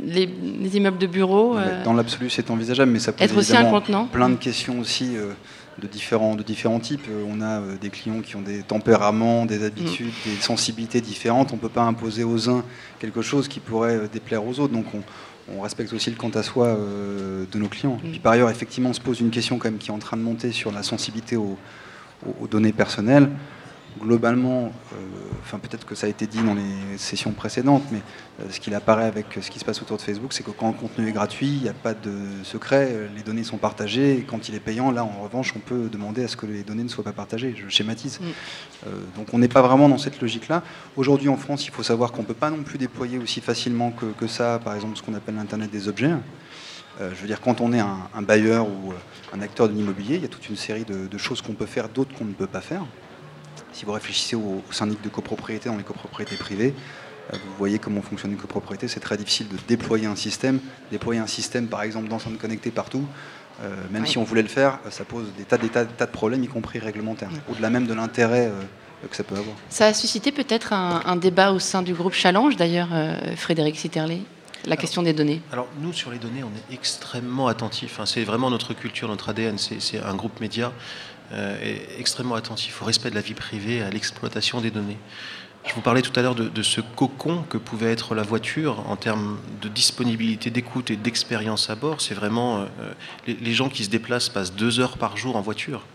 les, 0.05 0.77
immeubles 0.77 0.97
de 0.97 1.07
bureaux 1.07 1.57
euh, 1.57 1.83
Dans 1.83 1.93
l'absolu, 1.93 2.29
c'est 2.29 2.49
envisageable, 2.49 2.91
mais 2.91 2.99
ça 2.99 3.11
pose 3.11 3.35
aussi 3.35 3.55
un 3.55 4.07
plein 4.11 4.29
de 4.29 4.35
questions 4.35 4.79
aussi 4.79 5.15
euh, 5.15 5.31
de, 5.79 5.87
différents, 5.87 6.35
de 6.35 6.43
différents 6.43 6.79
types. 6.79 7.05
Euh, 7.09 7.25
on 7.27 7.41
a 7.41 7.61
des 7.79 7.89
clients 7.89 8.21
qui 8.21 8.35
ont 8.35 8.41
des 8.41 8.63
tempéraments, 8.63 9.45
des 9.45 9.63
habitudes, 9.63 10.07
mm. 10.07 10.29
des 10.29 10.35
sensibilités 10.41 11.01
différentes. 11.01 11.51
On 11.51 11.55
ne 11.55 11.61
peut 11.61 11.69
pas 11.69 11.83
imposer 11.83 12.23
aux 12.23 12.49
uns 12.49 12.63
quelque 12.99 13.21
chose 13.21 13.47
qui 13.47 13.59
pourrait 13.59 14.01
déplaire 14.11 14.45
aux 14.45 14.59
autres. 14.59 14.73
Donc 14.73 14.85
on, 14.93 15.01
respecte 15.61 15.91
aussi 15.91 16.09
le 16.09 16.15
quant 16.15 16.29
à 16.29 16.43
soi 16.43 16.77
de 17.51 17.57
nos 17.59 17.67
clients. 17.67 17.99
Mm. 18.03 18.09
Puis 18.11 18.19
par 18.19 18.33
ailleurs, 18.33 18.49
effectivement, 18.49 18.91
on 18.91 18.93
se 18.93 19.01
pose 19.01 19.19
une 19.19 19.31
question 19.31 19.57
quand 19.57 19.69
même 19.69 19.79
qui 19.79 19.89
est 19.89 19.93
en 19.93 19.99
train 19.99 20.15
de 20.17 20.21
monter 20.21 20.51
sur 20.51 20.71
la 20.71 20.81
sensibilité 20.81 21.35
aux 21.35 21.57
données 22.49 22.71
personnelles 22.71 23.29
globalement, 23.99 24.71
euh, 24.93 24.97
enfin 25.41 25.59
peut-être 25.59 25.85
que 25.85 25.95
ça 25.95 26.07
a 26.07 26.09
été 26.09 26.27
dit 26.27 26.41
dans 26.41 26.53
les 26.53 26.97
sessions 26.97 27.31
précédentes, 27.31 27.83
mais 27.91 27.99
euh, 28.39 28.45
ce 28.49 28.59
qu'il 28.59 28.73
apparaît 28.73 29.05
avec 29.05 29.25
ce 29.41 29.49
qui 29.49 29.59
se 29.59 29.65
passe 29.65 29.81
autour 29.81 29.97
de 29.97 30.01
Facebook, 30.01 30.33
c'est 30.33 30.43
que 30.43 30.51
quand 30.51 30.67
le 30.67 30.73
contenu 30.73 31.07
est 31.07 31.11
gratuit, 31.11 31.47
il 31.47 31.61
n'y 31.61 31.69
a 31.69 31.73
pas 31.73 31.93
de 31.93 32.13
secret, 32.43 32.89
euh, 32.91 33.07
les 33.15 33.23
données 33.23 33.43
sont 33.43 33.57
partagées, 33.57 34.17
et 34.17 34.21
quand 34.21 34.49
il 34.49 34.55
est 34.55 34.59
payant, 34.59 34.91
là 34.91 35.03
en 35.03 35.21
revanche, 35.23 35.53
on 35.55 35.59
peut 35.59 35.89
demander 35.89 36.23
à 36.23 36.27
ce 36.27 36.37
que 36.37 36.45
les 36.45 36.63
données 36.63 36.83
ne 36.83 36.89
soient 36.89 37.03
pas 37.03 37.11
partagées. 37.11 37.55
Je 37.57 37.69
schématise. 37.69 38.19
Mm. 38.19 38.87
donc 39.15 39.33
on 39.33 39.39
n'est 39.39 39.47
pas 39.47 39.61
vraiment 39.61 39.89
dans 39.89 39.97
cette 39.97 40.21
logique-là. 40.21 40.63
Aujourd'hui 40.95 41.29
en 41.29 41.37
France, 41.37 41.65
il 41.65 41.71
faut 41.71 41.83
savoir 41.83 42.11
qu'on 42.11 42.21
ne 42.21 42.27
peut 42.27 42.33
pas 42.33 42.49
non 42.49 42.63
plus 42.63 42.77
déployer 42.77 43.17
aussi 43.17 43.41
facilement 43.41 43.91
que, 43.91 44.27
ça, 44.27 44.59
par 44.63 44.75
exemple, 44.75 44.97
ce 44.97 45.03
qu'on 45.03 45.13
appelle 45.13 45.35
l'Internet 45.35 45.69
des 45.69 45.87
objets. 45.87 46.11
je 46.99 47.21
veux 47.21 47.27
dire, 47.27 47.41
quand 47.41 47.61
on 47.61 47.73
est 47.73 47.79
un, 47.79 48.21
bailleur 48.21 48.67
ou 48.67 48.93
un 49.33 49.41
acteur 49.41 49.67
de 49.67 49.73
l'immobilier, 49.73 50.15
il 50.15 50.21
y 50.21 50.25
a 50.25 50.29
toute 50.29 50.49
une 50.49 50.55
série 50.55 50.85
de 50.85 51.17
choses 51.17 51.41
qu'on 51.41 51.53
peut 51.53 51.65
faire, 51.65 51.89
d'autres 51.89 52.13
qu'on 52.15 52.25
ne 52.25 52.33
peut 52.33 52.47
pas 52.47 52.61
faire. 52.61 52.83
Si 53.73 53.85
vous 53.85 53.91
réfléchissez 53.93 54.35
au, 54.35 54.61
syndic 54.71 55.01
de 55.01 55.09
copropriété 55.09 55.69
dans 55.69 55.77
les 55.77 55.83
copropriétés 55.83 56.35
privées, 56.35 56.73
euh, 57.33 57.37
vous 57.45 57.57
voyez 57.57 57.79
comment 57.79 58.01
fonctionne 58.01 58.31
une 58.31 58.37
copropriété. 58.37 58.87
C'est 58.87 58.99
très 58.99 59.17
difficile 59.17 59.47
de 59.47 59.57
déployer 59.67 60.07
un 60.07 60.15
système. 60.15 60.59
Déployer 60.91 61.19
un 61.21 61.27
système, 61.27 61.67
par 61.67 61.83
exemple, 61.83 62.07
d'enceintes 62.07 62.37
connectées 62.37 62.71
partout, 62.71 63.05
euh, 63.63 63.75
même 63.91 64.05
si 64.05 64.17
on 64.17 64.23
voulait 64.23 64.41
le 64.41 64.47
faire, 64.47 64.79
euh, 64.85 64.91
ça 64.91 65.05
pose 65.05 65.31
des 65.37 65.43
tas, 65.43 65.57
des 65.57 65.69
tas, 65.69 65.85
de 65.85 66.05
problèmes, 66.11 66.43
y 66.43 66.47
compris 66.47 66.79
réglementaires, 66.79 67.29
au-delà 67.49 67.69
même 67.69 67.87
de 67.87 67.93
l'intérêt 67.93 68.51
que 69.09 69.15
ça 69.15 69.23
peut 69.23 69.35
avoir. 69.35 69.55
Ça 69.69 69.87
a 69.87 69.93
suscité 69.93 70.31
peut-être 70.31 70.73
un, 70.73 71.15
débat 71.15 71.51
au 71.51 71.59
sein 71.59 71.81
du 71.81 71.93
groupe 71.93 72.13
Challenge, 72.13 72.55
d'ailleurs, 72.55 72.89
Frédéric 73.35 73.77
Sitterley 73.77 74.21
la 74.65 74.77
question 74.77 75.01
des 75.01 75.13
données 75.13 75.41
Alors 75.51 75.67
nous, 75.79 75.93
sur 75.93 76.11
les 76.11 76.17
données, 76.17 76.43
on 76.43 76.49
est 76.49 76.73
extrêmement 76.73 77.47
attentifs. 77.47 77.99
Hein. 77.99 78.05
C'est 78.05 78.23
vraiment 78.23 78.49
notre 78.49 78.73
culture, 78.73 79.07
notre 79.07 79.29
ADN. 79.29 79.57
C'est 79.57 79.99
un 79.99 80.15
groupe 80.15 80.39
média 80.39 80.67
euh, 80.67 80.71
est 81.33 81.99
extrêmement 81.99 82.35
attentif 82.35 82.81
au 82.81 82.85
respect 82.85 83.09
de 83.09 83.15
la 83.15 83.21
vie 83.21 83.33
privée, 83.33 83.81
à 83.81 83.89
l'exploitation 83.89 84.61
des 84.61 84.71
données. 84.71 84.97
Je 85.67 85.75
vous 85.75 85.81
parlais 85.81 86.01
tout 86.01 86.17
à 86.19 86.23
l'heure 86.23 86.35
de, 86.35 86.63
ce 86.63 86.81
cocon 86.81 87.43
que 87.43 87.57
pouvait 87.57 87.91
être 87.91 88.15
la 88.15 88.23
voiture 88.23 88.83
en 88.89 88.95
termes 88.95 89.37
de 89.61 89.69
disponibilité 89.69 90.49
d'écoute 90.49 90.89
et 90.89 90.95
d'expérience 90.95 91.69
à 91.69 91.75
bord. 91.75 92.01
C'est 92.01 92.15
vraiment 92.15 92.61
euh, 92.61 92.65
les, 93.27 93.53
gens 93.53 93.69
qui 93.69 93.83
se 93.83 93.89
déplacent 93.89 94.29
passent 94.29 94.53
deux 94.53 94.79
heures 94.79 94.97
par 94.97 95.17
jour 95.17 95.35
en 95.35 95.41
voiture. 95.41 95.85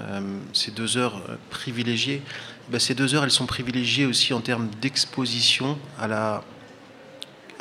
Euh, 0.00 0.20
ces 0.52 0.72
deux 0.72 0.96
heures 0.96 1.22
privilégiées, 1.50 2.22
ben, 2.70 2.80
ces 2.80 2.94
deux 2.94 3.14
heures, 3.14 3.22
elles 3.22 3.30
sont 3.30 3.46
privilégiées 3.46 4.04
aussi 4.04 4.34
en 4.34 4.40
termes 4.40 4.68
d'exposition 4.80 5.78
à 5.98 6.42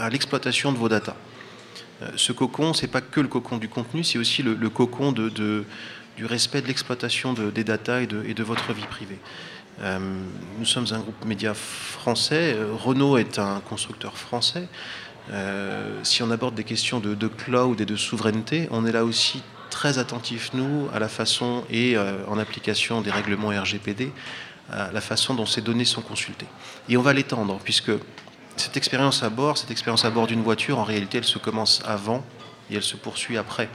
l'exploitation 0.09 0.71
de 0.71 0.77
vos 0.77 0.89
datas. 0.89 1.15
ce 2.15 2.31
cocon, 2.31 2.73
c'est 2.73 2.87
pas 2.87 3.01
que 3.01 3.21
le 3.21 3.27
cocon 3.27 3.57
du 3.57 3.69
contenu, 3.69 4.03
c'est 4.03 4.17
aussi 4.17 4.41
le, 4.41 4.69
cocon 4.69 5.11
de 5.11 5.65
du 6.17 6.25
respect 6.25 6.61
de 6.61 6.67
l'exploitation 6.67 7.33
des 7.33 7.63
data 7.63 8.01
et 8.01 8.07
de, 8.07 8.43
votre 8.43 8.73
vie 8.73 8.85
privée. 8.85 9.19
Euh, 9.81 9.99
nous 10.59 10.65
sommes 10.65 10.85
un 10.91 10.99
groupe 10.99 11.25
média 11.25 11.53
français. 11.53 12.53
Euh, 12.55 12.73
Renault 12.73 13.17
est 13.17 13.39
un 13.39 13.59
constructeur 13.61 14.17
français. 14.17 14.67
Euh, 15.31 15.99
si 16.03 16.21
on 16.21 16.29
aborde 16.29 16.53
des 16.53 16.63
questions 16.63 16.99
de, 16.99 17.27
cloud 17.27 17.81
et 17.81 17.85
de 17.85 17.95
souveraineté, 17.95 18.67
on 18.71 18.85
est 18.85 18.91
là 18.91 19.03
aussi 19.05 19.41
très 19.71 19.97
attentif, 19.97 20.51
nous, 20.53 20.87
à 20.93 20.99
la 20.99 21.07
façon 21.07 21.63
et 21.71 21.97
en 22.27 22.37
application 22.37 23.01
des 23.01 23.09
règlements 23.09 23.49
RGPD, 23.49 24.11
à 24.71 24.91
la 24.91 25.01
façon 25.01 25.33
dont 25.33 25.47
ces 25.47 25.61
données 25.61 25.85
sont 25.85 26.03
consultées. 26.03 26.45
Et 26.89 26.97
on 26.97 27.01
va 27.01 27.11
l'étendre, 27.11 27.59
puisque 27.63 27.91
cette 28.55 28.77
expérience 28.77 29.23
à 29.23 29.29
bord, 29.29 29.57
cette 29.57 29.71
expérience 29.71 30.05
à 30.05 30.11
bord 30.11 30.27
d'une 30.27 30.43
voiture, 30.43 30.77
en 30.77 30.83
réalité, 30.83 31.17
elle 31.17 31.23
se 31.23 31.39
commence 31.39 31.81
avant 31.85 32.23
et 32.69 32.75
elle 32.75 32.83
se 32.83 32.95
poursuit 32.95 33.37
après. 33.37 33.67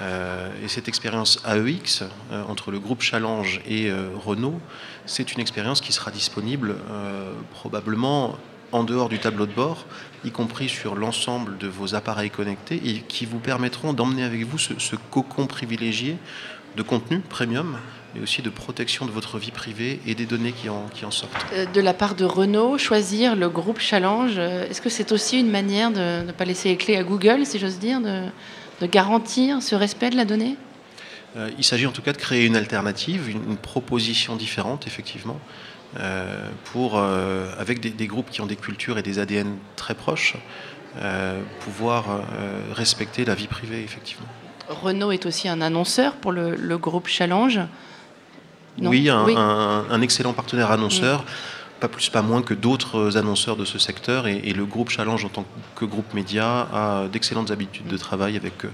Euh, 0.00 0.50
et 0.62 0.68
cette 0.68 0.88
expérience 0.88 1.40
AEX 1.46 2.02
euh, 2.32 2.42
entre 2.48 2.70
le 2.70 2.78
groupe 2.78 3.02
Challenge 3.02 3.60
et 3.66 3.90
euh, 3.90 4.08
Renault, 4.16 4.60
c'est 5.06 5.32
une 5.32 5.40
expérience 5.40 5.80
qui 5.80 5.92
sera 5.92 6.10
disponible 6.10 6.76
probablement 7.52 8.36
en 8.72 8.84
dehors 8.84 9.08
du 9.08 9.18
tableau 9.18 9.46
de 9.46 9.52
bord, 9.52 9.86
y 10.24 10.30
compris 10.30 10.68
sur 10.68 10.94
l'ensemble 10.94 11.56
de 11.56 11.66
vos 11.66 11.94
appareils 11.94 12.28
connectés, 12.28 12.80
et 12.84 13.00
qui 13.00 13.24
vous 13.24 13.38
permettront 13.38 13.94
d'emmener 13.94 14.24
avec 14.24 14.44
vous 14.44 14.58
ce, 14.58 14.96
cocon 15.10 15.46
privilégié 15.46 16.18
de 16.76 16.82
contenu 16.82 17.20
premium, 17.20 17.78
mais 18.14 18.20
aussi 18.20 18.42
de 18.42 18.50
protection 18.50 19.06
de 19.06 19.10
votre 19.10 19.38
vie 19.38 19.50
privée 19.50 20.00
et 20.06 20.14
des 20.14 20.26
données 20.26 20.52
qui 20.52 20.68
en, 20.68 21.10
sortent. 21.10 21.32
De 21.72 21.80
la 21.80 21.94
part 21.94 22.14
de 22.14 22.26
Renault, 22.26 22.76
choisir 22.76 23.34
le 23.34 23.48
groupe 23.48 23.80
Challenge, 23.80 24.36
est-ce 24.36 24.82
que 24.82 24.90
c'est 24.90 25.12
aussi 25.12 25.40
une 25.40 25.50
manière 25.50 25.90
de 25.90 26.26
ne 26.26 26.32
pas 26.32 26.44
laisser 26.44 26.68
les 26.68 26.76
clés 26.76 26.96
à 26.96 27.04
Google, 27.04 27.46
si 27.46 27.58
j'ose 27.58 27.78
dire, 27.78 28.00
de 28.80 28.86
garantir 28.86 29.62
ce 29.62 29.74
respect 29.74 30.10
de 30.10 30.16
la 30.16 30.24
donnée 30.24 30.56
euh, 31.36 31.50
Il 31.58 31.64
s'agit 31.64 31.86
en 31.86 31.92
tout 31.92 32.02
cas 32.02 32.12
de 32.12 32.18
créer 32.18 32.46
une 32.46 32.56
alternative, 32.56 33.28
une, 33.28 33.56
proposition 33.56 34.36
différente, 34.36 34.86
effectivement, 34.86 35.38
euh, 35.98 36.48
pour, 36.72 36.92
euh, 36.96 37.50
avec 37.58 37.80
des, 37.80 38.06
groupes 38.06 38.30
qui 38.30 38.40
ont 38.40 38.46
des 38.46 38.56
cultures 38.56 38.98
et 38.98 39.02
des 39.02 39.18
ADN 39.18 39.56
très 39.76 39.94
proches, 39.94 40.36
pouvoir 41.60 42.06
respecter 42.72 43.24
la 43.24 43.34
vie 43.34 43.46
privée, 43.46 43.84
effectivement. 43.84 44.26
Renault 44.68 45.12
est 45.12 45.26
aussi 45.26 45.48
un 45.48 45.60
annonceur 45.60 46.14
pour 46.14 46.32
le, 46.32 46.76
groupe 46.76 47.06
Challenge? 47.06 47.60
oui, 48.80 49.08
un, 49.08 50.02
excellent 50.02 50.32
partenaire 50.32 50.72
annonceur. 50.72 51.24
Pas 51.80 51.88
plus, 51.88 52.08
pas 52.08 52.22
moins 52.22 52.42
que 52.42 52.54
d'autres 52.54 53.16
annonceurs 53.16 53.56
de 53.56 53.64
ce 53.64 53.78
secteur. 53.78 54.26
Et, 54.26 54.52
le 54.52 54.64
groupe 54.64 54.90
Challenge, 54.90 55.24
en 55.24 55.28
tant 55.28 55.44
que 55.76 55.84
groupe 55.84 56.12
média, 56.14 56.68
a 56.72 57.08
d'excellentes 57.08 57.50
habitudes 57.50 57.86
de 57.86 57.96
travail 57.96 58.36
avec 58.36 58.64
euh, 58.64 58.70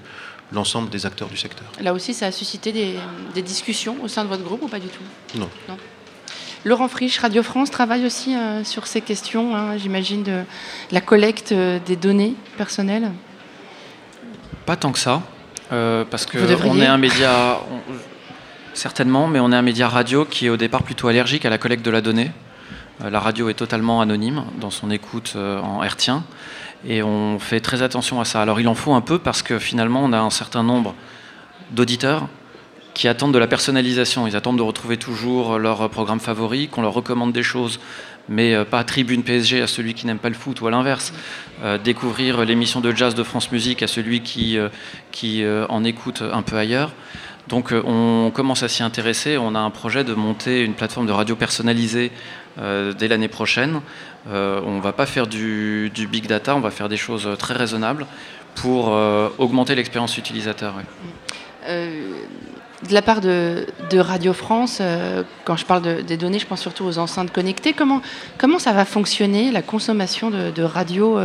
l'ensemble 0.53 0.89
des 0.91 1.07
acteurs 1.07 1.29
du 1.29 1.37
secteur. 1.37 1.67
Là 1.81 1.93
aussi, 1.93 2.15
ça 2.15 2.27
a 2.27 2.33
suscité 2.33 2.73
des, 2.73 3.43
discussions 3.43 3.97
au 4.03 4.09
sein 4.09 4.25
de 4.25 4.29
votre 4.29 4.43
groupe 4.43 4.63
ou 4.63 4.69
pas 4.69 4.81
du 4.81 4.89
tout? 4.89 5.39
Non. 5.39 5.49
Laurent 6.65 6.89
Frisch, 6.89 7.19
Radio 7.19 7.43
France, 7.43 7.71
travaille 7.71 8.07
aussi 8.07 8.35
sur 8.65 8.87
ces 8.87 9.03
questions, 9.03 9.55
hein, 9.55 9.77
j'imagine, 9.77 10.23
de 10.23 10.45
la 10.93 11.03
collecte 11.03 11.53
des 11.53 11.97
données 11.97 12.35
personnelles? 12.57 13.11
Pas 14.65 14.77
tant 14.77 14.91
que 14.91 14.99
ça, 14.99 15.21
parce 15.69 16.25
qu'on 16.25 16.81
est 16.81 16.87
un 16.87 16.97
média, 16.97 17.61
certainement, 18.73 19.27
mais 19.27 19.41
on 19.41 19.53
est 19.53 19.57
un 19.57 19.63
média 19.63 19.89
radio 19.89 20.25
qui 20.25 20.47
est 20.47 20.49
au 20.49 20.57
départ 20.57 20.83
plutôt 20.83 21.09
allergique 21.09 21.45
à 21.45 21.51
la 21.51 21.59
collecte 21.59 21.85
de 21.85 21.91
la 21.91 22.01
donnée. 22.01 22.31
La 23.01 23.21
radio 23.21 23.49
est 23.49 23.55
totalement 23.55 24.01
anonyme 24.01 24.45
dans 24.61 24.71
son 24.71 24.91
écoute 24.91 25.37
en 25.37 25.83
hertien. 25.83 26.25
Et 26.87 27.03
on 27.03 27.39
fait 27.39 27.61
très 27.61 27.83
attention 27.83 28.21
à 28.21 28.25
ça. 28.25 28.43
Alors 28.43 28.61
il 28.61 28.69
en 28.69 28.75
faut 28.75 28.95
un 28.95 29.01
peu 29.01 29.19
parce 29.19 29.43
que 29.43 29.59
finalement 29.59 30.05
on 30.05 30.13
a 30.13 30.19
un 30.19 30.31
certain 30.31 30.63
nombre 30.63 30.95
d'auditeurs 31.71 32.29
qui 32.95 33.09
attendent 33.09 33.35
de 33.35 33.39
la 33.39 33.49
personnalisation. 33.49 34.27
Ils 34.27 34.37
attendent 34.37 34.59
de 34.59 34.63
retrouver 34.63 34.97
toujours 34.97 35.59
leur 35.59 35.91
programme 35.91 36.21
favori, 36.21 36.69
qu'on 36.69 36.83
leur 36.83 36.93
recommande 36.93 37.33
des 37.33 37.43
choses, 37.43 37.81
mais 38.29 38.55
euh, 38.55 38.65
pas 38.65 38.85
tribune 38.85 39.23
PSG 39.23 39.61
à 39.61 39.67
celui 39.67 39.95
qui 39.95 40.07
n'aime 40.07 40.19
pas 40.19 40.29
le 40.29 40.35
foot 40.35 40.61
ou 40.61 40.67
à 40.67 40.71
l'inverse. 40.71 41.13
Euh, 41.63 41.77
découvrir 41.77 42.45
l'émission 42.45 42.81
de 42.81 42.93
jazz 42.93 43.15
de 43.15 43.23
France 43.23 43.51
Musique 43.53 43.83
à 43.83 43.89
celui 43.89 44.23
euh, 44.57 44.69
qui 45.11 45.45
en 45.69 45.85
écoute 45.85 46.23
un 46.23 46.43
peu 46.43 46.57
ailleurs. 46.57 46.93
Donc 47.49 47.73
on 47.73 48.31
commence 48.35 48.63
à 48.63 48.69
s'y 48.69 48.83
intéresser. 48.83 49.37
On 49.37 49.55
a 49.55 49.59
un 49.59 49.71
projet 49.71 50.03
de 50.03 50.15
monter 50.15 50.63
une 50.63 50.75
plateforme 50.75 51.07
de 51.07 51.13
radio 51.13 51.37
personnalisée 51.37 52.11
dès 52.57 53.09
l'année 53.09 53.29
prochaine 53.29 53.81
euh, 54.29 54.61
on 54.65 54.77
ne 54.77 54.81
va 54.81 54.93
pas 54.93 55.07
faire 55.07 55.27
du, 55.27 55.91
big 56.11 56.27
data, 56.27 56.57
on 56.57 56.61
va 56.61 56.71
faire 56.71 56.89
des 56.89 56.97
choses 56.97 57.29
très 57.39 57.55
raisonnables 57.55 58.07
pour 58.55 58.95
euh, 58.95 59.29
augmenter 59.39 59.75
l'expérience 59.75 60.17
utilisateur. 60.17 60.75
Euh, 61.67 62.13
de 62.89 62.95
la 62.95 63.03
part 63.03 63.21
de, 63.21 63.67
Radio 63.95 64.33
France, 64.33 64.83
quand 65.45 65.57
je 65.57 65.65
parle 65.65 66.03
des 66.03 66.17
données, 66.17 66.39
je 66.39 66.47
pense 66.47 66.61
surtout 66.61 66.85
aux 66.85 66.99
enceintes 66.99 67.33
connectées. 67.33 67.73
Comment, 67.73 68.03
comment 68.39 68.59
ça 68.59 68.73
va 68.73 68.85
fonctionner, 68.85 69.53
la 69.53 69.63
consommation 69.63 70.31
de, 70.31 70.63
radio 70.63 71.19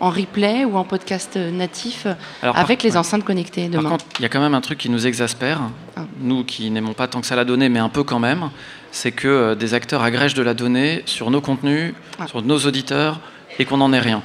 en 0.00 0.10
replay 0.10 0.64
ou 0.64 0.76
en 0.76 0.84
podcast 0.84 1.36
natif 1.36 2.06
avec 2.42 2.82
les 2.82 2.96
enceintes 2.96 3.24
connectées 3.24 3.68
demain 3.68 3.96
il 4.18 4.22
y 4.22 4.26
a 4.26 4.28
quand 4.28 4.40
même 4.40 4.54
un 4.54 4.60
truc 4.60 4.78
qui 4.78 4.88
nous 4.88 5.06
exaspère, 5.06 5.60
ah. 5.96 6.02
nous 6.20 6.44
qui 6.44 6.70
n'aimons 6.70 6.92
pas 6.92 7.08
tant 7.08 7.20
que 7.20 7.26
ça 7.26 7.34
la 7.34 7.44
donnée, 7.44 7.68
mais 7.68 7.80
un 7.80 7.88
peu 7.88 8.04
quand 8.04 8.18
même 8.18 8.50
c'est 8.92 9.10
que 9.10 9.26
euh, 9.26 9.54
des 9.54 9.74
acteurs 9.74 10.02
agrègent 10.02 10.34
de 10.34 10.42
la 10.42 10.54
donnée 10.54 11.02
sur 11.06 11.30
nos 11.30 11.40
contenus, 11.40 11.94
ah. 12.20 12.28
sur 12.28 12.42
nos 12.42 12.58
auditeurs, 12.58 13.18
et 13.58 13.64
qu'on 13.64 13.78
n'en 13.78 13.92
ait 13.92 13.98
rien. 13.98 14.22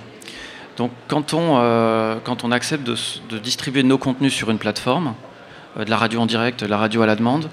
Donc 0.78 0.92
quand 1.08 1.34
on, 1.34 1.58
euh, 1.58 2.18
quand 2.24 2.44
on 2.44 2.52
accepte 2.52 2.84
de, 2.86 3.38
distribuer 3.40 3.82
nos 3.82 3.98
contenus 3.98 4.34
sur 4.34 4.52
une 4.52 4.60
plateforme, 4.60 5.08
euh, 5.08 5.27
de 5.78 5.90
la 5.90 5.98
radio 5.98 6.22
en 6.22 6.26
direct, 6.26 6.64
de 6.64 6.70
la 6.70 6.78
radio 6.78 7.02
à 7.02 7.06
la 7.06 7.16
demande, 7.16 7.50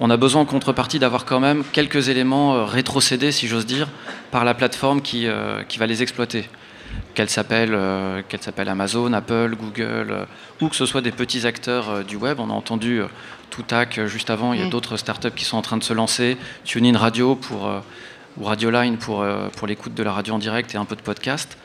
on 0.00 0.10
a 0.10 0.16
besoin 0.16 0.42
en 0.42 0.44
contrepartie 0.44 0.98
d'avoir 0.98 1.24
quand 1.24 1.38
même 1.38 1.62
quelques 1.72 2.08
éléments 2.08 2.64
rétrocédés, 2.64 3.30
si 3.30 3.46
j'ose 3.46 3.64
dire, 3.64 3.88
par 4.32 4.44
la 4.44 4.54
plateforme 4.54 5.02
qui, 5.02 5.28
qui 5.68 5.78
va 5.78 5.86
les 5.86 6.02
exploiter. 6.02 6.48
Qu'elle 7.14 7.28
s'appelle, 7.28 7.78
qu'elle 8.28 8.42
s'appelle 8.42 8.68
Amazon, 8.68 9.12
Apple, 9.12 9.54
Google, 9.56 10.26
ou 10.60 10.68
que 10.68 10.74
ce 10.74 10.84
soit 10.84 11.00
des 11.00 11.12
petits 11.12 11.46
acteurs 11.46 12.04
du 12.04 12.16
web. 12.16 12.40
On 12.40 12.50
a 12.50 12.52
entendu 12.52 13.02
Toutac, 13.50 13.98
euh, 13.98 14.06
juste 14.06 14.30
avant, 14.30 14.52
il 14.52 14.60
y 14.60 14.62
a 14.62 14.68
d'autres 14.68 14.96
startups 14.96 15.30
qui 15.30 15.44
sont 15.44 15.56
en 15.56 15.62
train 15.62 15.76
de 15.76 15.84
se 15.84 15.92
lancer. 15.92 16.36
TuneIn 16.64 16.96
Radio 16.96 17.34
pour, 17.34 17.66
euh, 17.66 17.80
ou 18.36 18.44
Radioline 18.44 18.96
pour, 18.98 19.22
euh, 19.22 19.48
pour 19.56 19.66
l'écoute 19.66 19.94
de 19.94 20.02
la 20.02 20.12
radio 20.12 20.34
en 20.34 20.38
direct 20.38 20.74
et 20.74 20.78
un 20.78 20.84
peu 20.84 20.96
de 20.96 21.02
podcast. 21.02 21.58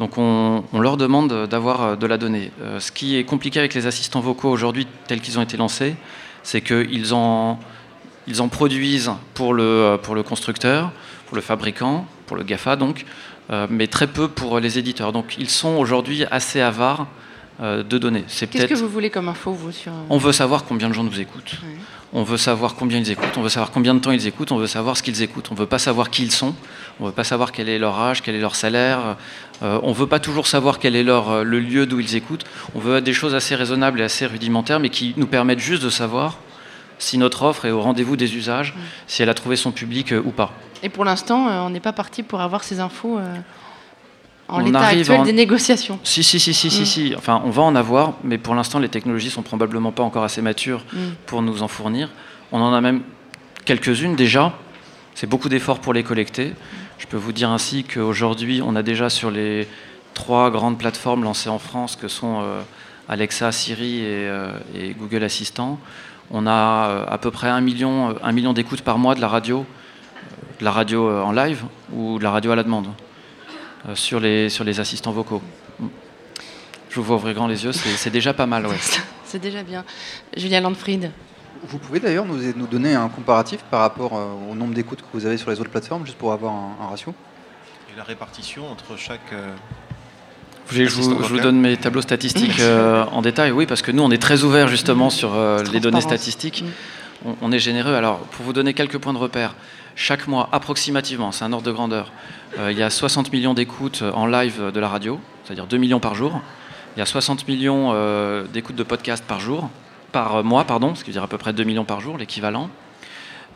Donc 0.00 0.18
on, 0.18 0.64
leur 0.80 0.96
demande 0.96 1.46
d'avoir 1.46 1.96
de 1.96 2.06
la 2.06 2.18
donnée. 2.18 2.50
ce 2.78 2.90
qui 2.90 3.16
est 3.16 3.24
compliqué 3.24 3.60
avec 3.60 3.74
les 3.74 3.86
assistants 3.86 4.20
vocaux 4.20 4.50
aujourd'hui 4.50 4.86
tels 5.06 5.20
qu'ils 5.20 5.38
ont 5.38 5.42
été 5.42 5.56
lancés, 5.56 5.94
c'est 6.42 6.62
qu'ils 6.62 7.14
en, 7.14 7.60
ils 8.26 8.42
en 8.42 8.48
produisent 8.48 9.12
pour 9.34 9.54
le, 9.54 9.98
pour 10.02 10.16
le 10.16 10.24
constructeur, 10.24 10.90
pour 11.26 11.36
le 11.36 11.42
fabricant, 11.42 12.06
pour 12.26 12.36
le 12.36 12.42
GAFA 12.42 12.76
donc, 12.76 13.04
mais 13.68 13.86
très 13.86 14.08
peu 14.08 14.26
pour 14.26 14.58
les 14.58 14.78
éditeurs. 14.78 15.12
Donc 15.12 15.36
ils 15.38 15.50
sont 15.50 15.76
aujourd'hui 15.76 16.24
assez 16.30 16.60
avares 16.60 17.06
euh, 17.62 17.82
de 17.82 17.98
données. 17.98 18.24
Qu'est-ce 18.26 18.64
que 18.64 18.74
vous 18.74 18.88
voulez 18.88 19.10
comme 19.10 19.28
info, 19.28 19.52
vous 19.52 19.70
sur... 19.70 19.92
On 20.08 20.16
veut 20.16 20.32
savoir 20.32 20.64
combien 20.64 20.88
de 20.88 20.94
gens 20.94 21.04
nous 21.04 21.20
écoutent. 21.20 21.56
On 22.14 22.22
veut 22.22 22.38
savoir 22.38 22.74
combien 22.74 22.96
ils 22.96 23.10
écoutent. 23.10 23.36
On 23.36 23.42
veut 23.42 23.50
savoir 23.50 23.70
combien 23.70 23.92
de 23.92 23.98
temps 23.98 24.12
ils 24.12 24.26
écoutent. 24.26 24.50
On 24.50 24.56
veut 24.56 24.66
savoir 24.66 24.96
ce 24.96 25.02
qu'ils 25.02 25.20
écoutent. 25.20 25.48
On 25.50 25.54
ne 25.54 25.58
veut 25.60 25.66
pas 25.66 25.78
savoir 25.78 26.08
qui 26.08 26.22
ils 26.22 26.32
sont. 26.32 26.54
On 26.98 27.04
ne 27.04 27.08
veut 27.10 27.14
pas 27.14 27.22
savoir 27.22 27.52
quel 27.52 27.68
est 27.68 27.78
leur 27.78 27.98
âge, 28.00 28.22
quel 28.22 28.34
est 28.34 28.40
leur 28.40 28.56
salaire. 28.56 29.18
Euh, 29.62 29.78
on 29.82 29.90
ne 29.90 29.94
veut 29.94 30.06
pas 30.06 30.20
toujours 30.20 30.46
savoir 30.46 30.78
quel 30.78 30.96
est 30.96 31.02
leur, 31.02 31.30
euh, 31.30 31.42
le 31.44 31.60
lieu 31.60 31.86
d'où 31.86 32.00
ils 32.00 32.16
écoutent. 32.16 32.44
On 32.74 32.78
veut 32.78 33.00
des 33.00 33.12
choses 33.12 33.34
assez 33.34 33.54
raisonnables 33.54 34.00
et 34.00 34.04
assez 34.04 34.26
rudimentaires, 34.26 34.80
mais 34.80 34.88
qui 34.88 35.14
nous 35.16 35.26
permettent 35.26 35.60
juste 35.60 35.82
de 35.82 35.90
savoir 35.90 36.38
si 36.98 37.18
notre 37.18 37.42
offre 37.42 37.64
est 37.64 37.70
au 37.70 37.80
rendez-vous 37.80 38.16
des 38.16 38.36
usages, 38.36 38.74
si 39.06 39.22
elle 39.22 39.28
a 39.28 39.34
trouvé 39.34 39.56
son 39.56 39.72
public 39.72 40.14
ou 40.24 40.30
pas. 40.30 40.52
Et 40.82 40.88
pour 40.88 41.04
l'instant, 41.04 41.46
on 41.66 41.70
n'est 41.70 41.80
pas 41.80 41.94
parti 41.94 42.22
pour 42.22 42.40
avoir 42.42 42.62
ces 42.62 42.78
infos 42.78 43.18
en 44.50 44.58
l'état 44.60 44.80
actuel 44.80 45.22
des 45.22 45.32
négociations. 45.32 45.98
Si, 46.02 46.22
si, 46.22 46.40
si, 46.40 46.52
si, 46.52 46.68
mm. 46.68 46.84
si, 46.84 47.14
Enfin, 47.16 47.40
on 47.44 47.50
va 47.50 47.62
en 47.62 47.74
avoir, 47.74 48.14
mais 48.24 48.38
pour 48.38 48.54
l'instant, 48.54 48.78
les 48.78 48.88
technologies 48.88 49.30
sont 49.30 49.42
probablement 49.42 49.92
pas 49.92 50.02
encore 50.02 50.24
assez 50.24 50.42
matures 50.42 50.84
mm. 50.92 50.98
pour 51.26 51.42
nous 51.42 51.62
en 51.62 51.68
fournir. 51.68 52.10
On 52.52 52.60
en 52.60 52.72
a 52.72 52.80
même 52.80 53.02
quelques-unes 53.64 54.16
déjà. 54.16 54.52
C'est 55.14 55.28
beaucoup 55.28 55.48
d'efforts 55.48 55.80
pour 55.80 55.92
les 55.92 56.02
collecter. 56.02 56.54
Je 57.00 57.06
peux 57.06 57.16
vous 57.16 57.32
dire 57.32 57.48
ainsi 57.48 57.82
qu'aujourd'hui, 57.82 58.60
on 58.62 58.76
a 58.76 58.82
déjà 58.82 59.08
sur 59.08 59.30
les 59.30 59.66
trois 60.12 60.50
grandes 60.50 60.78
plateformes 60.78 61.24
lancées 61.24 61.48
en 61.48 61.58
France, 61.58 61.96
que 61.96 62.08
sont 62.08 62.42
euh, 62.42 62.60
Alexa, 63.08 63.50
Siri 63.52 64.00
euh, 64.02 64.52
et, 64.74 64.92
Google 64.92 65.24
Assistant, 65.24 65.80
on 66.30 66.46
a 66.46 66.50
euh, 66.90 67.06
à 67.08 67.16
peu 67.16 67.30
près 67.30 67.48
un 67.48 67.62
million, 67.62 68.52
d'écoutes 68.52 68.82
par 68.82 68.98
mois 68.98 69.14
de 69.14 69.20
la 69.22 69.28
radio, 69.28 69.64
de 70.60 70.64
la 70.64 70.72
radio 70.72 71.10
en 71.10 71.32
live 71.32 71.64
ou 71.94 72.18
de 72.18 72.22
la 72.22 72.30
radio 72.30 72.52
à 72.52 72.56
la 72.56 72.64
demande. 72.64 72.88
Sur, 73.94 74.20
les, 74.20 74.78
assistants 74.78 75.12
vocaux. 75.12 75.40
Je 76.90 77.00
vous 77.00 77.14
ouvrir 77.14 77.34
grand 77.34 77.46
les 77.46 77.64
yeux, 77.64 77.72
c'est 77.72 78.10
déjà 78.10 78.34
pas 78.34 78.46
mal. 78.46 78.66
Ouais. 78.66 78.76
c'est 79.24 79.38
déjà 79.38 79.62
bien. 79.62 79.86
Julien 80.36 80.60
Landfried. 80.60 81.10
Vous 81.62 81.78
pouvez 81.78 82.00
d'ailleurs 82.00 82.24
nous, 82.24 82.38
nous, 82.56 82.66
donner 82.66 82.94
un 82.94 83.08
comparatif 83.08 83.60
par 83.70 83.80
rapport 83.80 84.16
euh, 84.16 84.50
au 84.50 84.54
nombre 84.54 84.74
d'écoutes 84.74 85.00
que 85.00 85.06
vous 85.12 85.26
avez 85.26 85.36
sur 85.36 85.50
les 85.50 85.60
autres 85.60 85.70
plateformes, 85.70 86.06
juste 86.06 86.18
pour 86.18 86.32
avoir 86.32 86.52
un, 86.52 86.88
ratio? 86.88 87.14
Et 87.92 87.96
la 87.96 88.04
répartition 88.04 88.70
entre 88.70 88.96
chaque. 88.96 89.32
Euh, 89.32 89.54
je, 90.70 90.84
vous, 90.84 91.40
donne 91.40 91.60
mes 91.60 91.76
tableaux 91.76 92.00
statistiques 92.00 92.60
en 92.60 93.22
détail, 93.22 93.50
oui, 93.50 93.66
parce 93.66 93.82
que 93.82 93.90
nous, 93.90 94.04
on 94.04 94.10
est 94.12 94.22
très 94.22 94.44
ouverts 94.44 94.68
justement 94.68 95.10
sur 95.10 95.32
les 95.72 95.80
données 95.80 96.00
statistiques. 96.00 96.64
On, 97.24 97.34
on, 97.42 97.50
est 97.50 97.58
généreux. 97.58 97.94
Alors, 97.94 98.18
pour 98.18 98.44
vous 98.44 98.52
donner 98.52 98.72
quelques 98.72 98.98
points 98.98 99.12
de 99.12 99.18
repère, 99.18 99.56
chaque 99.96 100.28
mois, 100.28 100.48
approximativement, 100.52 101.32
c'est 101.32 101.44
un 101.44 101.52
ordre 101.52 101.66
de 101.66 101.72
grandeur, 101.72 102.10
euh, 102.58 102.72
il 102.72 102.78
y 102.78 102.82
a 102.82 102.90
60 102.90 103.32
millions 103.32 103.54
d'écoutes 103.54 104.02
en 104.02 104.26
live 104.26 104.70
de 104.72 104.80
la 104.80 104.88
radio, 104.88 105.20
c'est-à-dire 105.44 105.66
2 105.66 105.76
millions 105.76 106.00
par 106.00 106.14
jour. 106.14 106.40
Il 106.96 107.00
y 107.00 107.02
a 107.02 107.06
60 107.06 107.46
millions 107.46 107.90
euh, 107.92 108.44
d'écoutes 108.52 108.76
de 108.76 108.82
podcasts 108.82 109.24
par 109.24 109.40
jour, 109.40 109.68
par 110.12 110.44
mois, 110.44 110.64
pardon, 110.64 110.94
ce 110.94 111.04
qui 111.04 111.10
veut 111.10 111.14
dire 111.14 111.22
à 111.22 111.28
peu 111.28 111.38
près 111.38 111.52
2 111.52 111.64
millions 111.64 111.84
par 111.84 112.00
jour, 112.00 112.18
l'équivalent. 112.18 112.70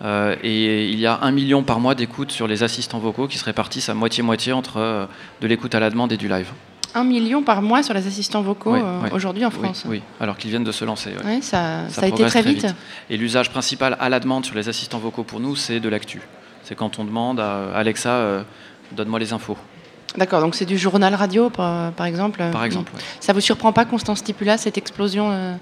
Euh, 0.03 0.35
et 0.43 0.89
il 0.89 0.99
y 0.99 1.07
a 1.07 1.19
1 1.23 1.31
million 1.31 1.63
par 1.63 1.79
mois 1.79 1.95
d'écoutes 1.95 2.33
sur 2.33 2.49
les 2.49 2.63
assistants 2.63 2.99
vocaux 2.99 3.29
qui 3.29 3.39
se 3.39 3.45
répartissent 3.45 3.89
à 3.89 3.95
moitié-moitié 3.95 4.53
entre 4.53 5.09
de 5.41 5.47
l'écoute 5.47 5.75
à 5.75 5.81
la 5.81 5.91
demande 5.91 6.13
et 6.13 6.17
du 6.17 6.29
live. 6.29 6.51
1 6.97 7.05
million 7.05 7.43
par 7.43 7.63
mois 7.63 7.83
sur 7.83 7.95
les 7.95 8.07
assistants 8.07 8.43
vocaux 8.43 8.77
aujourd'hui 9.13 9.45
en 9.45 9.51
France. 9.51 9.85
Oui, 9.87 10.03
alors 10.21 10.37
qu'ils 10.37 10.51
viennent 10.51 10.65
de 10.65 10.73
se 10.73 10.85
lancer. 10.85 11.11
ça, 11.43 11.89
ça, 11.89 12.03
a 12.03 12.07
été 12.07 12.25
très 12.25 12.43
vite. 12.43 12.67
Et 13.11 13.17
l'usage 13.17 13.51
principal 13.51 13.97
à 14.01 14.09
la 14.09 14.21
demande 14.21 14.45
sur 14.45 14.57
les 14.57 14.69
assistants 14.69 14.99
vocaux 14.99 15.25
pour 15.25 15.41
nous, 15.41 15.57
c'est 15.57 15.81
de 15.81 15.89
l'actu. 15.89 16.23
C'est 16.63 16.75
quand 16.75 16.99
on 16.99 17.05
demande 17.05 17.41
à 17.41 17.73
Alexa, 17.75 18.45
donne-moi 18.93 19.19
les 19.19 19.33
infos. 19.33 19.57
D'accord, 20.17 20.41
donc 20.41 20.55
c'est 20.55 20.65
du 20.65 20.79
journal 20.79 21.15
radio, 21.15 21.51
par, 21.51 21.93
exemple 22.05 22.43
Par 22.53 22.65
exemple. 22.65 22.93
Ça 23.19 23.33
vous 23.33 23.41
surprend 23.41 23.73
pas, 23.73 23.85
Constance 23.85 24.19
Stipula, 24.19 24.59
cette 24.59 24.79
explosion 24.79 25.31
euh, 25.31 25.55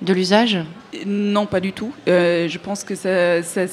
de 0.00 0.12
l'usage 0.12 0.58
Non, 1.06 1.46
pas 1.46 1.58
du 1.58 1.72
tout. 1.72 1.92
Euh, 2.06 2.48
je 2.48 2.58
pense 2.58 2.84
que 2.84 2.94
ça, 2.94 3.42
ça, 3.42 3.66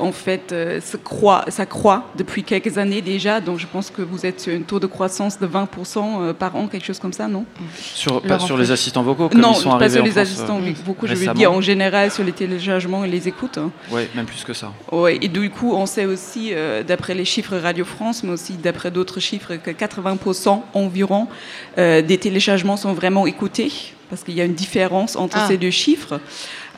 en 0.00 0.12
fait, 0.12 0.52
euh, 0.52 0.80
ça, 0.80 0.98
croît, 0.98 1.44
ça 1.48 1.64
croît 1.64 2.10
depuis 2.16 2.44
quelques 2.44 2.76
années 2.76 3.00
déjà. 3.00 3.40
Donc 3.40 3.58
je 3.58 3.66
pense 3.66 3.90
que 3.90 4.02
vous 4.02 4.26
êtes 4.26 4.40
sur 4.40 4.54
un 4.54 4.60
taux 4.60 4.80
de 4.80 4.86
croissance 4.86 5.38
de 5.38 5.46
20% 5.46 5.66
euh, 5.96 6.32
par 6.34 6.54
an, 6.56 6.66
quelque 6.66 6.84
chose 6.84 6.98
comme 6.98 7.12
ça, 7.12 7.26
non? 7.26 7.46
Sur, 7.94 8.20
Pas 8.20 8.38
sur 8.38 8.58
les 8.58 8.70
assistants 8.70 9.02
vocaux 9.02 9.30
comme 9.30 9.40
Non, 9.40 9.52
ils 9.54 9.62
sont 9.62 9.78
pas 9.78 9.88
sur 9.88 10.04
les 10.04 10.18
assistants 10.18 10.60
vocaux, 10.84 11.06
je 11.06 11.14
veux 11.14 11.34
dire 11.34 11.52
en 11.52 11.60
général 11.60 12.10
sur 12.10 12.24
les 12.24 12.32
téléchargements 12.32 13.04
et 13.04 13.08
les 13.08 13.28
écoutes. 13.28 13.58
Oui, 13.90 14.02
même 14.14 14.26
plus 14.26 14.44
que 14.44 14.52
ça. 14.52 14.72
Ouais, 14.90 15.18
et 15.22 15.28
du 15.28 15.48
coup, 15.48 15.72
on 15.74 15.86
sait 15.86 16.04
aussi, 16.04 16.52
d'après 16.86 17.14
les 17.14 17.24
chiffres 17.24 17.56
Radio 17.56 17.84
France, 17.84 18.22
mais 18.22 18.32
aussi 18.32 18.54
d'après 18.54 18.90
d'autres 18.90 19.20
chiffres, 19.20 19.54
que 19.56 19.70
80% 19.70 20.60
environ 20.74 21.28
des 21.76 22.18
téléchargements 22.18 22.76
sont 22.76 22.92
vraiment 22.92 23.26
écoutés 23.26 23.72
parce 24.12 24.24
qu'il 24.24 24.34
y 24.34 24.42
a 24.42 24.44
une 24.44 24.52
différence 24.52 25.16
entre 25.16 25.38
ah. 25.40 25.48
ces 25.48 25.56
deux 25.56 25.70
chiffres. 25.70 26.20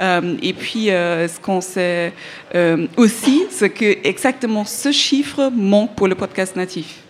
Euh, 0.00 0.36
et 0.40 0.52
puis, 0.52 0.88
euh, 0.90 1.26
ce 1.26 1.40
qu'on 1.40 1.60
sait 1.60 2.12
euh, 2.54 2.86
aussi, 2.96 3.42
c'est 3.50 3.70
que 3.70 4.06
exactement 4.06 4.64
ce 4.64 4.92
chiffre 4.92 5.50
manque 5.52 5.96
pour 5.96 6.06
le 6.06 6.14
podcast 6.14 6.54
natif. 6.54 7.00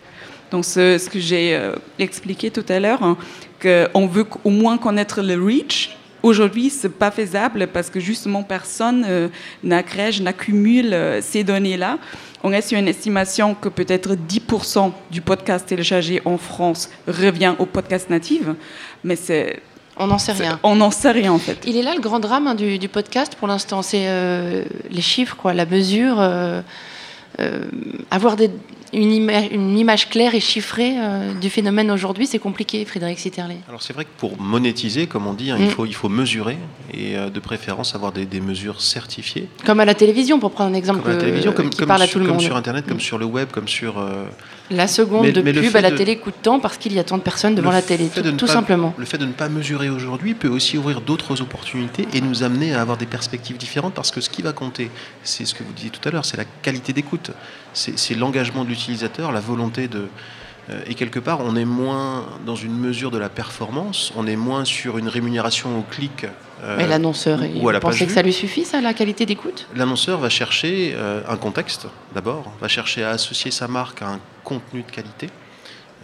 Donc, 0.50 0.64
ce, 0.64 0.96
ce 0.96 1.10
que 1.10 1.20
j'ai 1.20 1.60
expliqué 1.98 2.50
tout 2.50 2.64
à 2.70 2.80
l'heure, 2.80 3.02
hein, 3.02 3.18
qu'on 3.60 4.06
veut 4.06 4.24
au 4.44 4.48
moins 4.48 4.78
connaître 4.78 5.20
le 5.20 5.34
reach 5.34 5.94
Aujourd'hui, 6.22 6.70
c'est 6.70 6.88
pas 6.88 7.10
faisable 7.10 7.66
parce 7.66 7.90
que 7.90 8.00
justement 8.00 8.42
personne 8.42 9.30
n'agrège, 9.62 10.22
n'accumule 10.22 10.96
ces 11.20 11.44
données-là. 11.44 11.98
On 12.42 12.50
est 12.50 12.62
sur 12.62 12.78
une 12.78 12.88
estimation 12.88 13.54
que 13.54 13.68
peut-être 13.68 14.14
10% 14.14 14.90
du 15.10 15.20
podcast 15.20 15.66
téléchargé 15.66 16.22
en 16.24 16.38
France 16.38 16.88
revient 17.06 17.52
au 17.58 17.66
podcast 17.66 18.08
natif, 18.08 18.44
mais 19.02 19.16
c'est 19.16 19.60
on 19.96 20.06
n'en 20.06 20.18
sait 20.18 20.32
rien. 20.32 20.58
On 20.62 20.76
n'en 20.76 20.90
sait 20.90 21.12
rien 21.12 21.32
en 21.32 21.38
fait. 21.38 21.58
Il 21.66 21.76
est 21.76 21.82
là 21.82 21.94
le 21.94 22.00
grand 22.00 22.20
drame 22.20 22.46
hein, 22.46 22.54
du, 22.54 22.88
podcast 22.88 23.36
pour 23.38 23.48
l'instant, 23.48 23.82
c'est 23.82 24.08
euh, 24.08 24.64
les 24.90 25.02
chiffres, 25.02 25.36
quoi, 25.36 25.54
la 25.54 25.66
mesure, 25.66 26.20
avoir 28.10 28.36
des, 28.36 28.50
une, 28.94 29.78
image 29.78 30.08
claire 30.08 30.34
et 30.34 30.40
chiffrée 30.40 30.94
euh, 30.96 31.34
du 31.34 31.50
phénomène 31.50 31.90
aujourd'hui, 31.90 32.26
c'est 32.26 32.38
compliqué, 32.38 32.84
Frédéric 32.84 33.18
Sitterley. 33.18 33.56
Alors 33.68 33.82
c'est 33.82 33.92
vrai 33.92 34.04
que 34.04 34.10
pour 34.16 34.40
monétiser, 34.40 35.06
comme 35.06 35.26
on 35.26 35.34
dit, 35.34 35.50
hein, 35.50 35.56
il, 35.58 35.66
mm. 35.66 35.70
faut, 35.70 35.86
il 35.86 35.94
faut 35.94 36.08
mesurer 36.08 36.56
et 36.92 37.16
euh, 37.16 37.30
de 37.30 37.40
préférence 37.40 37.94
avoir 37.94 38.12
des, 38.12 38.24
mesures 38.40 38.80
certifiées. 38.80 39.48
Comme 39.64 39.80
à 39.80 39.84
la 39.84 39.94
télévision, 39.94 40.38
pour 40.38 40.50
prendre 40.50 40.70
un 40.70 40.74
exemple 40.74 41.02
comme 41.02 41.12
à 41.12 41.14
la 41.14 41.20
télévision, 41.20 41.52
comme, 41.52 41.70
qui 41.70 41.86
parle 41.86 42.02
à 42.02 42.06
tout 42.06 42.18
le 42.18 42.26
monde. 42.26 42.36
Comme 42.36 42.44
sur 42.44 42.56
Internet, 42.56 42.86
comme 42.86 42.98
mm. 42.98 43.00
sur 43.00 43.18
le 43.18 43.26
web, 43.26 43.48
comme 43.50 43.68
sur... 43.68 43.94
La 44.70 44.88
seconde 44.88 45.26
de 45.26 45.42
pub 45.42 45.76
à 45.76 45.80
la 45.80 45.90
télé 45.90 46.16
coûte 46.16 46.34
tant 46.42 46.58
parce 46.58 46.78
qu'il 46.78 46.94
y 46.94 46.98
a 46.98 47.04
tant 47.04 47.18
de 47.18 47.22
personnes 47.22 47.54
devant 47.54 47.70
la 47.70 47.82
télé, 47.82 48.08
tout, 48.38 48.46
simplement. 48.46 48.94
Le 48.96 49.04
fait 49.04 49.18
de 49.18 49.26
ne 49.26 49.32
pas 49.32 49.48
mesurer 49.48 49.90
aujourd'hui 49.90 50.34
peut 50.34 50.48
aussi 50.48 50.78
ouvrir 50.78 51.00
d'autres 51.00 51.42
opportunités 51.42 52.08
et 52.14 52.20
nous 52.20 52.42
amener 52.42 52.74
à 52.74 52.80
avoir 52.80 52.96
des 52.96 53.06
perspectives 53.06 53.58
différentes 53.58 53.94
parce 53.94 54.10
que 54.10 54.20
ce 54.20 54.30
qui 54.30 54.42
va 54.42 54.52
compter, 54.52 54.90
c'est 55.22 55.44
ce 55.44 55.54
que 55.54 55.62
vous 55.62 55.72
disiez 55.72 55.90
tout 55.90 56.06
à 56.08 56.10
l'heure, 56.10 56.24
c'est 56.24 56.36
la 56.36 56.44
qualité 56.62 56.92
d'écoute, 56.92 57.30
c'est 57.74 58.14
l'engagement 58.14 58.64
de 58.64 58.70
l'utilisateur, 58.70 59.32
la 59.32 59.40
volonté 59.40 59.88
de... 59.88 60.08
Euh, 60.70 60.80
et 60.86 60.94
quelque 60.94 61.18
part, 61.18 61.40
on 61.40 61.56
est 61.56 61.66
moins 61.66 62.24
dans 62.46 62.56
une 62.56 62.74
mesure 62.74 63.10
de 63.10 63.18
la 63.18 63.28
performance, 63.28 64.14
on 64.16 64.26
est 64.26 64.36
moins 64.36 64.64
sur 64.64 64.96
une 64.96 65.08
rémunération 65.08 65.78
au 65.78 65.82
clic 65.82 66.26
Mais 66.76 66.86
l'annonceur, 66.86 67.40
vous 67.40 67.80
pensez 67.80 68.06
que 68.06 68.12
ça 68.12 68.22
lui 68.22 68.32
suffit, 68.32 68.64
ça, 68.64 68.80
la 68.80 68.94
qualité 68.94 69.26
d'écoute? 69.26 69.66
L'annonceur 69.74 70.18
va 70.18 70.28
chercher 70.28 70.94
euh, 70.94 71.22
un 71.28 71.36
contexte, 71.36 71.86
d'abord, 72.14 72.50
va 72.60 72.68
chercher 72.68 73.04
à 73.04 73.10
associer 73.10 73.50
sa 73.50 73.68
marque 73.68 74.02
à 74.02 74.08
un 74.08 74.20
contenu 74.44 74.82
de 74.82 74.90
qualité, 74.90 75.28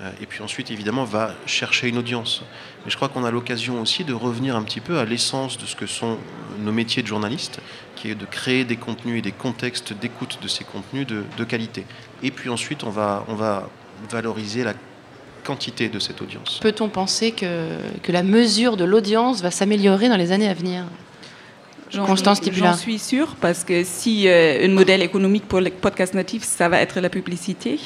euh, 0.03 0.11
et 0.21 0.27
puis 0.27 0.43
ensuite, 0.43 0.71
évidemment, 0.71 1.05
va 1.05 1.35
chercher 1.47 1.89
une 1.89 1.99
audience. 1.99 2.43
Mais 2.85 2.91
je 2.91 2.97
crois 2.97 3.09
qu'on 3.09 3.25
a 3.25 3.31
l'occasion 3.31 3.81
aussi 3.81 4.05
de 4.05 4.13
revenir 4.13 4.57
un 4.57 4.63
petit 4.63 4.81
peu 4.81 4.99
à 4.99 5.05
l'essence 5.05 5.59
de 5.59 5.67
ce 5.67 5.77
que 5.77 5.87
sont 5.87 6.19
nos 6.59 6.73
métiers 6.73 7.03
de 7.03 7.09
journalistes, 7.09 7.61
qui 7.97 8.11
est 8.11 8.15
de 8.15 8.25
créer 8.25 8.65
des 8.65 8.77
contenus 8.77 9.19
et 9.19 9.23
des 9.23 9.33
contextes 9.33 9.93
d'écoute 9.93 10.39
de 10.43 10.49
ces 10.49 10.65
contenus 10.65 11.07
de, 11.07 11.25
de, 11.37 11.45
qualité. 11.45 11.85
Et 12.23 12.31
puis 12.31 12.49
ensuite, 12.49 12.85
on 12.85 12.91
va, 12.91 13.25
on 13.29 13.35
va 13.35 13.69
valoriser 14.11 14.65
la 14.65 14.75
quantité 15.45 15.89
de 15.89 15.99
cette 15.99 16.21
audience. 16.23 16.59
Peut-on 16.61 16.89
penser 16.89 17.33
que, 17.33 17.69
que 18.03 18.13
la 18.13 18.23
mesure 18.23 18.77
de 18.77 18.85
l'audience 18.85 19.43
va 19.43 19.51
s'améliorer 19.51 20.09
dans 20.09 20.17
les 20.17 20.33
années 20.33 20.49
à 20.49 20.55
venir? 20.55 20.85
Constance 21.99 22.41
J'en 22.53 22.77
suis 22.77 22.99
sûre, 22.99 23.37
parce 23.41 23.65
que 23.65 23.83
si 23.85 24.29
euh, 24.29 24.65
un 24.65 24.69
modèle 24.69 25.03
économique 25.03 25.47
pour 25.47 25.61
les 25.61 25.71
podcasts 25.71 26.15
natifs, 26.15 26.45
ça 26.45 26.69
va 26.69 26.81
être 26.81 27.01
la 27.01 27.09
publicité. 27.09 27.81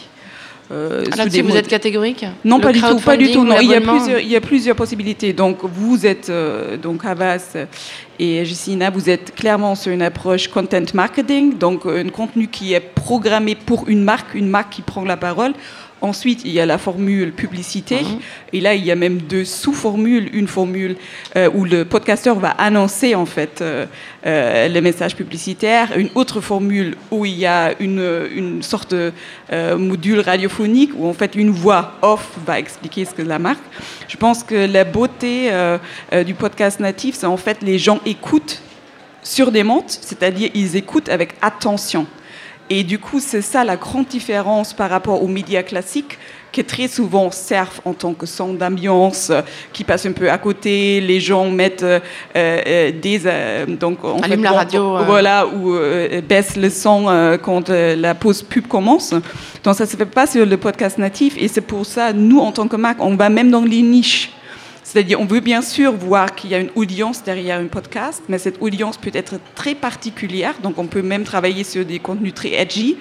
Euh, 0.71 1.05
ah, 1.19 1.27
vous 1.27 1.57
êtes 1.57 1.69
catégorique? 1.69 2.25
Non, 2.45 2.59
pas 2.59 2.73
du 2.73 2.81
tout, 2.81 2.99
pas 2.99 3.17
du 3.17 3.31
tout. 3.31 3.45
Non, 3.45 3.61
il 3.61 3.69
y 3.69 3.75
a 3.75 3.81
plusieurs, 3.83 4.21
il 4.21 4.29
y 4.29 4.37
a 4.37 4.41
plusieurs 4.41 4.77
possibilités. 4.77 5.33
Donc, 5.35 5.59
vous 5.63 6.07
êtes 6.07 6.31
euh, 6.31 6.79
donc 6.79 7.05
Havas 7.05 7.57
et 8.19 8.45
Jessina, 8.45 8.89
vous 8.89 9.11
êtes 9.11 9.35
clairement 9.35 9.75
sur 9.75 9.93
une 9.93 10.01
approche 10.01 10.49
content 10.49 10.85
marketing, 10.95 11.59
donc 11.59 11.85
un 11.85 12.09
contenu 12.09 12.49
qui 12.49 12.73
est 12.73 12.81
programmé 12.81 13.55
pour 13.55 13.89
une 13.89 14.03
marque, 14.03 14.35
une 14.35 14.49
marque 14.49 14.73
qui 14.73 14.83
prend 14.83 15.05
la 15.05 15.19
parole. 15.19 15.53
Ensuite, 16.05 16.43
il 16.45 16.53
y 16.53 16.61
a 16.61 16.67
la 16.67 16.77
formule 16.77 17.33
publicité. 17.33 18.03
Mhm. 18.03 18.19
Et 18.53 18.61
là, 18.61 18.75
il 18.75 18.85
y 18.85 18.91
a 18.91 18.95
même 18.95 19.23
deux 19.23 19.47
sous-formules. 19.47 20.29
Une 20.35 20.49
formule 20.49 20.97
euh, 21.35 21.49
où 21.55 21.65
le 21.65 21.87
podcasteur 21.87 22.39
va 22.39 22.51
annoncer 22.51 23.15
en 23.15 23.25
fait 23.25 23.63
euh, 23.63 23.87
euh, 24.27 24.69
les 24.69 24.83
messages 24.83 25.17
publicitaires. 25.17 25.97
Une 25.97 26.11
autre 26.15 26.43
formule 26.43 26.95
où 27.11 27.25
il 27.25 27.33
y 27.33 27.47
a 27.47 27.73
une, 27.81 28.29
une 28.37 28.63
sorte 28.63 28.93
de 28.95 29.13
module 29.79 30.21
radiophonique 30.21 30.91
où 30.95 31.07
en 31.07 31.15
fait 31.15 31.35
une 31.35 31.51
voix 31.51 31.95
off 32.03 32.29
va 32.45 32.59
expliquer 32.59 33.07
ce 33.07 33.15
que 33.15 33.23
la 33.23 33.39
marque. 33.39 33.65
Je 34.07 34.19
pense 34.19 34.45
que 34.45 34.55
la 34.55 34.85
beauté 34.85 35.51
du 36.27 36.35
podcast 36.35 36.81
natif, 36.81 37.15
c'est 37.15 37.27
en 37.27 37.39
fait 37.39 37.63
les 37.63 37.79
gens 37.79 38.01
écoutent 38.05 38.61
sur 39.23 39.51
des 39.51 39.63
montes, 39.63 39.99
c'est-à-dire 40.03 40.51
ils 40.55 40.77
écoutent 40.77 41.09
avec 41.09 41.35
attention. 41.41 42.07
Et 42.71 42.83
du 42.83 42.99
coup, 42.99 43.21
c'est 43.21 43.43
ça 43.43 43.63
la 43.65 43.77
grande 43.77 44.07
différence 44.07 44.73
par 44.73 44.89
rapport 44.91 45.23
aux 45.23 45.29
médias 45.29 45.63
classiques 45.63 46.19
qui 46.51 46.65
très 46.65 46.87
souvent 46.87 47.31
servent 47.31 47.81
en 47.85 47.95
tant 47.95 48.15
que 48.15 48.27
son 48.27 48.55
d'ambiance, 48.55 49.33
qui 49.73 49.83
passe 49.83 50.07
un 50.07 50.13
peu 50.13 50.31
à 50.31 50.39
côté. 50.39 51.01
Les 51.01 51.19
gens 51.19 51.51
mettent 51.51 51.83
euh, 51.83 51.99
euh, 52.37 52.93
des 52.93 53.21
donc 53.67 53.99
on 54.05 54.23
fait, 54.23 54.37
la 54.37 54.53
radio, 54.53 54.99
voilà, 55.05 55.47
ou 55.47 55.77
baissent 56.27 56.57
le 56.57 56.71
son 56.71 57.39
quand 57.43 57.69
la 57.71 58.15
pause 58.15 58.43
pub 58.43 58.69
commence. 58.69 59.13
Donc 59.65 59.75
ça 59.75 59.85
se 59.85 59.97
fait 59.97 60.07
pas 60.07 60.27
sur 60.27 60.47
le 60.47 60.57
podcast 60.57 60.97
natif, 60.97 61.35
et 61.37 61.49
c'est 61.49 61.61
pour 61.61 61.85
ça 61.85 62.13
nous 62.13 62.39
en 62.39 62.53
tant 62.53 62.69
que 62.69 62.77
marque, 62.77 63.03
on 63.03 63.17
va 63.17 63.29
même 63.29 63.51
dans 63.51 63.65
les 63.65 63.83
niches. 63.83 64.31
C'est-à-dire, 64.85 65.19
on 65.21 65.25
veut 65.25 65.41
bien 65.41 65.63
sûr 65.63 65.93
voir 65.93 66.35
qu'il 66.35 66.51
y 66.51 66.55
a 66.55 66.59
une 66.59 66.71
audience 66.77 67.25
derrière 67.25 67.59
un 67.59 67.67
podcast, 67.67 68.23
mais 68.29 68.39
cette 68.39 68.61
audience 68.61 68.99
peut 68.99 69.11
être 69.15 69.37
très 69.55 69.75
particulière, 69.75 70.55
donc 70.63 70.79
on 70.79 70.87
peut 70.87 71.03
même 71.03 71.25
travailler 71.25 71.65
sur 71.65 71.85
des 71.85 71.99
contenus 71.99 72.35
très 72.35 72.53
edgy. 72.53 72.97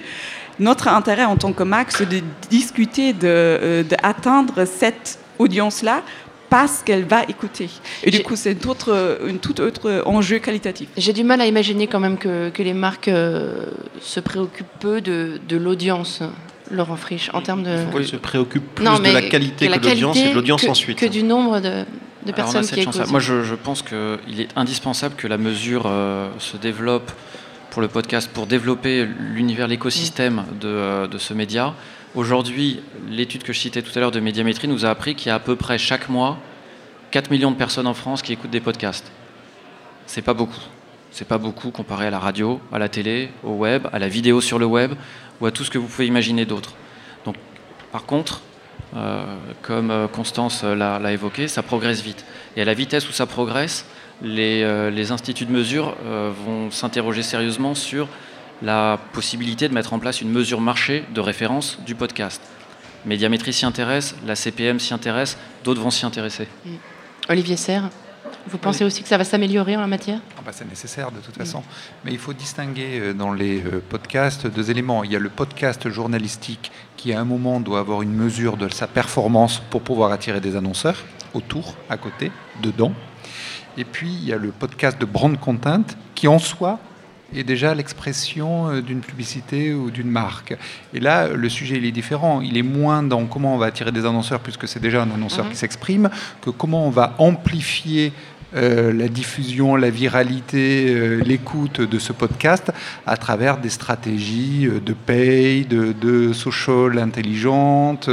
Notre 0.58 0.88
intérêt 0.88 1.24
en 1.24 1.36
tant 1.36 1.52
que 1.52 1.62
marque, 1.62 1.92
c'est 1.92 2.08
de 2.08 2.20
discuter, 2.48 3.12
d'atteindre 3.12 4.54
de, 4.54 4.64
cette 4.64 5.18
audience-là 5.38 6.02
parce 6.48 6.82
qu'elle 6.82 7.04
va 7.04 7.24
écouter. 7.24 7.68
Et 8.04 8.10
du 8.10 8.22
coup, 8.22 8.36
c'est 8.36 8.52
un 8.52 9.36
tout 9.36 9.60
autre 9.60 10.02
enjeu 10.06 10.38
qualitatif. 10.38 10.88
J'ai 10.96 11.12
du 11.12 11.24
mal 11.24 11.40
à 11.40 11.46
imaginer 11.46 11.86
quand 11.86 12.00
même 12.00 12.16
que, 12.16 12.50
que 12.50 12.62
les 12.62 12.74
marques 12.74 13.08
euh, 13.08 13.66
se 14.00 14.20
préoccupent 14.20 14.78
peu 14.78 15.00
de, 15.00 15.40
de 15.48 15.56
l'audience. 15.56 16.22
Laurent 16.70 16.96
Frisch, 16.96 17.30
en 17.34 17.42
termes 17.42 17.62
de. 17.62 17.84
Il 17.98 18.06
se 18.06 18.16
préoccupe 18.16 18.74
plus 18.74 18.84
de 18.84 19.12
la 19.12 19.22
qualité 19.22 19.68
que, 19.68 19.78
de 19.78 19.88
l'audience 19.88 20.16
et 20.16 20.28
de 20.30 20.34
l'audience 20.34 20.64
ensuite. 20.64 20.98
Que 20.98 21.06
du 21.06 21.22
nombre 21.22 21.60
de, 21.60 21.84
personnes 22.32 22.66
qui 22.66 22.80
écoutent. 22.80 23.10
Moi, 23.10 23.20
je, 23.20 23.54
pense 23.54 23.82
qu'il 23.82 24.40
est 24.40 24.48
indispensable 24.56 25.14
que 25.14 25.26
la 25.26 25.38
mesure 25.38 25.84
euh, 25.86 26.28
se 26.38 26.56
développe 26.56 27.12
pour 27.70 27.82
le 27.82 27.88
podcast, 27.88 28.30
pour 28.32 28.46
développer 28.46 29.04
l'univers, 29.04 29.66
l'écosystème 29.66 30.36
mm. 30.36 30.44
euh, 30.64 31.06
de, 31.06 31.18
ce 31.18 31.34
média. 31.34 31.74
Aujourd'hui, 32.14 32.80
l'étude 33.10 33.42
que 33.42 33.52
je 33.52 33.58
citais 33.58 33.82
tout 33.82 33.90
à 33.96 34.00
l'heure 34.00 34.12
de 34.12 34.20
Médiamétrie 34.20 34.68
nous 34.68 34.86
a 34.86 34.90
appris 34.90 35.16
qu'il 35.16 35.28
y 35.28 35.30
a 35.30 35.34
à 35.34 35.40
peu 35.40 35.56
près 35.56 35.78
chaque 35.78 36.08
mois 36.08 36.38
4 37.10 37.30
millions 37.30 37.50
de 37.50 37.56
personnes 37.56 37.86
en 37.86 37.94
France 37.94 38.22
qui 38.22 38.32
écoutent 38.32 38.50
des 38.50 38.60
podcasts. 38.60 39.10
C'est 40.06 40.22
pas 40.22 40.34
beaucoup. 40.34 40.60
C'est 41.10 41.28
pas 41.28 41.38
beaucoup 41.38 41.70
comparé 41.70 42.08
à 42.08 42.10
la 42.10 42.18
radio, 42.18 42.60
à 42.72 42.78
la 42.78 42.88
télé, 42.88 43.30
au 43.44 43.52
web, 43.52 43.86
à 43.92 43.98
la 44.00 44.08
vidéo 44.08 44.40
sur 44.40 44.58
le 44.58 44.66
web 44.66 44.94
ou 45.40 45.46
à 45.46 45.50
tout 45.50 45.64
ce 45.64 45.70
que 45.70 45.78
vous 45.78 45.86
pouvez 45.86 46.06
imaginer 46.06 46.44
d'autre. 46.44 46.74
Donc, 47.24 47.36
par 47.92 48.04
contre, 48.04 48.42
euh, 48.96 49.24
comme 49.62 49.90
euh, 49.90 50.06
Constance 50.06 50.62
l'a 50.62 51.12
évoqué, 51.12 51.48
ça 51.48 51.62
progresse 51.62 52.02
vite. 52.02 52.24
Et 52.56 52.62
à 52.62 52.64
la 52.64 52.74
vitesse 52.74 53.08
où 53.08 53.12
ça 53.12 53.26
progresse, 53.26 53.86
les, 54.22 54.62
euh, 54.62 55.04
instituts 55.10 55.46
de 55.46 55.52
mesure 55.52 55.96
vont 56.46 56.70
s'interroger 56.70 57.22
sérieusement 57.22 57.74
sur 57.74 58.08
la 58.62 58.98
possibilité 59.12 59.68
de 59.68 59.74
mettre 59.74 59.92
en 59.92 59.98
place 59.98 60.20
une 60.20 60.30
mesure 60.30 60.60
marché 60.60 61.04
de 61.12 61.20
référence 61.20 61.78
du 61.84 61.94
podcast. 61.94 62.40
Médiamétrie 63.04 63.52
s'y 63.52 63.66
intéresse, 63.66 64.14
la 64.24 64.36
CPM 64.36 64.78
s'y 64.80 64.94
intéresse, 64.94 65.36
d'autres 65.64 65.82
vont 65.82 65.90
s'y 65.90 66.06
intéresser. 66.06 66.46
Olivier 67.28 67.56
Serre 67.56 67.90
vous 68.46 68.58
pensez 68.58 68.84
aussi 68.84 69.02
que 69.02 69.08
ça 69.08 69.18
va 69.18 69.24
s'améliorer 69.24 69.76
en 69.76 69.80
la 69.80 69.86
matière? 69.86 70.20
Ah 70.38 70.42
bah, 70.44 70.52
C'est 70.52 70.68
nécessaire 70.68 71.10
de 71.10 71.20
toute 71.20 71.36
façon. 71.36 71.62
Mais 72.04 72.12
il 72.12 72.18
faut 72.18 72.32
distinguer 72.32 73.00
euh, 73.00 73.12
dans 73.14 73.32
les 73.32 73.62
euh, 73.62 73.82
podcasts 73.88 74.46
deux 74.46 74.70
éléments. 74.70 75.04
Il 75.04 75.12
y 75.12 75.16
a 75.16 75.18
le 75.18 75.30
podcast 75.30 75.88
journalistique 75.88 76.70
qui 76.96 77.12
à 77.12 77.20
un 77.20 77.24
moment 77.24 77.60
doit 77.60 77.80
avoir 77.80 78.02
une 78.02 78.12
mesure 78.12 78.56
de 78.56 78.68
sa 78.68 78.86
performance 78.86 79.60
pour 79.70 79.82
pouvoir 79.82 80.12
attirer 80.12 80.40
des 80.40 80.56
annonceurs 80.56 81.04
autour, 81.34 81.74
à 81.88 81.96
côté, 81.96 82.30
dedans. 82.62 82.92
Et 83.76 83.84
puis 83.84 84.12
il 84.12 84.24
y 84.24 84.32
a 84.32 84.36
le 84.36 84.50
podcast 84.50 85.00
de 85.00 85.04
brand 85.04 85.38
content 85.38 85.82
qui 86.14 86.28
en 86.28 86.38
soi 86.38 86.78
est 87.38 87.44
déjà 87.44 87.74
l'expression 87.74 88.68
euh, 88.68 88.82
d'une 88.82 89.00
publicité 89.00 89.74
ou 89.74 89.90
d'une 89.90 90.10
marque. 90.10 90.56
Et 90.92 91.00
là, 91.00 91.28
le 91.28 91.48
sujet 91.48 91.76
il 91.76 91.84
est 91.84 91.92
différent. 91.92 92.40
Il 92.40 92.56
est 92.56 92.62
moins 92.62 93.02
dans 93.02 93.24
comment 93.26 93.54
on 93.54 93.58
va 93.58 93.66
attirer 93.66 93.92
des 93.92 94.04
annonceurs, 94.06 94.40
puisque 94.40 94.68
c'est 94.68 94.80
déjà 94.80 95.02
un 95.02 95.10
annonceur 95.10 95.44
mhm. 95.44 95.50
qui 95.52 95.56
s'exprime, 95.56 96.10
que 96.40 96.50
comment 96.50 96.86
on 96.86 96.90
va 96.90 97.14
amplifier 97.18 98.12
euh, 98.56 98.92
la 98.92 99.08
diffusion, 99.08 99.74
la 99.74 99.90
viralité, 99.90 100.86
euh, 100.88 101.20
l'écoute 101.24 101.80
de 101.80 101.98
ce 101.98 102.12
podcast 102.12 102.72
à 103.06 103.16
travers 103.16 103.58
des 103.58 103.68
stratégies 103.68 104.66
euh, 104.66 104.80
de 104.80 104.92
pay, 104.92 105.64
de, 105.64 106.32
social 106.32 106.98
intelligente, 106.98 108.08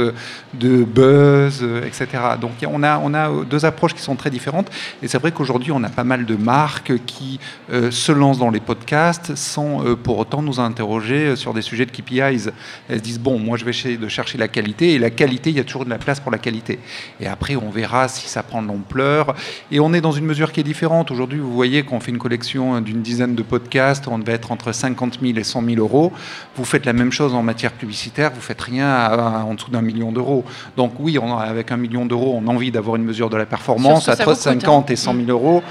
de 0.54 0.84
buzz, 0.84 1.64
etc. 1.86 2.06
Donc 2.40 2.52
on 2.66 2.82
a, 2.82 2.98
on 2.98 3.14
a 3.14 3.30
deux 3.44 3.64
approches 3.64 3.94
qui 3.94 4.02
sont 4.02 4.16
très 4.16 4.30
différentes. 4.30 4.70
Et 5.02 5.08
c'est 5.08 5.18
vrai 5.18 5.32
qu'aujourd'hui, 5.32 5.72
on 5.72 5.82
a 5.84 5.88
pas 5.88 6.04
mal 6.04 6.24
de 6.24 6.36
marques 6.36 6.92
qui 7.06 7.38
se 7.70 8.12
lancent 8.12 8.38
dans 8.38 8.50
les 8.50 8.60
podcasts 8.60 9.34
sans 9.34 9.84
pour 10.02 10.18
autant 10.18 10.42
nous 10.42 10.60
interroger 10.60 11.36
sur 11.36 11.54
des 11.54 11.62
sujets 11.62 11.86
de 11.86 11.90
KPIs. 11.90 12.50
Elles 12.88 12.98
se 12.98 13.02
disent, 13.02 13.20
bon, 13.20 13.38
moi 13.38 13.56
je 13.56 13.64
vais 13.64 13.70
essayer 13.70 13.96
de 13.96 14.08
chercher 14.08 14.38
la 14.38 14.48
qualité, 14.48 14.94
et 14.94 14.98
la 14.98 15.10
qualité, 15.10 15.50
il 15.50 15.56
y 15.56 15.60
a 15.60 15.64
toujours 15.64 15.84
de 15.84 15.90
la 15.90 15.98
place 15.98 16.20
pour 16.20 16.32
la 16.32 16.38
qualité. 16.38 16.78
Et 17.20 17.26
après, 17.26 17.56
on 17.56 17.70
verra 17.70 18.08
si 18.08 18.28
ça 18.28 18.42
prend 18.42 18.62
de 18.62 18.68
l'ampleur. 18.68 19.34
Et 19.70 19.80
on 19.80 19.92
est 19.92 20.00
dans 20.00 20.12
une 20.12 20.26
mesure 20.32 20.50
qui 20.50 20.60
est 20.60 20.64
différente. 20.64 21.10
Aujourd'hui, 21.10 21.38
vous 21.38 21.52
voyez 21.52 21.82
qu'on 21.82 22.00
fait 22.00 22.10
une 22.10 22.18
collection 22.18 22.80
d'une 22.80 23.02
dizaine 23.02 23.34
de 23.34 23.42
podcasts, 23.42 24.08
on 24.08 24.18
devait 24.18 24.32
être 24.32 24.50
entre 24.50 24.72
50 24.72 25.18
000 25.20 25.36
et 25.36 25.44
100 25.44 25.62
000 25.62 25.76
euros. 25.76 26.10
Vous 26.56 26.64
faites 26.64 26.86
la 26.86 26.94
même 26.94 27.12
chose 27.12 27.34
en 27.34 27.42
matière 27.42 27.72
publicitaire, 27.72 28.30
vous 28.34 28.40
faites 28.40 28.62
rien 28.62 29.10
en 29.44 29.52
dessous 29.52 29.70
d'un 29.70 29.82
million 29.82 30.10
d'euros. 30.10 30.44
Donc 30.78 30.92
oui, 31.00 31.18
on, 31.18 31.36
avec 31.36 31.70
un 31.70 31.76
million 31.76 32.06
d'euros, 32.06 32.40
on 32.42 32.48
a 32.48 32.50
envie 32.50 32.70
d'avoir 32.70 32.96
une 32.96 33.04
mesure 33.04 33.28
de 33.28 33.36
la 33.36 33.44
performance 33.44 34.08
à 34.08 34.16
50 34.16 34.90
et 34.90 34.96
100 34.96 35.14
000 35.14 35.28
euros 35.28 35.62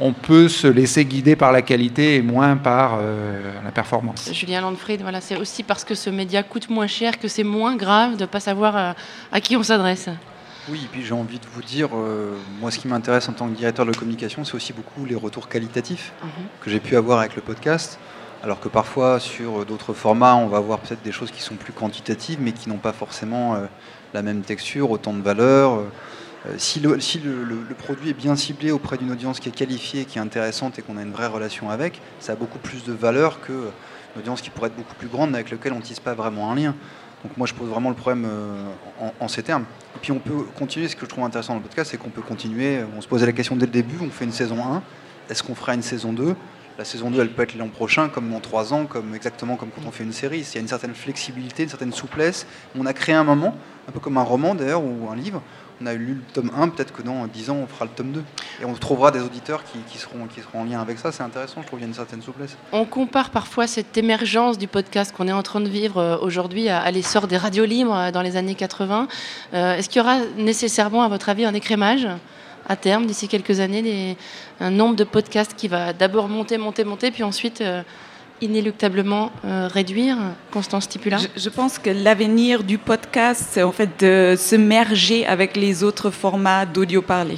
on 0.00 0.12
peut 0.12 0.48
se 0.48 0.66
laisser 0.66 1.04
guider 1.04 1.36
par 1.36 1.52
la 1.52 1.62
qualité 1.62 2.16
et 2.16 2.22
moins 2.22 2.56
par 2.56 2.98
euh, 3.00 3.52
la 3.64 3.70
performance. 3.70 4.28
Julien 4.32 4.60
Landfried, 4.62 5.02
voilà, 5.02 5.20
c'est 5.20 5.36
aussi 5.36 5.62
parce 5.62 5.84
que 5.84 5.94
ce 5.94 6.10
média 6.10 6.42
coûte 6.42 6.68
moins 6.70 6.88
cher 6.88 7.20
que 7.20 7.28
c'est 7.28 7.44
moins 7.44 7.76
grave 7.76 8.16
de 8.16 8.22
ne 8.22 8.26
pas 8.26 8.40
savoir 8.40 8.76
euh, 8.76 8.92
à, 9.30 9.40
qui 9.40 9.56
on 9.56 9.62
s'adresse. 9.62 10.08
Oui, 10.68 10.82
et 10.84 10.88
puis 10.88 11.04
j'ai 11.04 11.14
envie 11.14 11.38
de 11.38 11.46
vous 11.52 11.62
dire, 11.62 11.90
euh, 11.94 12.36
moi 12.60 12.70
ce 12.70 12.78
qui 12.78 12.88
m'intéresse 12.88 13.28
en 13.28 13.32
tant 13.32 13.48
que 13.48 13.56
directeur 13.56 13.84
de 13.84 13.92
communication, 13.92 14.44
c'est 14.44 14.54
aussi 14.54 14.72
beaucoup 14.72 15.04
les 15.04 15.16
retours 15.16 15.48
qualitatifs 15.48 16.12
mhm. 16.22 16.30
que 16.60 16.70
j'ai 16.70 16.80
pu 16.80 16.96
avoir 16.96 17.18
avec 17.18 17.34
le 17.36 17.42
podcast. 17.42 17.98
Alors 18.42 18.58
que 18.58 18.68
parfois 18.68 19.20
sur 19.20 19.64
d'autres 19.64 19.92
formats, 19.92 20.34
on 20.34 20.48
va 20.48 20.58
avoir 20.58 20.80
peut-être 20.80 21.02
des 21.02 21.12
choses 21.12 21.30
qui 21.30 21.42
sont 21.42 21.54
plus 21.54 21.72
quantitatives, 21.72 22.40
mais 22.40 22.52
qui 22.52 22.68
n'ont 22.68 22.78
pas 22.78 22.92
forcément 22.92 23.56
la 24.14 24.22
même 24.22 24.42
texture, 24.42 24.90
autant 24.90 25.12
de 25.12 25.22
valeur. 25.22 25.80
Euh, 26.46 26.54
si, 26.58 26.80
le, 26.80 26.98
produit 27.78 28.10
est 28.10 28.14
bien 28.14 28.34
ciblé 28.36 28.70
auprès 28.70 28.98
d'une 28.98 29.12
audience 29.12 29.38
qui 29.40 29.48
est 29.48 29.52
qualifiée, 29.52 30.04
qui 30.04 30.18
est 30.18 30.20
intéressante 30.20 30.78
et 30.78 30.82
qu'on 30.82 30.96
a 30.96 31.02
une 31.02 31.12
vraie 31.12 31.28
relation 31.28 31.70
avec, 31.70 32.00
ça 32.20 32.32
a 32.32 32.36
beaucoup 32.36 32.58
plus 32.58 32.84
de 32.84 32.92
valeur 32.92 33.40
qu'une 33.40 33.70
audience 34.18 34.42
qui 34.42 34.50
pourrait 34.50 34.68
être 34.68 34.76
beaucoup 34.76 34.94
plus 34.94 35.08
grande, 35.08 35.30
mais 35.30 35.38
avec 35.38 35.50
laquelle 35.50 35.72
on 35.72 35.78
ne 35.78 35.82
tisse 35.82 36.00
pas 36.00 36.14
vraiment 36.14 36.50
un 36.50 36.56
lien. 36.56 36.74
Donc 37.24 37.36
moi, 37.36 37.46
je 37.46 37.54
pose 37.54 37.68
vraiment 37.68 37.90
le 37.90 37.94
problème 37.94 38.26
euh, 38.28 38.64
en, 39.20 39.28
ces 39.28 39.42
termes. 39.42 39.64
Et 39.96 39.98
puis 40.00 40.12
on 40.12 40.18
peut 40.18 40.44
continuer, 40.58 40.88
ce 40.88 40.96
que 40.96 41.04
je 41.04 41.10
trouve 41.10 41.24
intéressant 41.24 41.54
dans 41.54 41.60
le 41.60 41.64
podcast, 41.64 41.90
c'est 41.90 41.96
qu'on 41.96 42.10
peut 42.10 42.22
continuer, 42.22 42.80
on 42.96 43.00
se 43.00 43.08
posait 43.08 43.26
la 43.26 43.32
question 43.32 43.56
dès 43.56 43.66
le 43.66 43.72
début, 43.72 43.96
on 44.00 44.10
fait 44.10 44.24
une 44.24 44.32
saison 44.32 44.56
1, 44.64 44.82
est-ce 45.30 45.42
qu'on 45.42 45.54
fera 45.54 45.74
une 45.74 45.82
saison 45.82 46.12
2 46.12 46.34
la 46.78 46.84
saison 46.84 47.10
2, 47.10 47.20
elle 47.20 47.30
peut 47.30 47.42
être 47.42 47.56
l'an 47.56 47.68
prochain, 47.68 48.08
comme 48.08 48.30
dans 48.30 48.40
3 48.40 48.72
ans, 48.72 48.86
comme 48.86 49.14
exactement 49.14 49.56
comme 49.56 49.68
quand 49.70 49.82
on 49.86 49.90
fait 49.90 50.04
une 50.04 50.12
série. 50.12 50.40
Il 50.40 50.54
y 50.54 50.58
a 50.58 50.60
une 50.60 50.68
certaine 50.68 50.94
flexibilité, 50.94 51.64
une 51.64 51.68
certaine 51.68 51.92
souplesse. 51.92 52.46
On 52.78 52.86
a 52.86 52.92
créé 52.94 53.14
un 53.14 53.24
moment, 53.24 53.54
un 53.88 53.92
peu 53.92 54.00
comme 54.00 54.16
un 54.16 54.22
roman 54.22 54.54
d'ailleurs, 54.54 54.82
ou 54.82 55.08
un 55.10 55.16
livre, 55.16 55.42
on 55.82 55.86
a 55.86 55.94
lu 55.94 56.14
le 56.14 56.22
tome 56.32 56.50
1, 56.56 56.68
peut-être 56.68 56.92
que 56.92 57.02
dans 57.02 57.26
10 57.26 57.50
ans, 57.50 57.56
on 57.62 57.66
fera 57.66 57.84
le 57.84 57.90
tome 57.90 58.12
2. 58.12 58.22
Et 58.60 58.64
on 58.64 58.74
trouvera 58.74 59.10
des 59.10 59.20
auditeurs 59.20 59.62
qui, 59.64 59.98
seront, 59.98 60.26
qui 60.26 60.40
seront 60.40 60.60
en 60.60 60.64
lien 60.64 60.80
avec 60.80 60.98
ça. 60.98 61.12
C'est 61.12 61.22
intéressant, 61.22 61.62
je 61.62 61.66
trouve 61.66 61.78
qu'il 61.78 61.86
y 61.86 61.90
a 61.90 61.92
une 61.92 61.94
certaine 61.94 62.22
souplesse. 62.22 62.56
On 62.72 62.84
compare 62.84 63.30
parfois 63.30 63.66
cette 63.66 63.96
émergence 63.96 64.58
du 64.58 64.68
podcast 64.68 65.14
qu'on 65.14 65.28
est 65.28 65.32
en 65.32 65.42
train 65.42 65.60
de 65.60 65.68
vivre 65.68 65.98
euh, 65.98 66.18
aujourd'hui 66.18 66.68
à, 66.68 66.90
l'essor 66.90 67.26
des 67.26 67.36
radios 67.36 67.64
libres 67.64 67.96
euh, 67.96 68.10
dans 68.10 68.22
les 68.22 68.36
années 68.36 68.54
80. 68.54 69.08
Euh, 69.54 69.76
est-ce 69.76 69.88
qu'il 69.88 70.00
y 70.00 70.04
aura 70.04 70.18
nécessairement, 70.36 71.02
à 71.02 71.08
votre 71.08 71.28
avis, 71.28 71.44
un 71.44 71.54
écrémage 71.54 72.06
à 72.68 72.76
terme, 72.76 73.06
d'ici 73.06 73.26
quelques 73.26 73.58
années, 73.58 74.16
un 74.60 74.70
nombre 74.70 74.94
de 74.94 75.02
podcasts 75.02 75.54
qui 75.54 75.66
va 75.66 75.92
d'abord 75.92 76.28
monter, 76.28 76.58
monter, 76.58 76.84
monter, 76.84 77.10
puis 77.10 77.24
ensuite 77.24 77.60
inéluctablement 78.42 79.30
euh, 79.44 79.68
réduire, 79.68 80.16
Constance 80.50 80.84
Stipula 80.84 81.18
je, 81.36 81.48
pense 81.48 81.78
que 81.78 81.90
l'avenir 81.90 82.62
du 82.64 82.76
podcast, 82.76 83.46
c'est 83.50 83.62
en 83.62 83.72
fait 83.72 83.90
de 84.00 84.34
se 84.36 84.56
merger 84.56 85.24
avec 85.26 85.56
les 85.56 85.82
autres 85.82 86.10
formats 86.10 86.66
d'audio 86.66 87.00
parlé. 87.00 87.36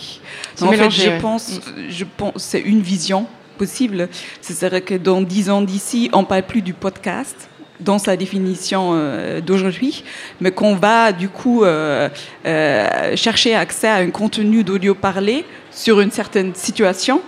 En 0.61 0.73
fait, 0.73 0.91
je, 0.91 1.21
pense, 1.21 1.61
je 1.89 2.05
pense, 2.17 2.33
c'est 2.37 2.61
une 2.61 2.81
vision 2.81 3.27
possible. 3.59 4.09
Ce 4.41 4.53
serait 4.53 4.83
que 4.83 4.95
dans 4.95 5.21
dix 5.21 5.51
ans 5.51 5.63
d'ici, 5.63 6.11
on 6.13 6.23
ne 6.23 6.27
parle 6.27 6.43
plus 6.43 6.63
du 6.63 6.73
podcast 6.73 7.49
dans 7.81 7.99
sa 7.99 8.17
définition 8.17 8.93
euh, 8.95 9.41
d'aujourd'hui, 9.41 10.05
mais 10.41 10.53
qu'on 10.53 10.77
va 10.77 11.13
du 11.13 11.29
coup 11.29 11.65
euh, 11.65 12.09
chercher 13.17 13.55
accès 13.55 13.89
à 13.89 13.97
un 13.97 14.11
contenu 14.11 14.63
d'audio 14.63 14.95
parlé 14.95 15.45
sur 15.71 16.01
une 16.01 16.11
certaine 16.11 16.55
situation 16.55 17.21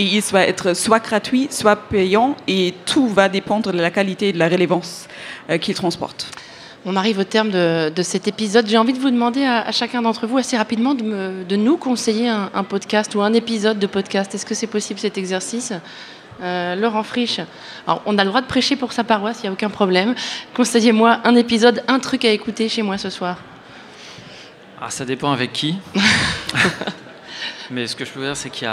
et 0.00 0.04
il 0.04 0.22
va 0.32 0.46
être 0.46 0.74
soit 0.74 1.00
gratuit, 1.00 1.48
soit 1.50 1.76
payant, 1.76 2.34
et 2.48 2.72
tout 2.86 3.06
va 3.06 3.28
dépendre 3.28 3.70
de 3.70 3.78
la 3.78 3.90
qualité 3.90 4.28
et 4.28 4.32
de 4.32 4.38
la 4.38 4.48
relevance 4.48 5.06
euh, 5.50 5.58
qu'il 5.58 5.74
transporte. 5.74 6.30
On 6.86 6.96
arrive 6.96 7.18
au 7.18 7.24
terme 7.24 7.50
de, 7.50 8.02
cet 8.02 8.26
épisode. 8.26 8.66
J'ai 8.66 8.78
envie 8.78 8.94
de 8.94 8.98
vous 8.98 9.10
demander 9.10 9.44
à, 9.44 9.70
chacun 9.70 10.00
d'entre 10.00 10.26
vous 10.26 10.38
assez 10.38 10.56
rapidement 10.56 10.94
de, 10.94 11.56
nous 11.56 11.76
conseiller 11.76 12.30
un, 12.30 12.64
podcast 12.64 13.14
ou 13.14 13.20
un 13.20 13.34
épisode 13.34 13.78
de 13.78 13.86
podcast. 13.86 14.34
Est-ce 14.34 14.46
que 14.46 14.54
c'est 14.54 14.66
possible 14.66 14.98
cet 14.98 15.18
exercice? 15.18 15.74
Euh, 16.42 16.74
Laurent 16.74 17.02
Frisch, 17.02 17.40
Alors, 17.86 18.02
on 18.06 18.16
a 18.18 18.24
le 18.24 18.30
droit 18.30 18.40
de 18.40 18.46
prêcher 18.46 18.76
pour 18.76 18.92
sa 18.92 19.04
paroisse, 19.04 19.40
il 19.40 19.46
n'y 19.46 19.48
a 19.48 19.52
aucun 19.52 19.70
problème. 19.70 20.14
Conseillez-moi 20.54 21.20
un 21.24 21.34
épisode, 21.36 21.82
un 21.88 21.98
truc 21.98 22.24
à 22.24 22.30
écouter 22.30 22.68
chez 22.68 22.82
moi 22.82 22.98
ce 22.98 23.10
soir. 23.10 23.38
Ah, 24.80 24.90
ça 24.90 25.04
dépend 25.04 25.32
avec 25.32 25.52
qui. 25.52 25.76
Mais 27.70 27.86
ce 27.86 27.94
que 27.94 28.04
je 28.04 28.10
peux 28.10 28.22
dire, 28.22 28.36
c'est 28.36 28.50
qu'il 28.50 28.68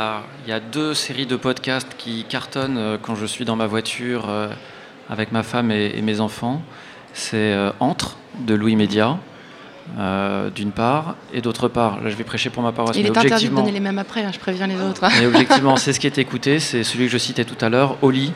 y, 0.48 0.52
a 0.52 0.60
deux 0.60 0.94
séries 0.94 1.26
de 1.28 1.36
podcasts 1.36 1.96
qui 1.98 2.24
cartonnent 2.24 2.78
euh, 2.78 2.98
quand 3.02 3.16
je 3.16 3.26
suis 3.26 3.46
dans 3.46 3.56
ma 3.56 3.68
voiture 3.68 4.30
euh, 4.30 4.48
avec 5.10 5.32
ma 5.32 5.44
femme 5.44 5.70
et, 5.72 6.02
mes 6.02 6.20
enfants. 6.20 6.62
C'est 7.14 7.56
Entre 7.80 8.18
de 8.40 8.54
Louis 8.54 8.76
Média, 8.76 9.18
d'une 10.56 10.72
part, 10.72 11.16
et 11.34 11.42
d'autre 11.42 11.68
part, 11.68 12.02
là 12.02 12.10
je 12.10 12.16
vais 12.16 12.24
prêcher 12.24 12.50
pour 12.50 12.64
ma 12.64 12.72
paroisse. 12.72 12.96
Il 12.98 13.06
est 13.06 13.18
interdit 13.18 13.50
de 13.50 13.56
donner 13.56 13.72
les 13.72 13.80
mêmes 13.80 14.00
après, 14.00 14.24
hein, 14.24 14.32
je 14.34 14.40
préviens 14.40 14.68
les 14.68 14.80
autres. 14.82 15.04
Mais 15.20 15.26
objectivement, 15.26 15.76
c'est 15.78 15.94
ce 15.94 16.00
qui 16.00 16.08
est 16.08 16.18
écouté, 16.18 16.60
c'est 16.60 16.84
celui 16.84 17.06
que 17.06 17.12
je 17.12 17.18
citais 17.18 17.46
tout 17.46 17.64
à 17.66 17.70
l'heure, 17.70 17.98
Oli, 18.02 18.32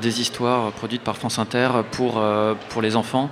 des 0.00 0.20
histoires 0.20 0.72
produites 0.72 1.02
par 1.02 1.16
France 1.16 1.38
Inter 1.38 1.68
pour, 1.92 2.22
pour 2.70 2.82
les 2.82 2.96
enfants 2.96 3.30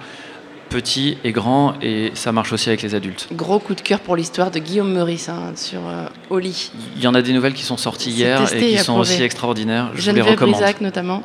petit 0.73 1.18
et 1.23 1.33
grand, 1.33 1.75
et 1.83 2.12
ça 2.14 2.33
marche 2.33 2.53
aussi 2.53 2.70
avec 2.70 2.83
les 2.83 2.95
adultes. 2.95 3.29
Gros 3.33 3.59
coup 3.59 3.75
de 3.75 3.81
cœur 3.81 4.01
pour 4.01 4.16
l'histoire 4.16 4.51
de 4.51 4.59
Guillaume 4.59 4.93
Meurice 4.93 5.29
hein, 5.29 5.53
sur 5.55 5.81
euh, 5.87 6.07
Oli. 6.31 6.73
Il 6.97 7.03
y 7.03 7.07
en 7.07 7.14
a 7.14 7.20
des 7.20 7.33
nouvelles 7.33 7.53
qui 7.53 7.62
sont 7.62 7.77
sorties 7.77 8.11
hier 8.11 8.43
et 8.55 8.59
qui 8.59 8.79
sont 8.79 8.99
aussi 8.99 9.23
extraordinaires. 9.23 9.91
Je 9.95 10.11
vous 10.11 10.16
les 10.16 10.23
recommande. 10.23 10.55
Brisac 10.55 10.81
notamment. 10.81 11.23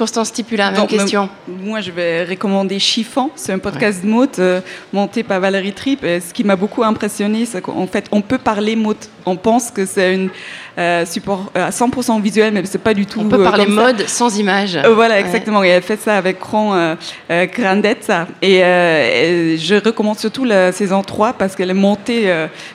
Constance 0.00 0.28
Stipula, 0.28 0.70
même 0.70 0.86
question. 0.86 1.28
Moi, 1.46 1.82
je 1.82 1.90
vais 1.90 2.24
recommander 2.24 2.78
Chiffon. 2.78 3.30
C'est 3.34 3.52
un 3.52 3.58
podcast 3.58 4.02
de 4.02 4.08
mode 4.08 4.30
euh, 4.38 4.62
monté 4.94 5.22
par 5.22 5.40
Valérie 5.40 5.74
Tripp. 5.74 6.02
Et 6.04 6.20
ce 6.20 6.32
qui 6.32 6.42
m'a 6.42 6.56
beaucoup 6.56 6.82
impressionné, 6.82 7.44
c'est 7.44 7.60
qu'en 7.60 7.86
fait, 7.86 8.06
on 8.10 8.22
peut 8.22 8.38
parler 8.38 8.76
mode. 8.76 8.96
On 9.26 9.36
pense 9.36 9.70
que 9.70 9.84
c'est 9.84 10.14
une 10.14 10.30
euh, 10.78 11.04
support 11.04 11.52
euh, 11.54 11.66
à 11.66 11.70
100% 11.70 12.22
visuel, 12.22 12.54
mais 12.54 12.62
c'est 12.64 12.78
pas 12.78 12.94
du 12.94 13.04
tout. 13.04 13.20
On 13.20 13.28
peut 13.28 13.42
parler 13.42 13.66
mode 13.66 14.08
sans 14.08 14.38
image. 14.38 14.78
voilà, 14.94 15.20
exactement. 15.20 15.62
Et 15.62 15.68
elle 15.68 15.82
fait 15.82 16.00
ça 16.00 16.16
avec 16.16 16.42
Ron 16.42 16.96
Grandezza. 17.28 18.26
Et, 18.40 18.60
et, 18.60 19.58
je 19.58 19.74
recommande 19.74 20.18
surtout 20.18 20.44
la 20.46 20.72
saison 20.72 21.02
3 21.02 21.34
parce 21.34 21.54
qu'elle 21.54 21.68
est 21.68 21.74
montée 21.74 22.22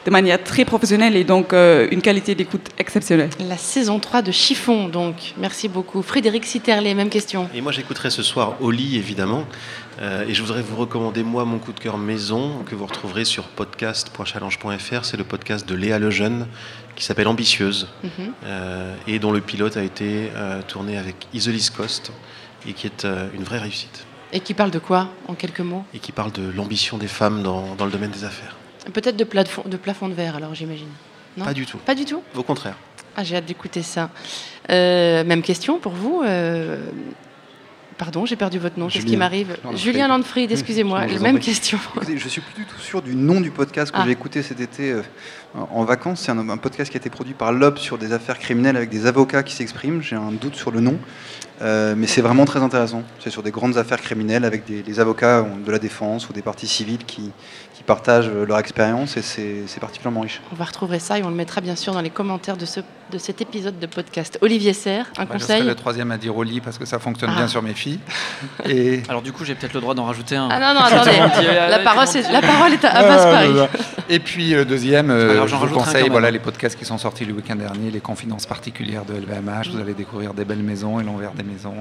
de 0.05 0.11
manière 0.11 0.43
très 0.43 0.63
professionnelle 0.63 1.15
et 1.15 1.23
donc 1.23 1.53
une 1.53 2.03
qualité 2.03 2.35
d'écoute 2.35 2.67
exceptionnelle. 2.77 3.31
La 3.49 3.57
saison 3.57 3.97
3 3.97 4.21
de 4.21 4.31
Chiffon, 4.31 4.89
donc. 4.89 5.15
Merci 5.39 5.67
beaucoup. 5.67 6.03
Frédéric 6.03 6.45
Sitterley, 6.45 6.93
même 6.93 7.09
et 7.53 7.61
moi, 7.61 7.71
j'écouterai 7.71 8.09
ce 8.09 8.23
soir 8.23 8.55
Oli, 8.61 8.97
évidemment. 8.97 9.45
Euh, 10.01 10.27
et 10.27 10.33
je 10.33 10.41
voudrais 10.41 10.61
vous 10.61 10.75
recommander, 10.75 11.23
moi, 11.23 11.45
mon 11.45 11.59
coup 11.59 11.71
de 11.71 11.79
cœur 11.79 11.97
maison, 11.97 12.63
que 12.63 12.75
vous 12.75 12.85
retrouverez 12.85 13.23
sur 13.23 13.45
podcast.challenge.fr. 13.45 15.05
C'est 15.05 15.17
le 15.17 15.23
podcast 15.23 15.67
de 15.67 15.75
Léa 15.75 15.99
Lejeune, 15.99 16.47
qui 16.95 17.05
s'appelle 17.05 17.27
Ambitieuse, 17.27 17.87
mhm. 18.03 18.33
euh, 18.45 18.95
et 19.07 19.19
dont 19.19 19.31
le 19.31 19.41
pilote 19.41 19.77
a 19.77 19.83
été 19.83 20.29
euh, 20.35 20.61
tourné 20.61 20.97
avec 20.97 21.27
Isolis 21.33 21.69
Cost, 21.75 22.11
et 22.67 22.73
qui 22.73 22.87
est 22.87 23.07
une 23.33 23.43
vraie 23.43 23.59
réussite. 23.59 24.05
Et 24.33 24.41
qui 24.41 24.53
parle 24.53 24.71
de 24.71 24.79
quoi, 24.79 25.09
en 25.27 25.35
quelques 25.35 25.61
mots? 25.61 25.85
Et 25.93 25.99
qui 25.99 26.11
parle 26.11 26.31
de 26.31 26.49
l'ambition 26.49 26.97
des 26.97 27.07
femmes 27.07 27.43
dans, 27.43 27.75
dans, 27.75 27.85
le 27.85 27.91
domaine 27.91 28.11
des 28.11 28.25
affaires. 28.25 28.57
Peut-être 28.91 29.15
de, 29.15 29.23
plafond, 29.23 29.63
de 29.65 29.77
plafond 29.77 30.09
de 30.09 30.13
verre, 30.13 30.35
alors, 30.35 30.53
j'imagine. 30.55 30.89
Pas 31.37 31.53
du 31.53 31.65
tout. 31.65 31.77
Pas 31.77 31.95
du 31.95 32.05
tout? 32.05 32.21
Au 32.35 32.43
contraire. 32.43 32.75
Ah, 33.15 33.23
j'ai 33.23 33.35
hâte 33.35 33.45
d'écouter 33.45 33.81
ça. 33.81 34.09
Euh, 34.69 35.23
même 35.23 35.41
question 35.41 35.79
pour 35.79 35.93
vous. 35.93 36.21
Euh, 36.23 36.77
pardon, 37.97 38.25
j'ai 38.25 38.35
perdu 38.35 38.59
votre 38.59 38.77
nom. 38.77 38.87
Qu'est-ce 38.87 39.05
qui 39.05 39.17
m'arrive 39.17 39.55
Julien 39.75 40.07
Landfried, 40.07 40.51
excusez-moi. 40.51 41.05
même 41.21 41.39
question. 41.39 41.79
Je 42.07 42.17
je 42.17 42.27
suis 42.27 42.41
plus 42.41 42.63
du 42.63 42.65
tout 42.65 42.79
sûr 42.79 43.01
du 43.01 43.15
nom 43.15 43.39
du 43.39 43.51
podcast 43.51 43.91
que 43.91 43.97
ah. 43.99 44.03
j'ai 44.05 44.11
écouté 44.11 44.41
cet 44.41 44.59
été 44.59 44.91
euh, 44.91 45.01
en 45.53 45.85
vacances. 45.85 46.21
C'est 46.21 46.31
un, 46.31 46.57
podcast 46.57 46.91
qui 46.91 46.97
a 46.97 46.99
été 46.99 47.09
produit 47.09 47.33
par 47.33 47.51
Lob 47.51 47.77
sur 47.77 47.97
des 47.97 48.11
affaires 48.11 48.39
criminelles 48.39 48.75
avec 48.75 48.89
des 48.89 49.05
avocats 49.05 49.43
qui 49.43 49.53
s'expriment. 49.53 50.01
J'ai 50.01 50.15
un 50.15 50.31
doute 50.31 50.55
sur 50.55 50.71
le 50.71 50.81
nom. 50.81 50.99
Mais 51.61 52.07
c'est 52.07 52.21
vraiment 52.21 52.45
très 52.45 52.61
intéressant. 52.61 53.03
C'est 53.19 53.29
sur 53.29 53.43
des 53.43 53.51
grandes 53.51 53.77
affaires 53.77 54.01
criminelles 54.01 54.45
avec 54.45 54.65
des, 54.65 54.99
avocats 54.99 55.45
de 55.65 55.71
la 55.71 55.79
défense 55.79 56.29
ou 56.29 56.33
des 56.33 56.41
parties 56.41 56.67
civiles 56.67 57.05
qui, 57.05 57.31
partagent 57.85 58.31
leur 58.31 58.57
expérience 58.57 59.15
et 59.15 59.21
c'est 59.21 59.79
particulièrement 59.79 60.21
riche. 60.21 60.41
On 60.51 60.55
va 60.55 60.65
retrouver 60.65 60.99
ça 60.99 61.19
et 61.19 61.23
on 61.23 61.29
le 61.29 61.35
mettra 61.35 61.61
bien 61.61 61.75
sûr 61.75 61.93
dans 61.93 62.01
les 62.01 62.09
commentaires 62.09 62.57
de, 62.57 62.65
ce, 62.65 62.79
de 63.11 63.17
cet 63.17 63.41
épisode 63.41 63.79
de 63.79 63.85
podcast. 63.85 64.37
Olivier 64.41 64.73
Serre, 64.73 65.05
un 65.17 65.25
conseil 65.25 65.57
Je 65.57 65.61
serai 65.61 65.69
le 65.69 65.75
troisième 65.75 66.11
à 66.11 66.17
dire 66.17 66.35
Oli 66.35 66.61
parce 66.61 66.77
que 66.77 66.85
ça 66.85 66.99
fonctionne 66.99 67.31
bien 67.31 67.45
ah. 67.45 67.47
sur 67.47 67.61
mes 67.61 67.73
filles. 67.73 67.99
Et... 68.65 69.03
Alors 69.07 69.21
du 69.21 69.31
coup, 69.31 69.45
j'ai 69.45 69.55
peut-être 69.55 69.73
le 69.73 69.81
droit 69.81 69.93
d'en 69.93 70.05
rajouter 70.05 70.35
un. 70.35 70.49
Ah 70.49 70.59
non, 70.59 70.79
non, 70.79 70.85
attendez. 70.85 71.11
la, 71.17 71.79
parole, 71.79 72.07
est, 72.07 72.31
la 72.31 72.41
parole 72.41 72.73
est 72.73 72.85
à, 72.85 72.89
à 72.89 73.13
ah, 73.13 73.31
Paris. 73.31 73.69
Et 74.09 74.19
puis 74.19 74.51
le 74.51 74.65
deuxième, 74.65 75.09
euh, 75.11 75.47
je 75.47 75.55
vous 75.55 75.67
conseille 75.67 76.09
voilà, 76.09 76.31
les 76.31 76.39
podcasts 76.39 76.77
qui 76.77 76.85
sont 76.85 76.97
sortis 76.97 77.25
le 77.25 77.33
week-end 77.33 77.55
dernier, 77.55 77.91
les 77.91 77.99
confidences 77.99 78.45
particulières 78.45 79.05
de 79.05 79.13
LVMH. 79.13 79.69
Vous 79.71 79.79
allez 79.79 79.93
découvrir 79.93 80.33
des 80.33 80.45
belles 80.45 80.63
maisons 80.63 80.99
et 80.99 81.03
l'envers 81.03 81.31
des 81.33 81.43
maisons. 81.45 81.73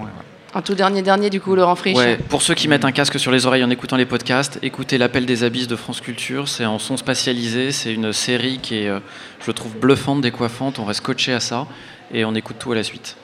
Un 0.57 0.62
tout 0.62 0.75
dernier 0.75 1.03
dernier 1.03 1.31
du 1.31 1.41
coup, 1.41 1.57
Laurent 1.57 1.75
Frisch. 1.75 1.97
Ouais, 1.97 2.17
pour 2.29 2.41
ceux 2.41 2.55
qui 2.55 2.69
mettent 2.69 2.85
un 2.85 2.93
casque 2.93 3.19
sur 3.19 3.33
les 3.33 3.45
oreilles 3.45 3.65
en 3.65 3.71
écoutant 3.71 3.97
les 3.97 4.07
podcasts, 4.07 4.61
écoutez 4.62 4.99
l'appel 4.99 5.27
des 5.27 5.43
abysses 5.43 5.67
de 5.67 5.75
France 5.75 6.01
Culture. 6.01 6.47
C'est 6.47 6.65
en 6.65 6.79
son 6.79 6.97
spatialisé. 6.97 7.73
C'est 7.73 7.93
une 7.93 8.12
série 8.12 8.59
qui 8.59 8.77
est, 8.77 8.89
euh, 8.89 9.01
je 9.45 9.51
trouve, 9.51 9.77
bluffante, 9.77 10.21
décoiffante. 10.21 10.79
On 10.79 10.85
reste 10.85 11.01
coaché 11.01 11.33
à 11.33 11.41
ça 11.41 11.67
et 12.12 12.25
on 12.25 12.37
écoute 12.37 12.57
tout 12.61 12.71
à 12.71 12.77
la 12.77 12.85
suite. 12.85 13.17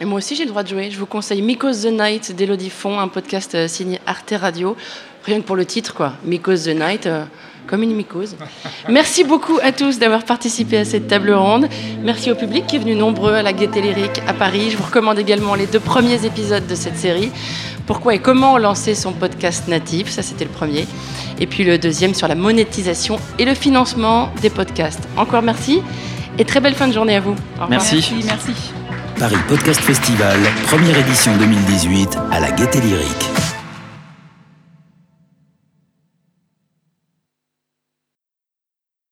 Et 0.00 0.04
moi 0.04 0.18
aussi, 0.18 0.34
j'ai 0.34 0.42
le 0.42 0.50
droit 0.50 0.64
de 0.64 0.68
jouer. 0.68 0.90
Je 0.90 0.98
vous 0.98 1.06
conseille 1.06 1.40
Miko's 1.40 1.82
the 1.82 1.92
Night 1.92 2.34
d'Elodie 2.34 2.70
Font, 2.70 2.98
un 2.98 3.06
podcast 3.06 3.54
euh, 3.54 3.68
signé 3.68 4.00
Arte 4.04 4.34
Radio. 4.36 4.76
Rien 5.24 5.40
que 5.40 5.46
pour 5.46 5.54
le 5.54 5.64
titre, 5.64 5.94
quoi. 5.94 6.14
Miko's 6.24 6.64
the 6.64 6.74
Night. 6.74 7.06
Euh, 7.06 7.24
comme 7.66 7.82
une 7.82 7.94
mycose. 7.94 8.36
Merci 8.88 9.24
beaucoup 9.24 9.58
à 9.62 9.72
tous 9.72 9.98
d'avoir 9.98 10.24
participé 10.24 10.78
à 10.78 10.84
cette 10.84 11.08
table 11.08 11.32
ronde. 11.32 11.68
Merci 12.02 12.30
au 12.30 12.34
public 12.34 12.66
qui 12.66 12.76
est 12.76 12.78
venu 12.78 12.94
nombreux 12.94 13.34
à 13.34 13.42
la 13.42 13.52
Gaîté 13.52 13.80
Lyrique 13.80 14.22
à 14.26 14.34
Paris. 14.34 14.70
Je 14.70 14.76
vous 14.76 14.84
recommande 14.84 15.18
également 15.18 15.54
les 15.54 15.66
deux 15.66 15.80
premiers 15.80 16.24
épisodes 16.24 16.66
de 16.66 16.74
cette 16.74 16.96
série. 16.96 17.30
Pourquoi 17.86 18.14
et 18.14 18.18
comment 18.20 18.58
lancer 18.58 18.94
son 18.94 19.12
podcast 19.12 19.68
natif, 19.68 20.08
ça 20.08 20.22
c'était 20.22 20.44
le 20.44 20.50
premier. 20.50 20.86
Et 21.40 21.46
puis 21.46 21.64
le 21.64 21.78
deuxième 21.78 22.14
sur 22.14 22.28
la 22.28 22.34
monétisation 22.34 23.18
et 23.38 23.44
le 23.44 23.54
financement 23.54 24.30
des 24.40 24.50
podcasts. 24.50 25.08
Encore 25.16 25.42
merci 25.42 25.82
et 26.38 26.44
très 26.44 26.60
belle 26.60 26.74
fin 26.74 26.88
de 26.88 26.92
journée 26.92 27.16
à 27.16 27.20
vous. 27.20 27.34
Merci. 27.68 27.96
Merci, 27.96 28.14
merci. 28.24 28.72
Paris 29.18 29.36
Podcast 29.48 29.80
Festival, 29.80 30.38
première 30.66 30.98
édition 30.98 31.36
2018 31.36 32.18
à 32.30 32.40
la 32.40 32.50
Gaîté 32.50 32.80
Lyrique. 32.80 33.61